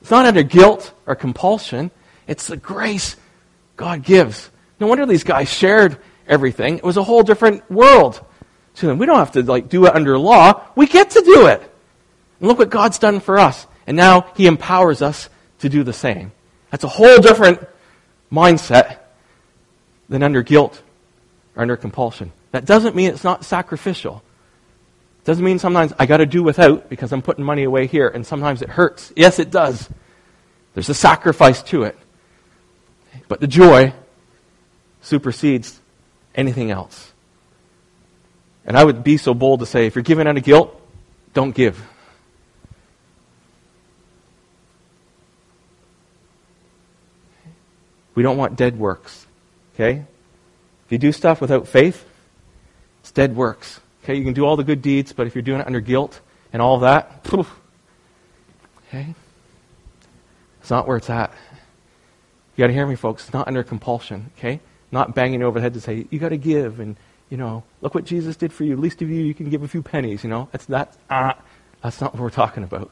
It's 0.00 0.12
not 0.12 0.26
under 0.26 0.44
guilt 0.44 0.94
or 1.06 1.16
compulsion. 1.16 1.90
It's 2.28 2.46
the 2.46 2.56
grace 2.56 3.16
God 3.76 4.04
gives. 4.04 4.48
No 4.78 4.86
wonder 4.86 5.06
these 5.06 5.24
guys 5.24 5.48
shared 5.48 5.98
everything. 6.28 6.76
It 6.76 6.84
was 6.84 6.96
a 6.96 7.02
whole 7.02 7.24
different 7.24 7.68
world 7.68 8.24
to 8.76 8.86
them. 8.86 8.98
We 8.98 9.06
don't 9.06 9.18
have 9.18 9.32
to 9.32 9.42
like 9.42 9.68
do 9.68 9.86
it 9.86 9.96
under 9.96 10.16
law. 10.16 10.62
We 10.76 10.86
get 10.86 11.10
to 11.10 11.20
do 11.20 11.48
it. 11.48 11.60
And 12.38 12.48
look 12.48 12.60
what 12.60 12.70
God's 12.70 13.00
done 13.00 13.18
for 13.18 13.40
us. 13.40 13.66
And 13.88 13.96
now 13.96 14.30
he 14.36 14.46
empowers 14.46 15.02
us 15.02 15.28
to 15.58 15.68
do 15.68 15.82
the 15.82 15.92
same. 15.92 16.30
That's 16.70 16.84
a 16.84 16.88
whole 16.88 17.18
different 17.18 17.58
mindset 18.30 18.98
than 20.08 20.22
under 20.22 20.44
guilt 20.44 20.80
or 21.56 21.62
under 21.62 21.76
compulsion. 21.76 22.30
That 22.52 22.64
doesn't 22.64 22.94
mean 22.94 23.10
it's 23.10 23.24
not 23.24 23.44
sacrificial. 23.44 24.22
Doesn't 25.24 25.44
mean 25.44 25.58
sometimes 25.58 25.92
I 25.98 26.06
got 26.06 26.18
to 26.18 26.26
do 26.26 26.42
without 26.42 26.88
because 26.88 27.12
I'm 27.12 27.22
putting 27.22 27.44
money 27.44 27.64
away 27.64 27.86
here 27.86 28.08
and 28.08 28.26
sometimes 28.26 28.62
it 28.62 28.68
hurts. 28.68 29.12
Yes, 29.16 29.38
it 29.38 29.50
does. 29.50 29.88
There's 30.74 30.88
a 30.88 30.94
sacrifice 30.94 31.62
to 31.64 31.84
it. 31.84 31.98
But 33.28 33.40
the 33.40 33.46
joy 33.46 33.94
supersedes 35.00 35.80
anything 36.34 36.70
else. 36.70 37.12
And 38.64 38.76
I 38.76 38.84
would 38.84 39.02
be 39.02 39.16
so 39.16 39.34
bold 39.34 39.60
to 39.60 39.66
say 39.66 39.86
if 39.86 39.94
you're 39.94 40.02
giving 40.02 40.26
out 40.26 40.36
of 40.36 40.44
guilt, 40.44 40.78
don't 41.34 41.54
give. 41.54 41.82
We 48.14 48.22
don't 48.22 48.36
want 48.36 48.56
dead 48.56 48.78
works. 48.78 49.26
Okay? 49.74 50.04
If 50.86 50.92
you 50.92 50.98
do 50.98 51.12
stuff 51.12 51.40
without 51.40 51.66
faith, 51.66 52.04
it's 53.12 53.16
dead 53.16 53.36
works. 53.36 53.80
Okay? 54.02 54.14
You 54.14 54.24
can 54.24 54.32
do 54.32 54.46
all 54.46 54.56
the 54.56 54.64
good 54.64 54.80
deeds, 54.80 55.12
but 55.12 55.26
if 55.26 55.34
you're 55.34 55.42
doing 55.42 55.60
it 55.60 55.66
under 55.66 55.80
guilt 55.80 56.20
and 56.52 56.62
all 56.62 56.80
that, 56.80 57.22
poof, 57.24 57.60
okay? 58.88 59.14
It's 60.60 60.70
not 60.70 60.86
where 60.86 60.96
it's 60.96 61.10
at. 61.10 61.32
You 62.56 62.62
got 62.62 62.68
to 62.68 62.72
hear 62.72 62.86
me, 62.86 62.94
folks. 62.94 63.24
It's 63.24 63.32
not 63.32 63.48
under 63.48 63.62
compulsion. 63.62 64.30
Okay? 64.38 64.60
Not 64.90 65.14
banging 65.14 65.42
over 65.42 65.58
the 65.58 65.62
head 65.62 65.74
to 65.74 65.80
say, 65.80 66.06
you 66.10 66.18
got 66.18 66.30
to 66.30 66.36
give 66.36 66.80
and, 66.80 66.96
you 67.30 67.36
know, 67.36 67.64
look 67.80 67.94
what 67.94 68.04
Jesus 68.04 68.36
did 68.36 68.52
for 68.52 68.64
you. 68.64 68.72
At 68.72 68.78
least 68.78 69.02
of 69.02 69.10
you, 69.10 69.22
you 69.22 69.34
can 69.34 69.50
give 69.50 69.62
a 69.62 69.68
few 69.68 69.82
pennies, 69.82 70.24
you 70.24 70.30
know. 70.30 70.48
That's, 70.52 70.64
that, 70.66 70.96
uh, 71.10 71.34
that's 71.82 72.00
not 72.00 72.14
what 72.14 72.22
we're 72.22 72.30
talking 72.30 72.62
about. 72.62 72.90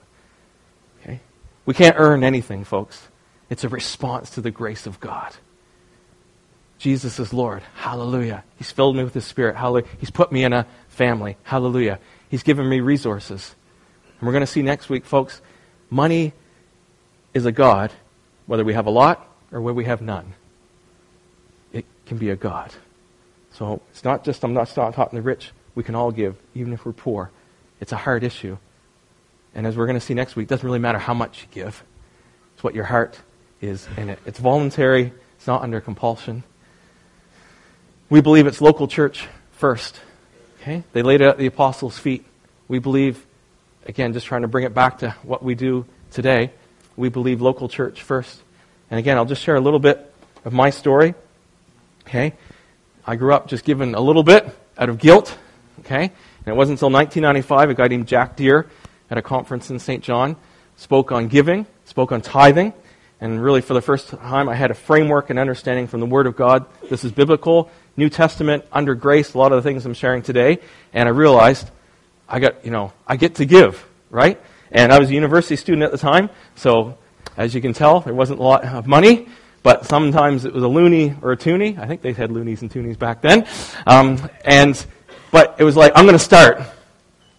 Okay? 1.00 1.20
We 1.66 1.74
can't 1.74 1.96
earn 1.98 2.24
anything, 2.24 2.64
folks. 2.64 3.08
It's 3.48 3.64
a 3.64 3.68
response 3.68 4.30
to 4.30 4.40
the 4.40 4.50
grace 4.50 4.86
of 4.86 5.00
God. 5.00 5.34
Jesus 6.80 7.18
is 7.18 7.34
Lord. 7.34 7.62
Hallelujah. 7.74 8.42
He's 8.56 8.70
filled 8.70 8.96
me 8.96 9.04
with 9.04 9.12
His 9.12 9.26
Spirit. 9.26 9.54
Hallelujah. 9.54 9.86
He's 9.98 10.10
put 10.10 10.32
me 10.32 10.44
in 10.44 10.54
a 10.54 10.66
family. 10.88 11.36
Hallelujah. 11.42 11.98
He's 12.30 12.42
given 12.42 12.66
me 12.66 12.80
resources. 12.80 13.54
And 14.18 14.26
we're 14.26 14.32
going 14.32 14.40
to 14.40 14.46
see 14.46 14.62
next 14.62 14.88
week, 14.88 15.04
folks, 15.04 15.42
money 15.90 16.32
is 17.34 17.44
a 17.44 17.52
God, 17.52 17.92
whether 18.46 18.64
we 18.64 18.72
have 18.72 18.86
a 18.86 18.90
lot 18.90 19.28
or 19.52 19.60
whether 19.60 19.74
we 19.74 19.84
have 19.84 20.00
none. 20.00 20.32
It 21.70 21.84
can 22.06 22.16
be 22.16 22.30
a 22.30 22.36
God. 22.36 22.72
So 23.52 23.82
it's 23.90 24.02
not 24.02 24.24
just, 24.24 24.42
I'm 24.42 24.54
not 24.54 24.68
talking 24.68 25.18
the 25.18 25.22
rich. 25.22 25.52
We 25.74 25.82
can 25.82 25.94
all 25.94 26.10
give, 26.10 26.36
even 26.54 26.72
if 26.72 26.86
we're 26.86 26.92
poor. 26.92 27.30
It's 27.78 27.92
a 27.92 27.96
hard 27.96 28.24
issue. 28.24 28.56
And 29.54 29.66
as 29.66 29.76
we're 29.76 29.86
going 29.86 30.00
to 30.00 30.04
see 30.04 30.14
next 30.14 30.34
week, 30.34 30.44
it 30.44 30.48
doesn't 30.48 30.66
really 30.66 30.78
matter 30.78 30.98
how 30.98 31.12
much 31.12 31.42
you 31.42 31.48
give. 31.50 31.84
It's 32.54 32.64
what 32.64 32.74
your 32.74 32.84
heart 32.84 33.20
is 33.60 33.86
in 33.98 34.08
it. 34.08 34.18
It's 34.24 34.38
voluntary, 34.38 35.12
it's 35.36 35.46
not 35.46 35.60
under 35.60 35.82
compulsion. 35.82 36.42
We 38.10 38.20
believe 38.20 38.48
it's 38.48 38.60
local 38.60 38.88
church 38.88 39.28
first. 39.52 40.00
Okay? 40.60 40.82
They 40.92 41.02
laid 41.02 41.20
it 41.20 41.28
at 41.28 41.38
the 41.38 41.46
apostles' 41.46 41.96
feet. 41.96 42.26
We 42.66 42.80
believe, 42.80 43.24
again, 43.86 44.12
just 44.12 44.26
trying 44.26 44.42
to 44.42 44.48
bring 44.48 44.64
it 44.64 44.74
back 44.74 44.98
to 44.98 45.12
what 45.22 45.44
we 45.44 45.54
do 45.54 45.86
today, 46.10 46.50
we 46.96 47.08
believe 47.08 47.40
local 47.40 47.68
church 47.68 48.02
first. 48.02 48.42
And 48.90 48.98
again, 48.98 49.16
I'll 49.16 49.26
just 49.26 49.42
share 49.42 49.54
a 49.54 49.60
little 49.60 49.78
bit 49.78 50.12
of 50.44 50.52
my 50.52 50.70
story. 50.70 51.14
Okay? 52.00 52.34
I 53.06 53.14
grew 53.14 53.32
up 53.32 53.46
just 53.46 53.64
given 53.64 53.94
a 53.94 54.00
little 54.00 54.24
bit 54.24 54.44
out 54.76 54.88
of 54.88 54.98
guilt. 54.98 55.38
Okay? 55.78 56.02
And 56.02 56.48
it 56.48 56.56
wasn't 56.56 56.78
until 56.78 56.90
1995 56.90 57.70
a 57.70 57.74
guy 57.74 57.86
named 57.86 58.08
Jack 58.08 58.34
Deere 58.34 58.66
at 59.08 59.18
a 59.18 59.22
conference 59.22 59.70
in 59.70 59.78
St. 59.78 60.02
John 60.02 60.36
spoke 60.74 61.12
on 61.12 61.28
giving, 61.28 61.64
spoke 61.84 62.10
on 62.10 62.22
tithing, 62.22 62.72
and 63.20 63.42
really, 63.42 63.60
for 63.60 63.74
the 63.74 63.82
first 63.82 64.08
time, 64.08 64.48
I 64.48 64.54
had 64.54 64.70
a 64.70 64.74
framework 64.74 65.28
and 65.28 65.38
understanding 65.38 65.86
from 65.86 66.00
the 66.00 66.06
Word 66.06 66.26
of 66.26 66.36
God. 66.36 66.64
This 66.88 67.04
is 67.04 67.12
biblical, 67.12 67.70
New 68.00 68.08
Testament, 68.08 68.64
under 68.72 68.96
grace, 68.96 69.34
a 69.34 69.38
lot 69.38 69.52
of 69.52 69.62
the 69.62 69.68
things 69.68 69.86
I'm 69.86 69.94
sharing 69.94 70.22
today. 70.22 70.58
And 70.92 71.08
I 71.08 71.12
realized 71.12 71.70
I 72.28 72.40
got, 72.40 72.64
you 72.64 72.72
know, 72.72 72.92
I 73.06 73.14
get 73.14 73.36
to 73.36 73.44
give, 73.44 73.86
right? 74.10 74.40
And 74.72 74.92
I 74.92 74.98
was 74.98 75.10
a 75.10 75.14
university 75.14 75.54
student 75.54 75.84
at 75.84 75.92
the 75.92 75.98
time, 75.98 76.30
so 76.56 76.98
as 77.36 77.54
you 77.54 77.60
can 77.60 77.72
tell, 77.72 78.00
there 78.00 78.14
wasn't 78.14 78.40
a 78.40 78.42
lot 78.42 78.64
of 78.64 78.86
money, 78.86 79.28
but 79.62 79.86
sometimes 79.86 80.44
it 80.44 80.52
was 80.52 80.64
a 80.64 80.66
loonie 80.66 81.22
or 81.22 81.32
a 81.32 81.36
toonie. 81.36 81.76
I 81.78 81.86
think 81.86 82.02
they 82.02 82.12
had 82.12 82.32
loonies 82.32 82.62
and 82.62 82.70
toonies 82.70 82.98
back 82.98 83.20
then. 83.20 83.46
Um, 83.86 84.28
and, 84.44 84.84
but 85.30 85.56
it 85.58 85.64
was 85.64 85.76
like, 85.76 85.92
I'm 85.94 86.06
going 86.06 86.18
to 86.18 86.24
start. 86.24 86.62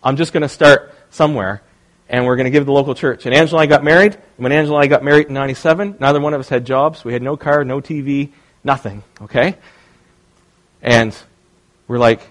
I'm 0.04 0.16
just 0.16 0.32
going 0.32 0.42
to 0.42 0.50
start 0.50 0.94
somewhere 1.10 1.62
and 2.10 2.26
we're 2.26 2.36
going 2.36 2.46
to 2.46 2.52
give 2.52 2.66
the 2.66 2.74
local 2.74 2.94
church. 2.94 3.26
And 3.26 3.34
Angela 3.34 3.62
and 3.62 3.72
I 3.72 3.74
got 3.74 3.84
married. 3.84 4.18
When 4.38 4.52
Angela 4.52 4.78
and 4.78 4.84
I 4.84 4.88
got 4.88 5.04
married 5.04 5.28
in 5.28 5.34
97, 5.34 5.96
neither 6.00 6.20
one 6.20 6.34
of 6.34 6.40
us 6.40 6.50
had 6.50 6.66
jobs. 6.66 7.06
We 7.06 7.14
had 7.14 7.22
no 7.22 7.38
car, 7.38 7.64
no 7.64 7.80
TV, 7.80 8.32
nothing, 8.64 9.02
okay? 9.22 9.56
And 10.82 11.16
we're 11.88 12.00
like, 12.00 12.22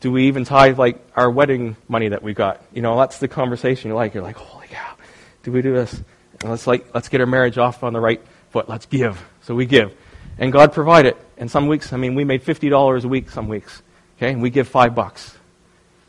do 0.00 0.12
we 0.12 0.28
even 0.28 0.44
tithe 0.44 0.78
like 0.78 1.04
our 1.16 1.30
wedding 1.30 1.76
money 1.88 2.08
that 2.08 2.22
we 2.22 2.34
got? 2.34 2.62
You 2.72 2.82
know, 2.82 2.98
that's 2.98 3.18
the 3.18 3.28
conversation 3.28 3.90
you 3.90 3.94
like. 3.94 4.14
You're 4.14 4.22
like, 4.22 4.36
holy 4.36 4.66
cow, 4.68 4.94
do 5.42 5.52
we 5.52 5.62
do 5.62 5.72
this? 5.72 5.94
And 6.40 6.50
let's 6.50 6.66
like, 6.66 6.94
let's 6.94 7.08
get 7.08 7.20
our 7.20 7.26
marriage 7.26 7.58
off 7.58 7.82
on 7.82 7.92
the 7.92 8.00
right 8.00 8.20
foot. 8.50 8.68
Let's 8.68 8.86
give. 8.86 9.24
So 9.42 9.54
we 9.54 9.66
give. 9.66 9.94
And 10.38 10.52
God 10.52 10.72
provided. 10.72 11.16
And 11.38 11.50
some 11.50 11.66
weeks, 11.66 11.92
I 11.92 11.96
mean, 11.96 12.14
we 12.14 12.24
made 12.24 12.44
$50 12.44 13.04
a 13.04 13.08
week 13.08 13.30
some 13.30 13.48
weeks. 13.48 13.82
Okay? 14.18 14.32
And 14.32 14.42
we 14.42 14.50
give 14.50 14.68
five 14.68 14.94
bucks. 14.94 15.36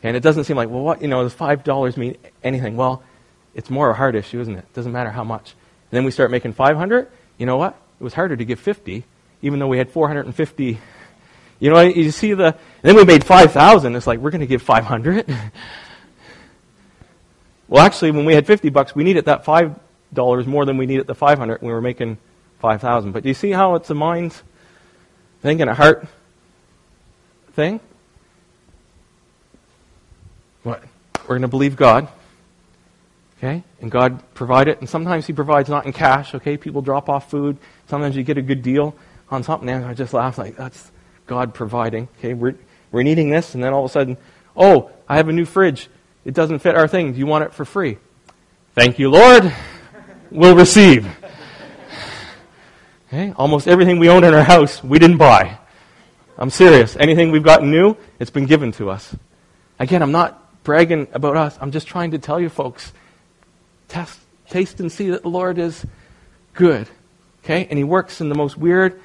And 0.03 0.15
it 0.15 0.21
doesn't 0.21 0.43
seem 0.43 0.57
like, 0.57 0.69
well, 0.69 0.83
what, 0.83 1.01
you 1.01 1.07
know, 1.07 1.23
does 1.23 1.33
$5 1.33 1.97
mean 1.97 2.17
anything? 2.43 2.77
Well, 2.77 3.03
it's 3.55 3.69
more 3.69 3.89
a 3.89 3.93
heart 3.93 4.15
issue, 4.15 4.39
isn't 4.39 4.53
it? 4.53 4.59
It 4.59 4.73
doesn't 4.73 4.91
matter 4.91 5.09
how 5.09 5.23
much. 5.23 5.51
And 5.51 5.97
then 5.97 6.03
we 6.03 6.11
start 6.11 6.29
making 6.29 6.53
500. 6.53 7.07
You 7.37 7.45
know 7.45 7.57
what? 7.57 7.75
It 7.99 8.03
was 8.03 8.13
harder 8.13 8.35
to 8.35 8.45
give 8.45 8.59
50, 8.59 9.03
even 9.41 9.59
though 9.59 9.67
we 9.67 9.77
had 9.77 9.89
450. 9.89 10.77
You 11.59 11.71
know, 11.71 11.81
you 11.81 12.11
see 12.11 12.33
the, 12.33 12.55
then 12.81 12.95
we 12.95 13.03
made 13.03 13.23
5,000. 13.23 13.95
It's 13.95 14.05
like, 14.05 14.19
we're 14.19 14.29
going 14.29 14.41
to 14.41 14.47
give 14.47 14.61
500. 14.61 15.27
well, 17.67 17.83
actually, 17.83 18.11
when 18.11 18.25
we 18.25 18.33
had 18.33 18.45
50 18.45 18.69
bucks, 18.69 18.93
we 18.93 19.03
needed 19.03 19.25
that 19.25 19.43
$5 19.43 20.45
more 20.45 20.65
than 20.65 20.77
we 20.77 20.85
needed 20.85 21.07
the 21.07 21.15
500 21.15 21.61
we 21.61 21.71
were 21.71 21.81
making 21.81 22.17
5,000. 22.59 23.11
But 23.11 23.23
do 23.23 23.29
you 23.29 23.35
see 23.35 23.51
how 23.51 23.75
it's 23.75 23.89
a 23.89 23.95
mind 23.95 24.39
thing 25.41 25.61
and 25.61 25.69
a 25.69 25.73
heart 25.73 26.07
thing? 27.53 27.79
What? 30.61 30.83
We're 31.23 31.35
going 31.35 31.41
to 31.41 31.47
believe 31.47 31.75
God. 31.75 32.07
Okay? 33.37 33.63
And 33.81 33.89
God 33.89 34.21
provide 34.35 34.67
it. 34.67 34.79
And 34.79 34.87
sometimes 34.87 35.25
He 35.25 35.33
provides 35.33 35.69
not 35.69 35.87
in 35.87 35.93
cash. 35.93 36.35
Okay? 36.35 36.55
People 36.57 36.83
drop 36.83 37.09
off 37.09 37.31
food. 37.31 37.57
Sometimes 37.87 38.15
you 38.15 38.23
get 38.23 38.37
a 38.37 38.43
good 38.43 38.61
deal 38.61 38.95
on 39.31 39.43
something. 39.43 39.69
And 39.69 39.85
I 39.85 39.95
just 39.95 40.13
laugh 40.13 40.37
like, 40.37 40.55
that's 40.55 40.91
God 41.27 41.53
providing. 41.53 42.07
Okay? 42.17 42.33
We're, 42.33 42.55
we're 42.91 43.03
needing 43.03 43.29
this. 43.29 43.53
And 43.53 43.63
then 43.63 43.73
all 43.73 43.85
of 43.85 43.91
a 43.91 43.93
sudden, 43.93 44.17
oh, 44.55 44.89
I 45.07 45.17
have 45.17 45.29
a 45.29 45.33
new 45.33 45.45
fridge. 45.45 45.89
It 46.25 46.33
doesn't 46.33 46.59
fit 46.59 46.75
our 46.75 46.87
thing. 46.87 47.13
Do 47.13 47.19
you 47.19 47.25
want 47.25 47.43
it 47.43 47.53
for 47.53 47.65
free? 47.65 47.97
Thank 48.73 48.99
you, 48.99 49.09
Lord. 49.09 49.53
We'll 50.31 50.55
receive. 50.55 51.07
Okay? 53.07 53.33
Almost 53.37 53.67
everything 53.67 53.99
we 53.99 54.09
own 54.09 54.23
in 54.23 54.33
our 54.33 54.43
house, 54.43 54.83
we 54.83 54.99
didn't 54.99 55.17
buy. 55.17 55.57
I'm 56.37 56.49
serious. 56.49 56.95
Anything 56.97 57.31
we've 57.31 57.43
gotten 57.43 57.71
new, 57.71 57.95
it's 58.19 58.29
been 58.29 58.45
given 58.45 58.71
to 58.73 58.89
us. 58.89 59.15
Again, 59.79 60.01
I'm 60.01 60.11
not 60.11 60.63
bragging 60.63 61.07
about 61.13 61.37
us. 61.37 61.57
I'm 61.61 61.71
just 61.71 61.87
trying 61.87 62.11
to 62.11 62.19
tell 62.19 62.39
you 62.39 62.49
folks, 62.49 62.91
test, 63.87 64.19
taste 64.49 64.79
and 64.79 64.91
see 64.91 65.09
that 65.11 65.23
the 65.23 65.29
Lord 65.29 65.57
is 65.57 65.85
good. 66.53 66.87
Okay? 67.43 67.65
And 67.69 67.77
He 67.77 67.83
works 67.83 68.19
in 68.19 68.29
the 68.29 68.35
most 68.35 68.57
weird 68.57 69.01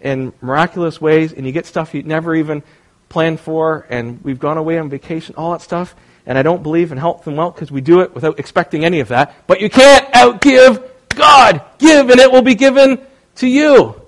and 0.00 0.32
miraculous 0.40 1.00
ways, 1.00 1.32
and 1.32 1.46
you 1.46 1.52
get 1.52 1.66
stuff 1.66 1.94
you 1.94 2.02
never 2.02 2.34
even 2.34 2.62
planned 3.08 3.40
for, 3.40 3.86
and 3.88 4.22
we've 4.22 4.38
gone 4.38 4.58
away 4.58 4.78
on 4.78 4.88
vacation, 4.88 5.34
all 5.36 5.52
that 5.52 5.62
stuff. 5.62 5.94
And 6.26 6.36
I 6.36 6.42
don't 6.42 6.62
believe 6.62 6.90
in 6.90 6.98
health 6.98 7.26
and 7.26 7.36
wealth 7.36 7.54
because 7.54 7.70
we 7.70 7.80
do 7.80 8.00
it 8.00 8.14
without 8.14 8.38
expecting 8.40 8.84
any 8.84 9.00
of 9.00 9.08
that. 9.08 9.46
But 9.46 9.60
you 9.60 9.70
can't 9.70 10.12
outgive 10.12 10.82
God. 11.10 11.62
Give 11.78 12.10
and 12.10 12.18
it 12.18 12.30
will 12.30 12.42
be 12.42 12.54
given 12.54 13.04
to 13.36 13.46
you. 13.46 14.00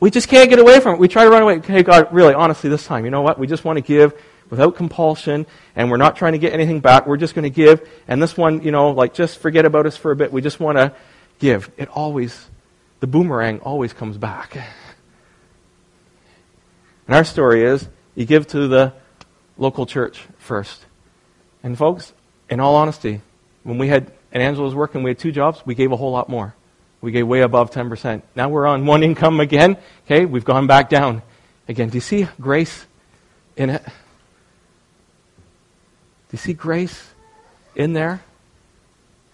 We 0.00 0.10
just 0.10 0.28
can't 0.28 0.48
get 0.48 0.60
away 0.60 0.78
from 0.78 0.94
it. 0.94 1.00
We 1.00 1.08
try 1.08 1.24
to 1.24 1.30
run 1.30 1.42
away. 1.42 1.60
Hey, 1.60 1.82
God, 1.82 2.12
really, 2.12 2.32
honestly, 2.32 2.70
this 2.70 2.86
time, 2.86 3.04
you 3.04 3.10
know 3.10 3.22
what? 3.22 3.38
We 3.38 3.48
just 3.48 3.64
want 3.64 3.78
to 3.78 3.80
give 3.80 4.14
without 4.48 4.76
compulsion, 4.76 5.46
and 5.74 5.90
we're 5.90 5.96
not 5.96 6.16
trying 6.16 6.32
to 6.32 6.38
get 6.38 6.52
anything 6.52 6.80
back. 6.80 7.06
We're 7.06 7.16
just 7.16 7.34
going 7.34 7.42
to 7.42 7.50
give. 7.50 7.88
And 8.06 8.22
this 8.22 8.36
one, 8.36 8.62
you 8.62 8.70
know, 8.70 8.90
like, 8.90 9.12
just 9.12 9.38
forget 9.38 9.64
about 9.64 9.86
us 9.86 9.96
for 9.96 10.12
a 10.12 10.16
bit. 10.16 10.32
We 10.32 10.40
just 10.40 10.60
want 10.60 10.78
to 10.78 10.94
give. 11.40 11.70
It 11.76 11.88
always, 11.88 12.46
the 13.00 13.06
boomerang 13.06 13.60
always 13.60 13.92
comes 13.92 14.16
back. 14.18 14.56
And 17.06 17.16
our 17.16 17.24
story 17.24 17.64
is 17.64 17.88
you 18.14 18.26
give 18.26 18.46
to 18.48 18.68
the 18.68 18.92
local 19.56 19.86
church 19.86 20.24
first. 20.38 20.84
And 21.62 21.76
folks, 21.76 22.12
in 22.50 22.60
all 22.60 22.76
honesty, 22.76 23.20
when 23.62 23.78
we 23.78 23.88
had, 23.88 24.12
and 24.32 24.42
Angela 24.42 24.64
was 24.64 24.74
working, 24.74 25.02
we 25.02 25.10
had 25.10 25.18
two 25.18 25.32
jobs, 25.32 25.62
we 25.64 25.74
gave 25.74 25.92
a 25.92 25.96
whole 25.96 26.12
lot 26.12 26.28
more. 26.28 26.54
We 27.00 27.12
gave 27.12 27.26
way 27.26 27.42
above 27.42 27.70
10%. 27.70 28.22
Now 28.34 28.48
we're 28.48 28.66
on 28.66 28.84
one 28.84 29.02
income 29.02 29.40
again. 29.40 29.76
Okay, 30.04 30.24
we've 30.26 30.44
gone 30.44 30.66
back 30.66 30.88
down 30.88 31.22
again. 31.68 31.90
Do 31.90 31.96
you 31.96 32.00
see 32.00 32.26
grace 32.40 32.86
in 33.56 33.70
it? 33.70 33.84
Do 33.84 33.92
you 36.32 36.38
see 36.38 36.52
grace 36.52 37.10
in 37.76 37.92
there? 37.92 38.22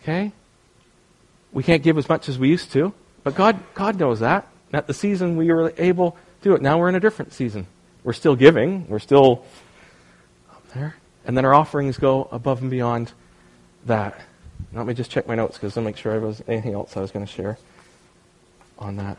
Okay? 0.03 0.33
We 1.53 1.63
can't 1.63 1.83
give 1.83 1.97
as 1.97 2.09
much 2.09 2.29
as 2.29 2.39
we 2.39 2.49
used 2.49 2.71
to, 2.73 2.93
but 3.25 3.35
God, 3.35 3.59
God 3.75 3.99
knows 3.99 4.21
that. 4.21 4.47
At 4.73 4.87
the 4.87 4.95
season 4.95 5.37
we 5.37 5.53
were 5.53 5.73
able 5.79 6.13
to 6.13 6.19
do 6.43 6.55
it. 6.55 6.63
Now 6.63 6.79
we're 6.79 6.89
in 6.89 6.95
a 6.95 7.01
different 7.01 7.33
season. 7.33 7.67
We're 8.05 8.13
still 8.13 8.37
giving. 8.37 8.87
We're 8.89 8.99
still 8.99 9.45
up 10.53 10.67
there. 10.75 10.95
And 11.25 11.37
then 11.37 11.45
our 11.45 11.55
offerings 11.55 11.97
go 11.97 12.29
above 12.31 12.61
and 12.61 12.71
beyond 12.71 13.13
that. 13.87 14.21
Let 14.73 14.87
me 14.87 14.95
just 14.95 15.11
check 15.11 15.27
my 15.27 15.35
notes 15.35 15.57
because 15.57 15.77
I'll 15.77 15.85
make 15.85 15.97
sure 15.97 16.13
there 16.13 16.21
was 16.21 16.43
anything 16.47 16.75
else 16.75 16.97
I 16.97 17.01
was 17.01 17.11
going 17.11 17.25
to 17.25 17.31
share 17.33 17.59
on 18.79 18.97
that. 18.97 19.17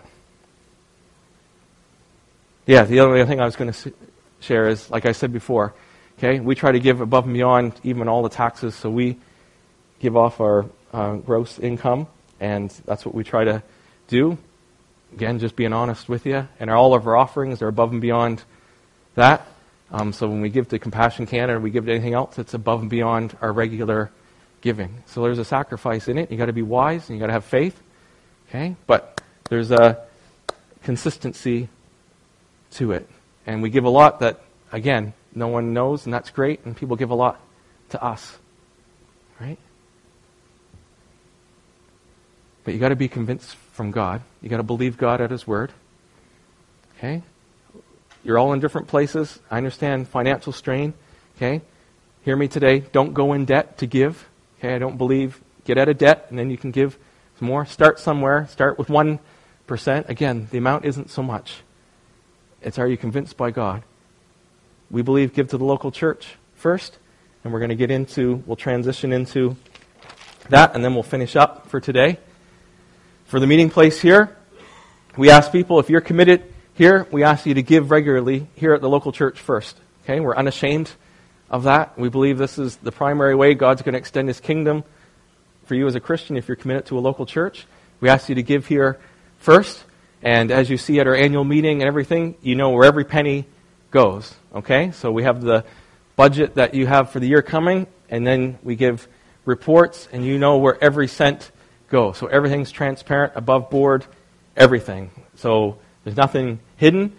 Yeah, 2.65 2.83
the 2.83 2.99
other 2.99 3.25
thing 3.25 3.39
I 3.39 3.45
was 3.45 3.55
going 3.55 3.71
to 3.71 3.93
share 4.39 4.67
is, 4.67 4.89
like 4.89 5.05
I 5.05 5.11
said 5.13 5.31
before, 5.31 5.73
okay, 6.17 6.39
we 6.39 6.55
try 6.55 6.71
to 6.71 6.79
give 6.79 6.99
above 6.99 7.25
and 7.25 7.33
beyond 7.33 7.73
even 7.83 8.07
all 8.07 8.23
the 8.23 8.29
taxes, 8.29 8.75
so 8.75 8.89
we 8.89 9.17
give 9.99 10.17
off 10.17 10.41
our 10.41 10.65
uh, 10.91 11.15
gross 11.15 11.59
income, 11.59 12.07
and 12.39 12.69
that's 12.85 13.05
what 13.05 13.15
we 13.15 13.23
try 13.23 13.43
to 13.43 13.63
do. 14.07 14.37
Again, 15.13 15.39
just 15.39 15.55
being 15.55 15.73
honest 15.73 16.09
with 16.09 16.25
you. 16.25 16.47
And 16.59 16.69
all 16.69 16.93
of 16.93 17.07
our 17.07 17.15
offerings 17.15 17.61
are 17.61 17.67
above 17.67 17.91
and 17.91 18.01
beyond 18.01 18.43
that. 19.15 19.47
Um, 19.91 20.13
so 20.13 20.27
when 20.27 20.41
we 20.41 20.49
give 20.49 20.69
to 20.69 20.79
Compassion 20.79 21.25
Canada, 21.25 21.59
we 21.59 21.69
give 21.69 21.85
to 21.85 21.91
anything 21.91 22.13
else, 22.13 22.37
it's 22.37 22.53
above 22.53 22.81
and 22.81 22.89
beyond 22.89 23.37
our 23.41 23.53
regular 23.53 24.11
giving. 24.61 25.03
So 25.05 25.21
there's 25.21 25.39
a 25.39 25.45
sacrifice 25.45 26.07
in 26.07 26.17
it. 26.17 26.31
You've 26.31 26.39
got 26.39 26.47
to 26.47 26.53
be 26.53 26.63
wise 26.63 27.07
and 27.07 27.17
you've 27.17 27.21
got 27.21 27.27
to 27.27 27.33
have 27.33 27.45
faith. 27.45 27.81
Okay? 28.49 28.75
But 28.87 29.21
there's 29.49 29.71
a 29.71 30.05
consistency 30.83 31.69
to 32.71 32.91
it. 32.91 33.07
And 33.45 33.61
we 33.61 33.69
give 33.69 33.85
a 33.85 33.89
lot 33.89 34.19
that, 34.21 34.41
again, 34.71 35.13
no 35.33 35.47
one 35.47 35.73
knows, 35.73 36.05
and 36.05 36.13
that's 36.13 36.29
great, 36.29 36.65
and 36.65 36.75
people 36.75 36.95
give 36.95 37.11
a 37.11 37.15
lot 37.15 37.39
to 37.89 38.03
us. 38.03 38.37
Right? 39.39 39.59
But 42.65 42.73
you've 42.73 42.81
got 42.81 42.89
to 42.89 42.95
be 42.95 43.07
convinced 43.07 43.55
from 43.71 43.91
God. 43.91 44.21
You've 44.41 44.49
got 44.49 44.57
to 44.57 44.63
believe 44.63 44.97
God 44.97 45.21
at 45.21 45.31
His 45.31 45.47
Word. 45.47 45.71
Okay? 46.97 47.21
You're 48.23 48.39
all 48.39 48.51
in 48.53 48.59
different 48.59 48.87
places. 48.87 49.39
I 49.49 49.57
understand 49.57 50.09
financial 50.09 50.51
strain. 50.51 50.93
Okay? 51.37 51.61
Hear 52.23 52.35
me 52.35 52.47
today. 52.47 52.79
Don't 52.79 53.13
go 53.13 53.33
in 53.33 53.45
debt 53.45 53.77
to 53.77 53.85
give. 53.85 54.27
Okay, 54.57 54.73
I 54.73 54.79
don't 54.79 54.97
believe 54.97 55.39
get 55.63 55.77
out 55.77 55.89
of 55.89 55.99
debt 55.99 56.25
and 56.29 56.39
then 56.39 56.49
you 56.49 56.57
can 56.57 56.71
give 56.71 56.97
some 57.37 57.47
more. 57.47 57.67
Start 57.67 57.99
somewhere. 57.99 58.47
Start 58.49 58.79
with 58.79 58.87
1%. 58.87 59.19
Again, 60.09 60.47
the 60.49 60.57
amount 60.57 60.85
isn't 60.85 61.11
so 61.11 61.21
much. 61.21 61.57
It's 62.63 62.79
are 62.79 62.87
you 62.87 62.97
convinced 62.97 63.37
by 63.37 63.51
God? 63.51 63.83
We 64.89 65.03
believe 65.03 65.33
give 65.33 65.49
to 65.49 65.57
the 65.59 65.65
local 65.65 65.91
church 65.91 66.35
first, 66.55 66.97
and 67.43 67.53
we're 67.53 67.59
going 67.59 67.69
to 67.69 67.75
get 67.75 67.91
into, 67.91 68.43
we'll 68.47 68.55
transition 68.55 69.13
into 69.13 69.55
that, 70.49 70.73
and 70.73 70.83
then 70.83 70.95
we'll 70.95 71.03
finish 71.03 71.35
up 71.35 71.67
for 71.67 71.79
today. 71.79 72.17
For 73.25 73.39
the 73.39 73.47
meeting 73.47 73.71
place 73.71 73.99
here, 73.99 74.37
we 75.17 75.31
ask 75.31 75.51
people, 75.51 75.79
if 75.79 75.89
you're 75.89 75.99
committed 75.99 76.43
here, 76.75 77.07
we 77.11 77.23
ask 77.23 77.47
you 77.47 77.55
to 77.55 77.63
give 77.63 77.89
regularly 77.89 78.47
here 78.53 78.75
at 78.75 78.81
the 78.81 78.89
local 78.89 79.11
church 79.11 79.39
first. 79.39 79.75
Okay, 80.03 80.19
we're 80.19 80.35
unashamed 80.35 80.91
of 81.49 81.63
that. 81.63 81.97
We 81.97 82.09
believe 82.09 82.37
this 82.37 82.59
is 82.59 82.75
the 82.77 82.91
primary 82.91 83.33
way 83.33 83.55
God's 83.55 83.81
going 83.81 83.93
to 83.93 83.97
extend 83.97 84.27
his 84.27 84.39
kingdom 84.39 84.83
for 85.65 85.73
you 85.73 85.87
as 85.87 85.95
a 85.95 85.99
Christian 85.99 86.37
if 86.37 86.47
you're 86.47 86.55
committed 86.55 86.85
to 86.87 86.99
a 86.99 87.01
local 87.01 87.25
church. 87.25 87.65
We 87.99 88.09
ask 88.09 88.29
you 88.29 88.35
to 88.35 88.43
give 88.43 88.67
here 88.67 88.99
first. 89.39 89.83
And 90.21 90.51
as 90.51 90.69
you 90.69 90.77
see 90.77 90.99
at 90.99 91.07
our 91.07 91.15
annual 91.15 91.43
meeting 91.43 91.81
and 91.81 91.87
everything, 91.87 92.35
you 92.43 92.53
know 92.53 92.69
where 92.69 92.85
every 92.85 93.05
penny 93.05 93.47
goes. 93.89 94.35
Okay? 94.53 94.91
So 94.91 95.11
we 95.11 95.23
have 95.23 95.41
the 95.41 95.65
budget 96.15 96.55
that 96.55 96.75
you 96.75 96.85
have 96.85 97.09
for 97.09 97.19
the 97.19 97.27
year 97.27 97.41
coming, 97.41 97.87
and 98.07 98.25
then 98.25 98.59
we 98.61 98.75
give 98.75 99.07
reports, 99.45 100.07
and 100.11 100.23
you 100.23 100.37
know 100.37 100.57
where 100.57 100.77
every 100.79 101.07
cent 101.07 101.49
goes. 101.89 102.17
So 102.17 102.27
everything's 102.27 102.71
transparent, 102.71 103.33
above 103.35 103.69
board, 103.69 104.05
everything. 104.55 105.11
So 105.35 105.77
there's 106.03 106.17
nothing 106.17 106.59
hidden. 106.77 107.15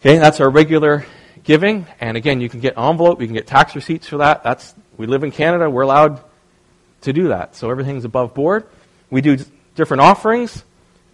Okay, 0.00 0.18
that's 0.18 0.40
our 0.40 0.50
regular 0.50 1.06
giving. 1.44 1.86
And 2.00 2.16
again, 2.16 2.40
you 2.40 2.48
can 2.48 2.60
get 2.60 2.76
envelope, 2.76 3.20
you 3.20 3.26
can 3.26 3.34
get 3.34 3.46
tax 3.46 3.74
receipts 3.74 4.08
for 4.08 4.18
that. 4.18 4.42
That's 4.42 4.74
we 4.96 5.06
live 5.06 5.24
in 5.24 5.30
Canada, 5.30 5.68
we're 5.68 5.82
allowed 5.82 6.22
to 7.02 7.12
do 7.12 7.28
that. 7.28 7.54
So 7.54 7.70
everything's 7.70 8.04
above 8.04 8.34
board. 8.34 8.64
We 9.10 9.20
do 9.20 9.38
different 9.74 10.00
offerings, 10.00 10.64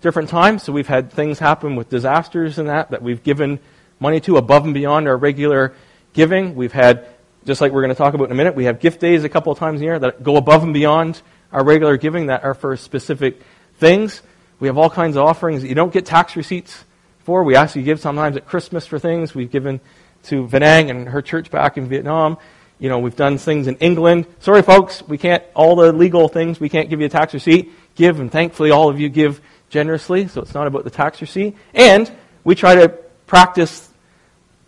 different 0.01 0.29
times. 0.29 0.63
So 0.63 0.73
we've 0.73 0.89
had 0.89 1.13
things 1.13 1.39
happen 1.39 1.77
with 1.77 1.89
disasters 1.91 2.59
and 2.59 2.69
that 2.69 2.91
that 2.91 3.03
we've 3.03 3.23
given 3.23 3.61
money 4.01 4.21
to 4.21 4.37
above 4.37 4.65
and 4.65 4.75
beyond 4.75 5.09
our 5.09 5.17
regular 5.17 5.75
giving. 6.13 6.55
We've 6.55 6.73
had 6.73 7.07
just 7.45 7.61
like 7.61 7.73
we're 7.73 7.83
going 7.83 7.95
to 7.95 7.99
talk 7.99 8.15
about 8.15 8.25
in 8.25 8.33
a 8.33 8.37
minute, 8.37 8.55
we 8.55 8.65
have 8.65 8.81
gift 8.81 9.01
days 9.01 9.25
a 9.25 9.29
couple 9.29 9.53
of 9.53 9.59
times 9.59 9.81
a 9.81 9.85
year 9.85 9.99
that 9.99 10.23
go 10.23 10.37
above 10.37 10.63
and 10.63 10.73
beyond 10.73 11.21
our 11.53 11.65
regular 11.65 11.97
giving 11.97 12.27
that 12.27 12.45
are 12.45 12.55
for 12.55 12.77
specific 12.77 13.41
things. 13.77 14.23
We 14.59 14.69
have 14.69 14.79
all 14.79 14.91
kinds 14.91 15.17
of 15.17 15.25
offerings 15.25 15.63
that 15.63 15.69
you 15.69 15.75
don't 15.75 15.93
get 15.93 16.07
tax 16.07 16.37
receipts 16.37 16.85
for. 17.21 17.45
We 17.45 17.57
ask 17.57 17.77
you 17.77 17.83
to 17.83 17.87
give 17.87 18.01
sometimes 18.01 18.37
at 18.37 18.47
Christmas 18.47 18.87
for 18.87 18.99
things. 18.99 19.35
We've 19.35 19.51
given 19.51 19.81
to 20.25 20.47
Vinang 20.47 20.91
and 20.91 21.09
her 21.09 21.23
church 21.23 21.51
back 21.51 21.77
in 21.77 21.89
Vietnam. 21.89 22.39
You 22.79 22.89
know, 22.89 22.99
we've 22.99 23.17
done 23.17 23.39
things 23.39 23.69
in 23.69 23.77
England. 23.77 24.27
Sorry, 24.41 24.63
folks, 24.63 25.03
we 25.07 25.19
can't, 25.19 25.43
all 25.55 25.77
the 25.77 25.93
legal 25.93 26.29
things, 26.29 26.59
we 26.59 26.69
can't 26.69 26.89
give 26.91 27.01
you 27.01 27.07
a 27.07 27.11
tax 27.11 27.35
receipt. 27.35 27.73
Give, 27.95 28.19
and 28.19 28.31
thankfully 28.31 28.71
all 28.71 28.89
of 28.89 28.99
you 28.99 29.09
give 29.09 29.41
generously, 29.69 30.29
so 30.29 30.41
it's 30.41 30.55
not 30.55 30.67
about 30.67 30.85
the 30.85 30.91
tax 30.91 31.21
receipt. 31.21 31.57
And 31.75 32.11
we 32.45 32.55
try 32.55 32.75
to 32.75 32.89
practice 33.27 33.89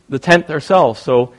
the 0.09 0.19
tenth 0.19 0.51
ourselves. 0.51 1.01
So 1.01 1.35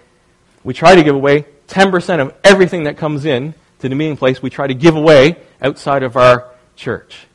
we 0.64 0.74
try 0.74 0.96
to 0.96 1.04
give 1.04 1.16
away 1.16 1.46
10% 1.68 2.20
of 2.20 2.34
everything 2.43 2.84
that 2.84 2.98
comes 2.98 3.26
in 3.26 3.54
to 3.80 3.89
the 3.89 3.95
meeting 3.95 4.17
place, 4.17 4.41
we 4.41 4.49
try 4.49 4.67
to 4.67 4.73
give 4.73 4.95
away 4.95 5.38
outside 5.61 6.03
of 6.03 6.15
our 6.15 6.49
church. 6.76 7.28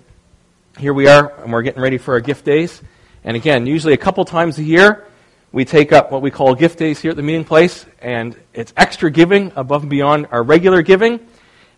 here 0.80 0.94
we 0.94 1.10
are, 1.10 1.34
and 1.44 1.52
we're 1.52 1.62
getting 1.62 1.82
ready 1.82 1.98
for 1.98 2.14
our 2.14 2.22
gift 2.22 2.46
days. 2.46 2.82
And 3.26 3.36
again, 3.36 3.68
usually 3.68 3.94
a 3.94 3.98
couple 3.98 4.24
times 4.24 4.58
a 4.60 4.64
year, 4.64 5.06
we 5.52 5.64
take 5.66 5.93
up 5.93 6.12
what 6.12 6.22
we 6.22 6.30
call 6.30 6.56
gift 6.56 6.78
days 6.78 7.00
here 7.00 7.12
at 7.12 7.18
the 7.18 7.24
meeting 7.24 7.45
place, 7.45 7.86
and 8.02 8.36
it's 8.54 8.74
extra 8.76 9.10
giving 9.10 9.52
above 9.56 9.84
and 9.84 9.89
beyond 9.89 10.28
our 10.32 10.43
regular 10.43 10.82
giving. 10.82 11.26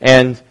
And 0.01 0.41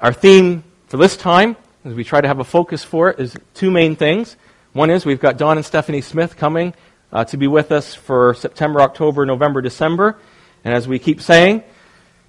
our 0.00 0.12
theme 0.12 0.64
for 0.86 0.96
this 0.96 1.16
time, 1.16 1.56
as 1.84 1.94
we 1.94 2.04
try 2.04 2.20
to 2.20 2.28
have 2.28 2.40
a 2.40 2.44
focus 2.44 2.82
for 2.82 3.10
it, 3.10 3.20
is 3.20 3.36
two 3.52 3.70
main 3.70 3.96
things. 3.96 4.36
One 4.72 4.90
is 4.90 5.04
we've 5.04 5.20
got 5.20 5.36
Don 5.36 5.58
and 5.58 5.64
Stephanie 5.64 6.00
Smith 6.00 6.36
coming 6.36 6.74
uh, 7.12 7.24
to 7.26 7.36
be 7.36 7.46
with 7.46 7.70
us 7.70 7.94
for 7.94 8.34
September, 8.34 8.80
October, 8.80 9.26
November, 9.26 9.60
December. 9.60 10.18
And 10.64 10.74
as 10.74 10.88
we 10.88 10.98
keep 10.98 11.20
saying, 11.20 11.62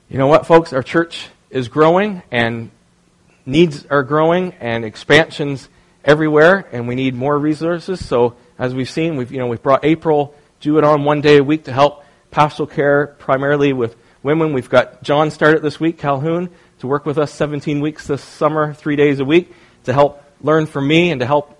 you 0.10 0.18
know 0.18 0.28
what, 0.28 0.46
folks, 0.46 0.74
our 0.74 0.84
church 0.84 1.30
is 1.50 1.70
growing, 1.70 2.22
and 2.30 2.70
needs 3.46 3.86
are 3.86 4.04
growing 4.04 4.54
and 4.60 4.84
expansions 4.84 5.70
everywhere, 6.04 6.68
and 6.72 6.88
we 6.88 6.96
need 6.96 7.16
more 7.16 7.40
resources. 7.40 8.06
So 8.06 8.36
as 8.58 8.74
we've 8.74 8.90
seen, 8.90 9.18
we've 9.18 9.32
you 9.32 9.40
know 9.40 9.48
we've 9.48 9.62
brought 9.62 9.84
April 9.84 10.36
Jewett 10.60 10.84
on 10.84 11.04
one 11.04 11.22
day 11.22 11.38
a 11.38 11.44
week 11.44 11.66
to 11.66 11.74
help 11.74 12.04
pastoral 12.32 12.68
care 12.68 13.08
primarily 13.08 13.74
with 13.74 13.96
women. 14.24 14.54
We've 14.54 14.70
got 14.70 15.04
John 15.04 15.32
started 15.32 15.62
this 15.62 15.80
week, 15.80 15.98
Calhoun, 15.98 16.50
to 16.80 16.88
work 16.88 17.06
with 17.06 17.18
us 17.18 17.34
17 17.34 17.80
weeks 17.80 18.08
this 18.08 18.24
summer, 18.24 18.74
three 18.74 18.96
days 18.96 19.20
a 19.20 19.26
week, 19.26 19.54
to 19.84 19.94
help 19.94 20.24
learn 20.42 20.66
from 20.66 20.88
me 20.88 21.12
and 21.12 21.20
to 21.20 21.26
help 21.26 21.60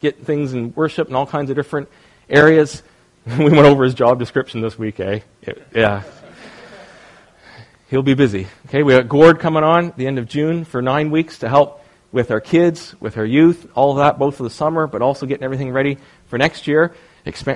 get 0.00 0.24
things 0.24 0.52
in 0.52 0.72
worship 0.74 1.08
and 1.08 1.16
all 1.16 1.26
kinds 1.26 1.50
of 1.50 1.56
different 1.56 1.88
areas. 2.28 2.82
we 3.26 3.44
went 3.44 3.66
over 3.66 3.84
his 3.84 3.94
job 3.94 4.18
description 4.18 4.60
this 4.60 4.78
week, 4.78 5.00
eh? 5.00 5.20
Yeah. 5.74 6.02
He'll 7.88 8.02
be 8.02 8.14
busy. 8.14 8.48
Okay, 8.66 8.82
we 8.82 8.94
got 8.94 9.08
Gord 9.08 9.38
coming 9.38 9.62
on 9.62 9.92
the 9.96 10.06
end 10.06 10.18
of 10.18 10.26
June 10.26 10.64
for 10.64 10.82
nine 10.82 11.10
weeks 11.10 11.38
to 11.38 11.48
help 11.48 11.84
with 12.10 12.30
our 12.30 12.40
kids, 12.40 12.94
with 13.00 13.16
our 13.16 13.24
youth, 13.24 13.68
all 13.74 13.92
of 13.92 13.98
that, 13.98 14.18
both 14.18 14.36
for 14.36 14.42
the 14.42 14.50
summer, 14.50 14.86
but 14.86 15.02
also 15.02 15.26
getting 15.26 15.44
everything 15.44 15.70
ready 15.70 15.98
for 16.26 16.38
next 16.38 16.66
year. 16.66 16.94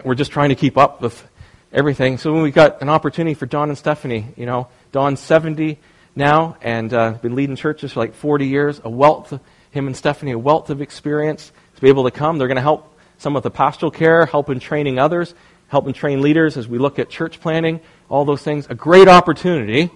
We're 0.04 0.14
just 0.14 0.32
trying 0.32 0.48
to 0.48 0.54
keep 0.54 0.76
up 0.76 1.00
with 1.00 1.26
everything. 1.72 2.18
So 2.18 2.32
when 2.32 2.42
we 2.42 2.50
got 2.50 2.82
an 2.82 2.88
opportunity 2.88 3.34
for 3.34 3.46
Don 3.46 3.68
and 3.68 3.78
Stephanie, 3.78 4.26
you 4.36 4.46
know, 4.46 4.68
Don's 4.92 5.20
70 5.20 5.78
now 6.16 6.56
and 6.62 6.92
uh, 6.92 7.12
been 7.12 7.34
leading 7.34 7.56
churches 7.56 7.92
for 7.92 8.00
like 8.00 8.14
40 8.14 8.46
years, 8.46 8.80
a 8.82 8.90
wealth, 8.90 9.38
him 9.70 9.86
and 9.86 9.96
Stephanie, 9.96 10.32
a 10.32 10.38
wealth 10.38 10.70
of 10.70 10.80
experience 10.80 11.52
to 11.76 11.80
be 11.80 11.88
able 11.88 12.04
to 12.04 12.10
come. 12.10 12.38
They're 12.38 12.48
going 12.48 12.56
to 12.56 12.62
help 12.62 12.98
some 13.18 13.36
of 13.36 13.42
the 13.42 13.50
pastoral 13.50 13.90
care, 13.90 14.26
help 14.26 14.50
in 14.50 14.60
training 14.60 14.98
others, 14.98 15.34
help 15.68 15.86
in 15.86 15.92
train 15.92 16.20
leaders 16.20 16.56
as 16.56 16.66
we 16.66 16.78
look 16.78 16.98
at 16.98 17.10
church 17.10 17.40
planting, 17.40 17.80
all 18.08 18.24
those 18.24 18.42
things. 18.42 18.66
A 18.68 18.74
great 18.74 19.08
opportunity. 19.08 19.90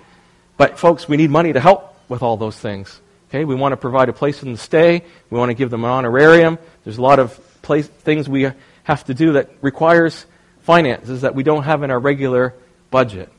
But 0.57 0.79
folks, 0.79 1.09
we 1.09 1.17
need 1.17 1.31
money 1.31 1.53
to 1.53 1.61
help 1.61 1.97
with 2.09 2.23
all 2.23 2.37
those 2.37 2.57
things. 2.57 3.01
Okay, 3.29 3.45
we 3.45 3.57
want 3.57 3.73
to 3.73 3.77
provide 3.77 4.09
a 4.09 4.13
place 4.13 4.39
for 4.39 4.45
them 4.45 4.55
to 4.55 4.61
stay. 4.61 5.03
We 5.31 5.39
want 5.39 5.51
to 5.51 5.55
give 5.55 5.71
them 5.71 5.83
an 5.83 5.91
honorarium. 5.91 6.59
There's 6.85 6.99
a 6.99 7.03
lot 7.03 7.19
of 7.19 7.37
place, 7.65 7.89
things 7.89 8.29
we 8.29 8.51
have 8.85 9.05
to 9.05 9.15
do 9.15 9.33
that 9.33 9.51
requires 9.61 10.27
finances 10.61 11.23
that 11.23 11.35
we 11.35 11.43
don't 11.43 11.65
have 11.65 11.83
in 11.83 11.91
our 11.91 11.99
regular 11.99 12.55
budget. 12.91 13.31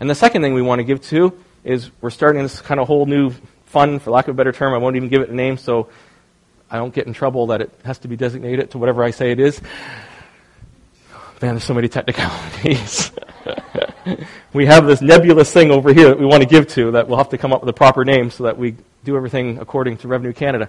And 0.00 0.08
the 0.08 0.14
second 0.14 0.42
thing 0.42 0.54
we 0.54 0.62
want 0.62 0.80
to 0.80 0.84
give 0.84 1.02
to 1.06 1.32
is 1.64 1.90
we're 2.00 2.10
starting 2.10 2.42
this 2.42 2.60
kind 2.60 2.78
of 2.78 2.86
whole 2.86 3.06
new 3.06 3.32
fund, 3.66 4.02
for 4.02 4.10
lack 4.10 4.28
of 4.28 4.34
a 4.34 4.36
better 4.36 4.52
term. 4.52 4.74
I 4.74 4.78
won't 4.78 4.96
even 4.96 5.08
give 5.08 5.22
it 5.22 5.30
a 5.30 5.34
name 5.34 5.56
so 5.56 5.88
I 6.70 6.76
don't 6.76 6.94
get 6.94 7.06
in 7.06 7.12
trouble 7.12 7.48
that 7.48 7.60
it 7.60 7.70
has 7.84 7.98
to 8.00 8.08
be 8.08 8.16
designated 8.16 8.70
to 8.72 8.78
whatever 8.78 9.02
I 9.02 9.10
say 9.10 9.32
it 9.32 9.40
is. 9.40 9.60
Man, 11.40 11.54
there's 11.54 11.64
so 11.64 11.74
many 11.74 11.88
technicalities. 11.88 13.12
we 14.52 14.66
have 14.66 14.86
this 14.86 15.00
nebulous 15.00 15.52
thing 15.52 15.70
over 15.70 15.92
here 15.92 16.08
that 16.08 16.18
we 16.18 16.26
want 16.26 16.42
to 16.42 16.48
give 16.48 16.66
to 16.68 16.90
that 16.92 17.08
we'll 17.08 17.18
have 17.18 17.28
to 17.30 17.38
come 17.38 17.52
up 17.52 17.60
with 17.60 17.68
a 17.68 17.74
proper 17.74 18.04
name 18.04 18.30
so 18.30 18.44
that 18.44 18.58
we 18.58 18.76
do 19.04 19.16
everything 19.16 19.58
according 19.58 19.98
to 19.98 20.08
Revenue 20.08 20.32
Canada. 20.32 20.68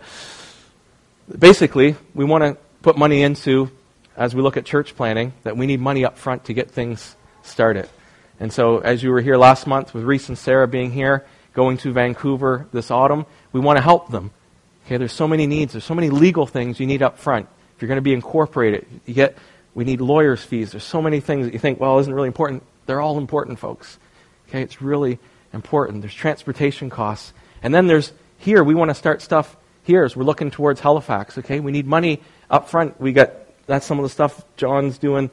Basically, 1.38 1.95
we 2.14 2.26
want 2.26 2.43
to 2.43 2.57
put 2.89 2.97
money 2.97 3.21
into, 3.21 3.69
as 4.17 4.33
we 4.33 4.41
look 4.41 4.57
at 4.57 4.65
church 4.65 4.95
planting, 4.95 5.31
that 5.43 5.55
we 5.55 5.67
need 5.67 5.79
money 5.79 6.03
up 6.03 6.17
front 6.17 6.45
to 6.45 6.53
get 6.53 6.71
things 6.71 7.15
started. 7.43 7.87
And 8.39 8.51
so, 8.51 8.79
as 8.79 9.03
you 9.03 9.11
were 9.11 9.21
here 9.21 9.37
last 9.37 9.67
month 9.67 9.93
with 9.93 10.03
Reese 10.03 10.27
and 10.27 10.35
Sarah 10.35 10.67
being 10.67 10.91
here, 10.91 11.23
going 11.53 11.77
to 11.77 11.93
Vancouver 11.93 12.67
this 12.73 12.89
autumn, 12.89 13.27
we 13.51 13.59
want 13.59 13.77
to 13.77 13.83
help 13.83 14.09
them. 14.09 14.31
Okay, 14.87 14.97
there's 14.97 15.13
so 15.13 15.27
many 15.27 15.45
needs. 15.45 15.73
There's 15.73 15.83
so 15.83 15.93
many 15.93 16.09
legal 16.09 16.47
things 16.47 16.79
you 16.79 16.87
need 16.87 17.03
up 17.03 17.19
front. 17.19 17.47
If 17.75 17.83
you're 17.83 17.89
going 17.89 17.97
to 17.97 18.01
be 18.01 18.13
incorporated, 18.13 18.87
you 19.05 19.13
get 19.13 19.37
we 19.75 19.83
need 19.83 20.01
lawyers' 20.01 20.41
fees. 20.41 20.71
There's 20.71 20.83
so 20.83 20.99
many 20.99 21.19
things 21.19 21.45
that 21.45 21.53
you 21.53 21.59
think, 21.59 21.79
well, 21.79 21.99
isn't 21.99 22.11
really 22.11 22.25
important. 22.25 22.63
They're 22.87 23.01
all 23.01 23.19
important, 23.19 23.59
folks. 23.59 23.99
Okay, 24.47 24.63
it's 24.63 24.81
really 24.81 25.19
important. 25.53 26.01
There's 26.01 26.15
transportation 26.15 26.89
costs. 26.89 27.33
And 27.61 27.71
then 27.71 27.85
there's 27.85 28.13
here, 28.39 28.63
we 28.63 28.73
want 28.73 28.89
to 28.89 28.95
start 28.95 29.21
stuff 29.21 29.55
here 29.83 30.03
as 30.03 30.15
we're 30.15 30.23
looking 30.23 30.49
towards 30.49 30.79
Halifax. 30.79 31.37
Okay, 31.37 31.59
we 31.59 31.71
need 31.71 31.85
money 31.85 32.21
up 32.50 32.70
front. 32.70 33.00
We 33.00 33.14
got 33.14 33.34
that's 33.68 33.86
some 33.86 34.00
of 34.00 34.04
the 34.04 34.10
stuff 34.10 34.43
John's 34.58 34.97
doing 34.97 35.30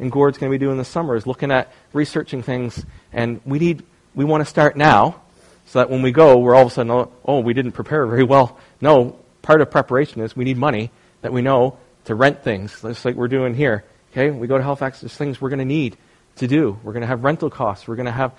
and 0.00 0.10
Gord's 0.10 0.38
going 0.38 0.50
to 0.50 0.58
be 0.58 0.64
doing 0.64 0.78
this 0.78 0.88
summer 0.88 1.14
is 1.14 1.26
looking 1.26 1.52
at 1.52 1.70
researching 1.92 2.42
things. 2.42 2.84
And 3.12 3.40
we 3.44 3.58
need 3.58 3.84
we 4.14 4.24
want 4.24 4.40
to 4.40 4.46
start 4.46 4.76
now 4.76 5.20
so 5.66 5.78
that 5.78 5.90
when 5.90 6.02
we 6.02 6.10
go, 6.10 6.38
we're 6.38 6.54
all 6.54 6.62
of 6.62 6.68
a 6.68 6.70
sudden, 6.70 7.08
oh, 7.24 7.40
we 7.40 7.54
didn't 7.54 7.72
prepare 7.72 8.04
very 8.06 8.24
well. 8.24 8.58
No, 8.80 9.16
part 9.42 9.60
of 9.60 9.70
preparation 9.70 10.20
is 10.22 10.34
we 10.34 10.44
need 10.44 10.56
money 10.56 10.90
that 11.20 11.32
we 11.32 11.42
know 11.42 11.78
to 12.06 12.14
rent 12.14 12.42
things, 12.42 12.80
just 12.80 13.04
like 13.04 13.14
we're 13.14 13.28
doing 13.28 13.54
here. 13.54 13.84
Okay, 14.10 14.30
we 14.30 14.48
go 14.48 14.56
to 14.58 14.64
Halifax, 14.64 15.00
there's 15.00 15.16
things 15.16 15.40
we're 15.40 15.50
going 15.50 15.60
to 15.60 15.64
need 15.64 15.96
to 16.36 16.48
do. 16.48 16.76
We're 16.82 16.92
going 16.92 17.02
to 17.02 17.06
have 17.06 17.22
rental 17.22 17.50
costs. 17.50 17.86
We're 17.86 17.94
going 17.94 18.06
to 18.06 18.12
have 18.12 18.32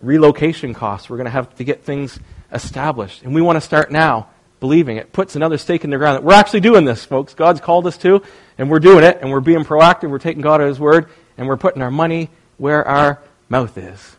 relocation 0.00 0.74
costs. 0.74 1.10
We're 1.10 1.16
going 1.16 1.24
to 1.24 1.30
have 1.30 1.52
to 1.56 1.64
get 1.64 1.82
things 1.82 2.20
established. 2.52 3.22
And 3.22 3.34
we 3.34 3.40
want 3.40 3.56
to 3.56 3.60
start 3.60 3.90
now 3.90 4.28
believing 4.60 4.96
it. 4.96 5.12
Puts 5.12 5.36
another 5.36 5.58
stake 5.58 5.84
in 5.84 5.90
the 5.90 5.98
ground 5.98 6.16
that 6.16 6.24
we're 6.24 6.34
actually 6.34 6.60
doing 6.60 6.84
this, 6.84 7.04
folks. 7.04 7.34
God's 7.34 7.60
called 7.60 7.86
us 7.86 7.96
to, 7.98 8.22
and 8.56 8.70
we're 8.70 8.80
doing 8.80 9.04
it, 9.04 9.18
and 9.20 9.30
we're 9.30 9.40
being 9.40 9.64
proactive. 9.64 10.10
We're 10.10 10.18
taking 10.18 10.42
God 10.42 10.60
at 10.60 10.68
His 10.68 10.80
word, 10.80 11.08
and 11.36 11.46
we're 11.46 11.56
putting 11.56 11.82
our 11.82 11.90
money 11.90 12.30
where 12.56 12.86
our 12.86 13.20
mouth 13.48 13.76
is. 13.78 14.16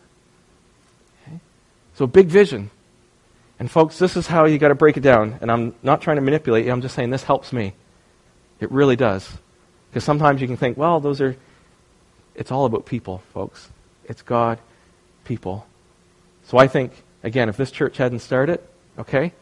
Okay? 1.27 1.39
So, 1.95 2.07
big 2.07 2.27
vision. 2.27 2.71
And, 3.59 3.69
folks, 3.69 3.99
this 3.99 4.15
is 4.15 4.25
how 4.25 4.45
you 4.45 4.57
got 4.57 4.69
to 4.69 4.75
break 4.75 4.95
it 4.95 5.01
down. 5.01 5.37
And 5.41 5.51
I'm 5.51 5.75
not 5.83 6.01
trying 6.01 6.15
to 6.15 6.21
manipulate 6.21 6.65
you, 6.65 6.71
I'm 6.71 6.81
just 6.81 6.95
saying 6.95 7.09
this 7.09 7.23
helps 7.23 7.51
me. 7.51 7.73
It 8.59 8.71
really 8.71 8.95
does. 8.95 9.29
Because 9.89 10.03
sometimes 10.03 10.39
you 10.41 10.47
can 10.47 10.57
think, 10.57 10.77
well, 10.77 10.99
those 10.99 11.19
are, 11.19 11.35
it's 12.35 12.51
all 12.51 12.65
about 12.65 12.85
people, 12.85 13.21
folks. 13.33 13.69
It's 14.05 14.21
God, 14.21 14.59
people. 15.25 15.65
So 16.45 16.57
I 16.57 16.67
think, 16.67 16.93
again, 17.23 17.49
if 17.49 17.57
this 17.57 17.71
church 17.71 17.97
hadn't 17.97 18.19
started, 18.19 18.61
okay, 18.97 19.33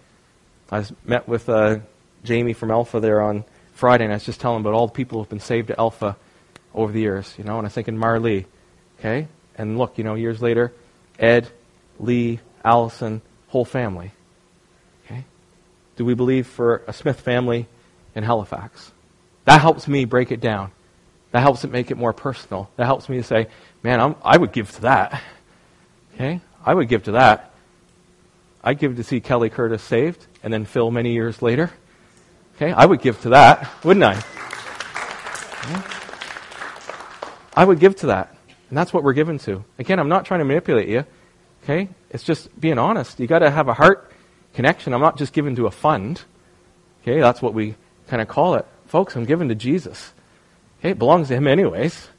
I 0.71 0.85
met 1.05 1.27
with 1.27 1.47
uh, 1.47 1.79
Jamie 2.23 2.53
from 2.53 2.71
Alpha 2.71 2.99
there 2.99 3.21
on 3.21 3.45
Friday, 3.73 4.03
and 4.03 4.13
I 4.13 4.17
was 4.17 4.25
just 4.25 4.41
telling 4.41 4.57
him 4.57 4.65
about 4.65 4.73
all 4.73 4.87
the 4.87 4.93
people 4.93 5.19
who've 5.19 5.29
been 5.29 5.39
saved 5.39 5.71
at 5.71 5.79
Alpha 5.79 6.17
over 6.73 6.91
the 6.91 6.99
years, 6.99 7.33
you 7.37 7.43
know, 7.43 7.57
and 7.57 7.61
I 7.61 7.67
was 7.67 7.73
thinking 7.73 7.95
Marlee, 7.95 8.45
okay? 8.99 9.27
And 9.55 9.77
look, 9.77 9.97
you 9.97 10.03
know, 10.03 10.15
years 10.15 10.41
later, 10.41 10.73
Ed, 11.17 11.47
Lee, 11.99 12.39
Allison, 12.63 13.21
whole 13.47 13.65
family. 13.65 14.11
Okay? 15.05 15.23
Do 15.95 16.05
we 16.05 16.13
believe 16.13 16.47
for 16.47 16.83
a 16.87 16.93
Smith 16.93 17.19
family 17.19 17.67
in 18.13 18.23
Halifax? 18.23 18.91
That 19.45 19.61
helps 19.61 19.87
me 19.87 20.05
break 20.05 20.31
it 20.31 20.41
down. 20.41 20.71
That 21.31 21.41
helps 21.41 21.63
it 21.63 21.71
make 21.71 21.91
it 21.91 21.97
more 21.97 22.13
personal. 22.13 22.69
That 22.75 22.85
helps 22.85 23.09
me 23.09 23.17
to 23.17 23.23
say, 23.23 23.47
man, 23.83 23.99
I'm, 23.99 24.15
i 24.23 24.37
would 24.37 24.51
give 24.51 24.71
to 24.73 24.81
that. 24.81 25.21
Okay? 26.15 26.41
I 26.65 26.73
would 26.73 26.89
give 26.89 27.03
to 27.03 27.11
that. 27.13 27.53
I'd 28.63 28.79
give 28.79 28.95
to 28.97 29.03
see 29.03 29.19
Kelly 29.19 29.49
Curtis 29.49 29.83
saved 29.83 30.25
and 30.43 30.51
then 30.51 30.65
Phil 30.65 30.91
many 30.91 31.13
years 31.13 31.41
later. 31.41 31.71
Okay? 32.55 32.71
I 32.71 32.85
would 32.85 33.01
give 33.01 33.21
to 33.21 33.29
that, 33.29 33.69
wouldn't 33.83 34.03
I? 34.03 34.23
I 37.55 37.65
would 37.65 37.79
give 37.79 37.95
to 37.97 38.07
that. 38.07 38.35
And 38.69 38.77
that's 38.77 38.93
what 38.93 39.03
we're 39.03 39.13
given 39.13 39.39
to. 39.39 39.63
Again, 39.79 39.99
I'm 39.99 40.09
not 40.09 40.25
trying 40.25 40.39
to 40.39 40.45
manipulate 40.45 40.89
you. 40.89 41.05
Okay? 41.63 41.89
It's 42.09 42.23
just 42.23 42.59
being 42.59 42.77
honest. 42.77 43.19
You 43.19 43.27
got 43.27 43.39
to 43.39 43.49
have 43.49 43.67
a 43.67 43.73
heart 43.73 44.11
connection. 44.53 44.93
I'm 44.93 45.01
not 45.01 45.17
just 45.17 45.33
giving 45.33 45.55
to 45.55 45.67
a 45.67 45.71
fund. 45.71 46.21
Okay? 47.01 47.19
That's 47.19 47.41
what 47.41 47.53
we 47.53 47.75
kind 48.07 48.21
of 48.21 48.27
call 48.27 48.55
it. 48.55 48.65
Folks, 48.87 49.15
I'm 49.15 49.25
giving 49.25 49.49
to 49.49 49.55
Jesus. 49.55 50.13
Okay, 50.79 50.91
it 50.91 50.99
belongs 50.99 51.27
to 51.27 51.35
Him 51.35 51.47
anyways. 51.47 52.09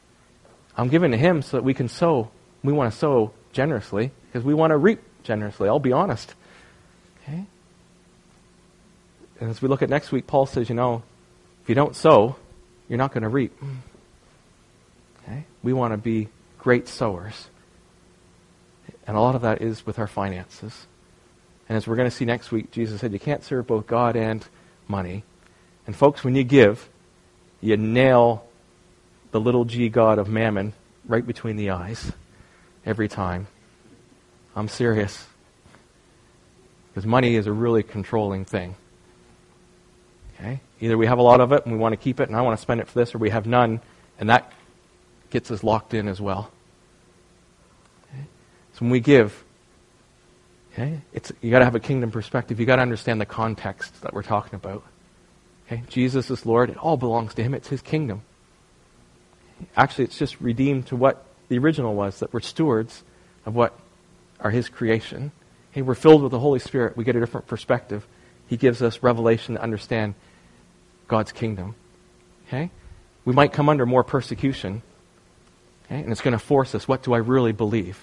I'm 0.77 0.89
giving 0.89 1.13
to 1.13 1.17
Him 1.17 1.43
so 1.43 1.57
that 1.57 1.65
we 1.65 1.75
can 1.75 1.89
sow. 1.89 2.31
We 2.63 2.73
want 2.73 2.93
to 2.93 2.99
sow 2.99 3.33
generously 3.53 4.13
because 4.27 4.45
we 4.45 4.55
want 4.55 4.73
to 4.73 4.77
reap 4.77 5.01
generously. 5.23 5.69
I'll 5.69 5.79
be 5.79 5.93
honest. 5.93 6.35
Okay? 7.23 7.45
And 9.41 9.51
as 9.51 9.63
we 9.63 9.69
look 9.69 9.83
at 9.83 9.89
next 9.89 10.11
week, 10.13 10.27
Paul 10.27 10.47
says, 10.47 10.69
you 10.69 10.75
know, 10.75 11.03
if 11.63 11.69
you 11.69 11.75
don't 11.75 11.95
sow, 11.95 12.37
you're 12.89 12.99
not 12.99 13.13
going 13.13 13.23
to 13.23 13.29
reap. 13.29 13.53
Okay? 15.23 15.45
We 15.63 15.73
want 15.73 15.93
to 15.93 15.99
be 15.99 16.29
great 16.59 16.89
sowers. 16.89 17.49
And 19.07 19.17
a 19.17 19.21
lot 19.21 19.35
of 19.35 19.43
that 19.43 19.63
is 19.63 19.87
with 19.87 19.99
our 19.99 20.07
finances. 20.07 20.87
And 21.69 21.77
as 21.77 21.87
we're 21.87 21.97
going 21.97 22.11
to 22.11 22.15
see 22.15 22.25
next 22.25 22.51
week, 22.51 22.71
Jesus 22.71 23.01
said, 23.01 23.13
you 23.13 23.19
can't 23.19 23.45
serve 23.45 23.67
both 23.67 23.87
God 23.87 24.17
and 24.17 24.47
money. 24.87 25.23
And 25.87 25.95
folks, 25.95 26.25
when 26.25 26.35
you 26.35 26.45
give, 26.45 26.89
you 27.61 27.77
nail 27.77 28.45
the 29.31 29.41
little 29.41 29.65
g 29.65 29.89
god 29.89 30.19
of 30.19 30.29
mammon 30.29 30.73
right 31.07 31.27
between 31.27 31.57
the 31.57 31.71
eyes 31.71 32.13
every 32.87 33.09
time. 33.09 33.47
I'm 34.59 34.67
serious. 34.67 35.25
Because 36.89 37.07
money 37.07 37.37
is 37.37 37.47
a 37.47 37.53
really 37.53 37.85
controlling 37.85 38.45
thing. 38.45 38.75
Okay? 40.35 40.61
Either 40.81 40.99
we 40.99 41.07
have 41.07 41.19
a 41.19 41.23
lot 41.23 41.41
of 41.41 41.53
it 41.53 41.65
and 41.65 41.73
we 41.73 41.79
want 41.79 41.93
to 41.93 41.97
keep 41.97 42.19
it 42.19 42.29
and 42.29 42.37
I 42.37 42.41
want 42.43 42.59
to 42.59 42.61
spend 42.61 42.81
it 42.81 42.89
for 42.89 42.99
this, 42.99 43.15
or 43.15 43.19
we 43.19 43.31
have 43.31 43.47
none 43.47 43.81
and 44.19 44.31
that 44.31 44.53
gets 45.31 45.53
us 45.53 45.63
locked 45.63 45.95
in 45.95 46.09
as 46.09 46.21
well. 46.21 46.51
Okay? 48.09 48.25
So 48.73 48.79
when 48.81 48.91
we 48.91 48.99
give, 48.99 49.45
okay, 50.73 51.03
it's, 51.13 51.31
you 51.41 51.53
got 51.53 51.61
to 51.61 51.65
have 51.65 51.77
a 51.77 51.81
kingdom 51.81 52.11
perspective. 52.11 52.59
you 52.59 52.67
got 52.67 52.77
to 52.77 52.83
understand 52.83 53.21
the 53.21 53.27
context 53.27 54.03
that 54.03 54.13
we're 54.13 54.25
talking 54.25 54.57
about. 54.57 54.83
Okay? 55.67 55.85
Jesus 55.89 56.31
is 56.31 56.45
Lord. 56.45 56.69
It 56.69 56.79
all 56.79 56.97
belongs 56.97 57.33
to 57.35 57.45
Him. 57.45 57.55
It's 57.55 57.69
His 57.69 57.81
kingdom. 57.81 58.23
Actually, 59.77 60.07
it's 60.07 60.19
just 60.19 60.41
redeemed 60.41 60.89
to 60.89 60.97
what 60.97 61.25
the 61.49 61.59
original 61.59 61.95
was, 61.95 62.19
that 62.19 62.33
we're 62.33 62.41
stewards 62.41 63.05
of 63.47 63.55
what 63.55 63.79
are 64.41 64.51
His 64.51 64.69
creation. 64.69 65.33
Okay? 65.73 65.83
We're 65.83 65.95
filled 65.95 66.23
with 66.23 66.33
the 66.33 66.39
Holy 66.39 66.59
Spirit. 66.59 66.97
We 66.97 67.05
get 67.05 67.17
a 67.17 67.21
different 67.21 67.47
perspective. 67.47 68.07
He 68.47 68.57
gives 68.57 68.83
us 68.83 69.03
revelation 69.03 69.55
to 69.55 69.63
understand 69.63 70.15
God's 71.07 71.33
kingdom. 71.33 71.75
Okay? 72.47 72.71
We 73.25 73.33
might 73.35 73.53
come 73.53 73.69
under 73.69 73.87
more 73.87 74.05
persecution. 74.05 74.83
Okay? 75.87 76.01
And 76.01 76.11
it's 76.11 76.21
going 76.21 76.33
to 76.33 76.39
force 76.39 76.75
us. 76.75 76.89
What 76.89 77.03
do 77.03 77.13
I 77.13 77.19
really 77.19 77.53
believe? 77.53 77.99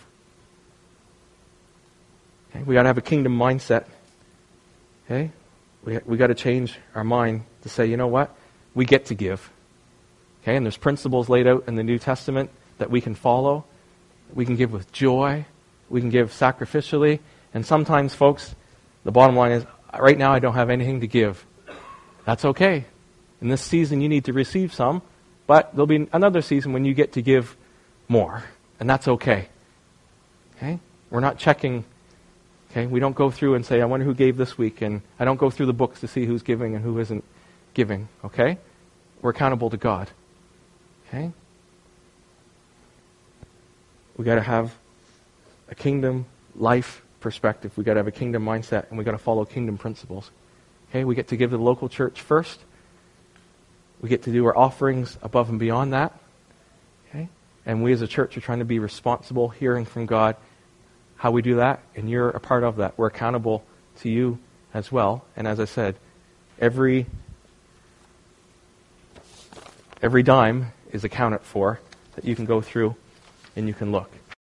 Okay? 2.50 2.64
We 2.64 2.76
got 2.76 2.84
to 2.84 2.90
have 2.90 2.98
a 2.98 3.02
kingdom 3.02 3.38
mindset. 3.38 3.86
Okay? 5.06 5.32
We, 5.84 6.00
we 6.06 6.18
got 6.18 6.28
to 6.28 6.36
change 6.36 6.78
our 6.94 7.04
mind 7.04 7.44
to 7.64 7.70
say, 7.70 7.86
you 7.86 7.98
know 7.98 8.08
what? 8.08 8.36
We 8.74 8.86
get 8.86 9.06
to 9.08 9.16
give. 9.16 9.52
Okay? 10.44 10.56
And 10.56 10.66
there's 10.66 10.78
principles 10.78 11.30
laid 11.30 11.48
out 11.48 11.64
in 11.68 11.76
the 11.76 11.84
New 11.84 11.98
Testament 11.98 12.52
that 12.78 12.92
we 12.92 13.02
can 13.02 13.16
follow. 13.16 13.66
We 14.34 14.46
can 14.46 14.56
give 14.56 14.72
with 14.72 14.92
joy. 14.92 15.46
We 15.96 16.02
can 16.02 16.10
give 16.10 16.32
sacrificially. 16.32 17.20
And 17.54 17.66
sometimes, 17.66 18.14
folks, 18.14 18.54
the 19.06 19.14
bottom 19.14 19.34
line 19.38 19.54
is 19.54 19.66
right 19.98 20.18
now 20.18 20.34
I 20.34 20.40
don't 20.40 20.56
have 20.56 20.70
anything 20.70 21.00
to 21.00 21.08
give. 21.08 21.46
That's 22.26 22.44
okay. 22.44 22.84
In 23.40 23.48
this 23.48 23.62
season, 23.62 24.02
you 24.02 24.10
need 24.10 24.26
to 24.26 24.34
receive 24.34 24.74
some, 24.74 25.02
but 25.48 25.72
there'll 25.72 25.88
be 25.88 26.10
another 26.12 26.42
season 26.42 26.74
when 26.74 26.84
you 26.84 26.94
get 26.94 27.14
to 27.14 27.22
give 27.22 27.56
more. 28.10 28.44
And 28.78 28.90
that's 28.90 29.08
okay. 29.08 29.48
Okay? 30.58 30.80
We're 31.12 31.22
not 31.22 31.38
checking. 31.38 31.86
Okay? 32.72 32.88
We 32.88 33.00
don't 33.00 33.16
go 33.16 33.32
through 33.32 33.56
and 33.56 33.66
say, 33.66 33.82
I 33.82 33.86
wonder 33.86 34.06
who 34.06 34.14
gave 34.14 34.36
this 34.36 34.58
week. 34.58 34.82
And 34.82 35.02
I 35.18 35.24
don't 35.24 35.38
go 35.38 35.50
through 35.50 35.68
the 35.68 35.74
books 35.74 36.02
to 36.02 36.10
see 36.10 36.26
who's 36.26 36.44
giving 36.44 36.76
and 36.76 36.84
who 36.84 37.00
isn't 37.00 37.24
giving. 37.74 38.10
Okay? 38.26 38.58
We're 39.22 39.30
accountable 39.30 39.70
to 39.70 39.78
God. 39.78 40.12
Okay? 41.08 41.32
we 44.18 44.26
got 44.26 44.36
to 44.36 44.42
have 44.42 44.76
a 45.70 45.76
kingdom 45.76 46.26
life 46.56 47.02
perspective. 47.20 47.76
we 47.78 47.84
got 47.84 47.94
to 47.94 48.00
have 48.00 48.08
a 48.08 48.12
kingdom 48.12 48.46
mindset, 48.46 48.90
and 48.90 48.98
we 48.98 49.04
got 49.04 49.12
to 49.12 49.18
follow 49.18 49.46
kingdom 49.46 49.78
principles. 49.78 50.30
Okay, 50.90 51.04
we 51.04 51.16
get 51.16 51.30
to 51.30 51.38
give 51.38 51.50
to 51.50 51.58
the 51.58 51.64
local 51.64 51.90
church 51.90 52.22
first. 52.22 52.60
We 54.02 54.10
get 54.10 54.24
to 54.24 54.32
do 54.32 54.46
our 54.46 54.56
offerings 54.56 55.18
above 55.24 55.50
and 55.50 55.60
beyond 55.60 55.94
that. 55.94 56.18
Okay? 57.10 57.30
And 57.66 57.82
we 57.82 57.92
as 57.94 58.02
a 58.02 58.08
church 58.08 58.38
are 58.38 58.42
trying 58.42 58.60
to 58.60 58.66
be 58.66 58.80
responsible, 58.80 59.50
hearing 59.50 59.86
from 59.86 60.06
God 60.06 60.36
how 61.18 61.32
we 61.32 61.42
do 61.42 61.56
that, 61.56 61.82
and 61.96 62.10
you're 62.10 62.30
a 62.30 62.40
part 62.40 62.64
of 62.64 62.78
that. 62.78 62.98
We're 62.98 63.08
accountable 63.08 63.64
to 64.02 64.10
you 64.10 64.38
as 64.74 64.92
well. 64.92 65.26
And 65.36 65.48
as 65.48 65.60
I 65.60 65.66
said, 65.66 65.96
every 66.60 67.08
every 70.02 70.22
dime 70.22 70.72
is 70.92 71.04
accounted 71.04 71.42
for 71.42 71.80
that 72.14 72.26
you 72.26 72.36
can 72.36 72.46
go 72.46 72.62
through 72.62 72.96
and 73.56 73.68
you 73.68 73.74
can 73.74 73.92
look. 73.92 74.12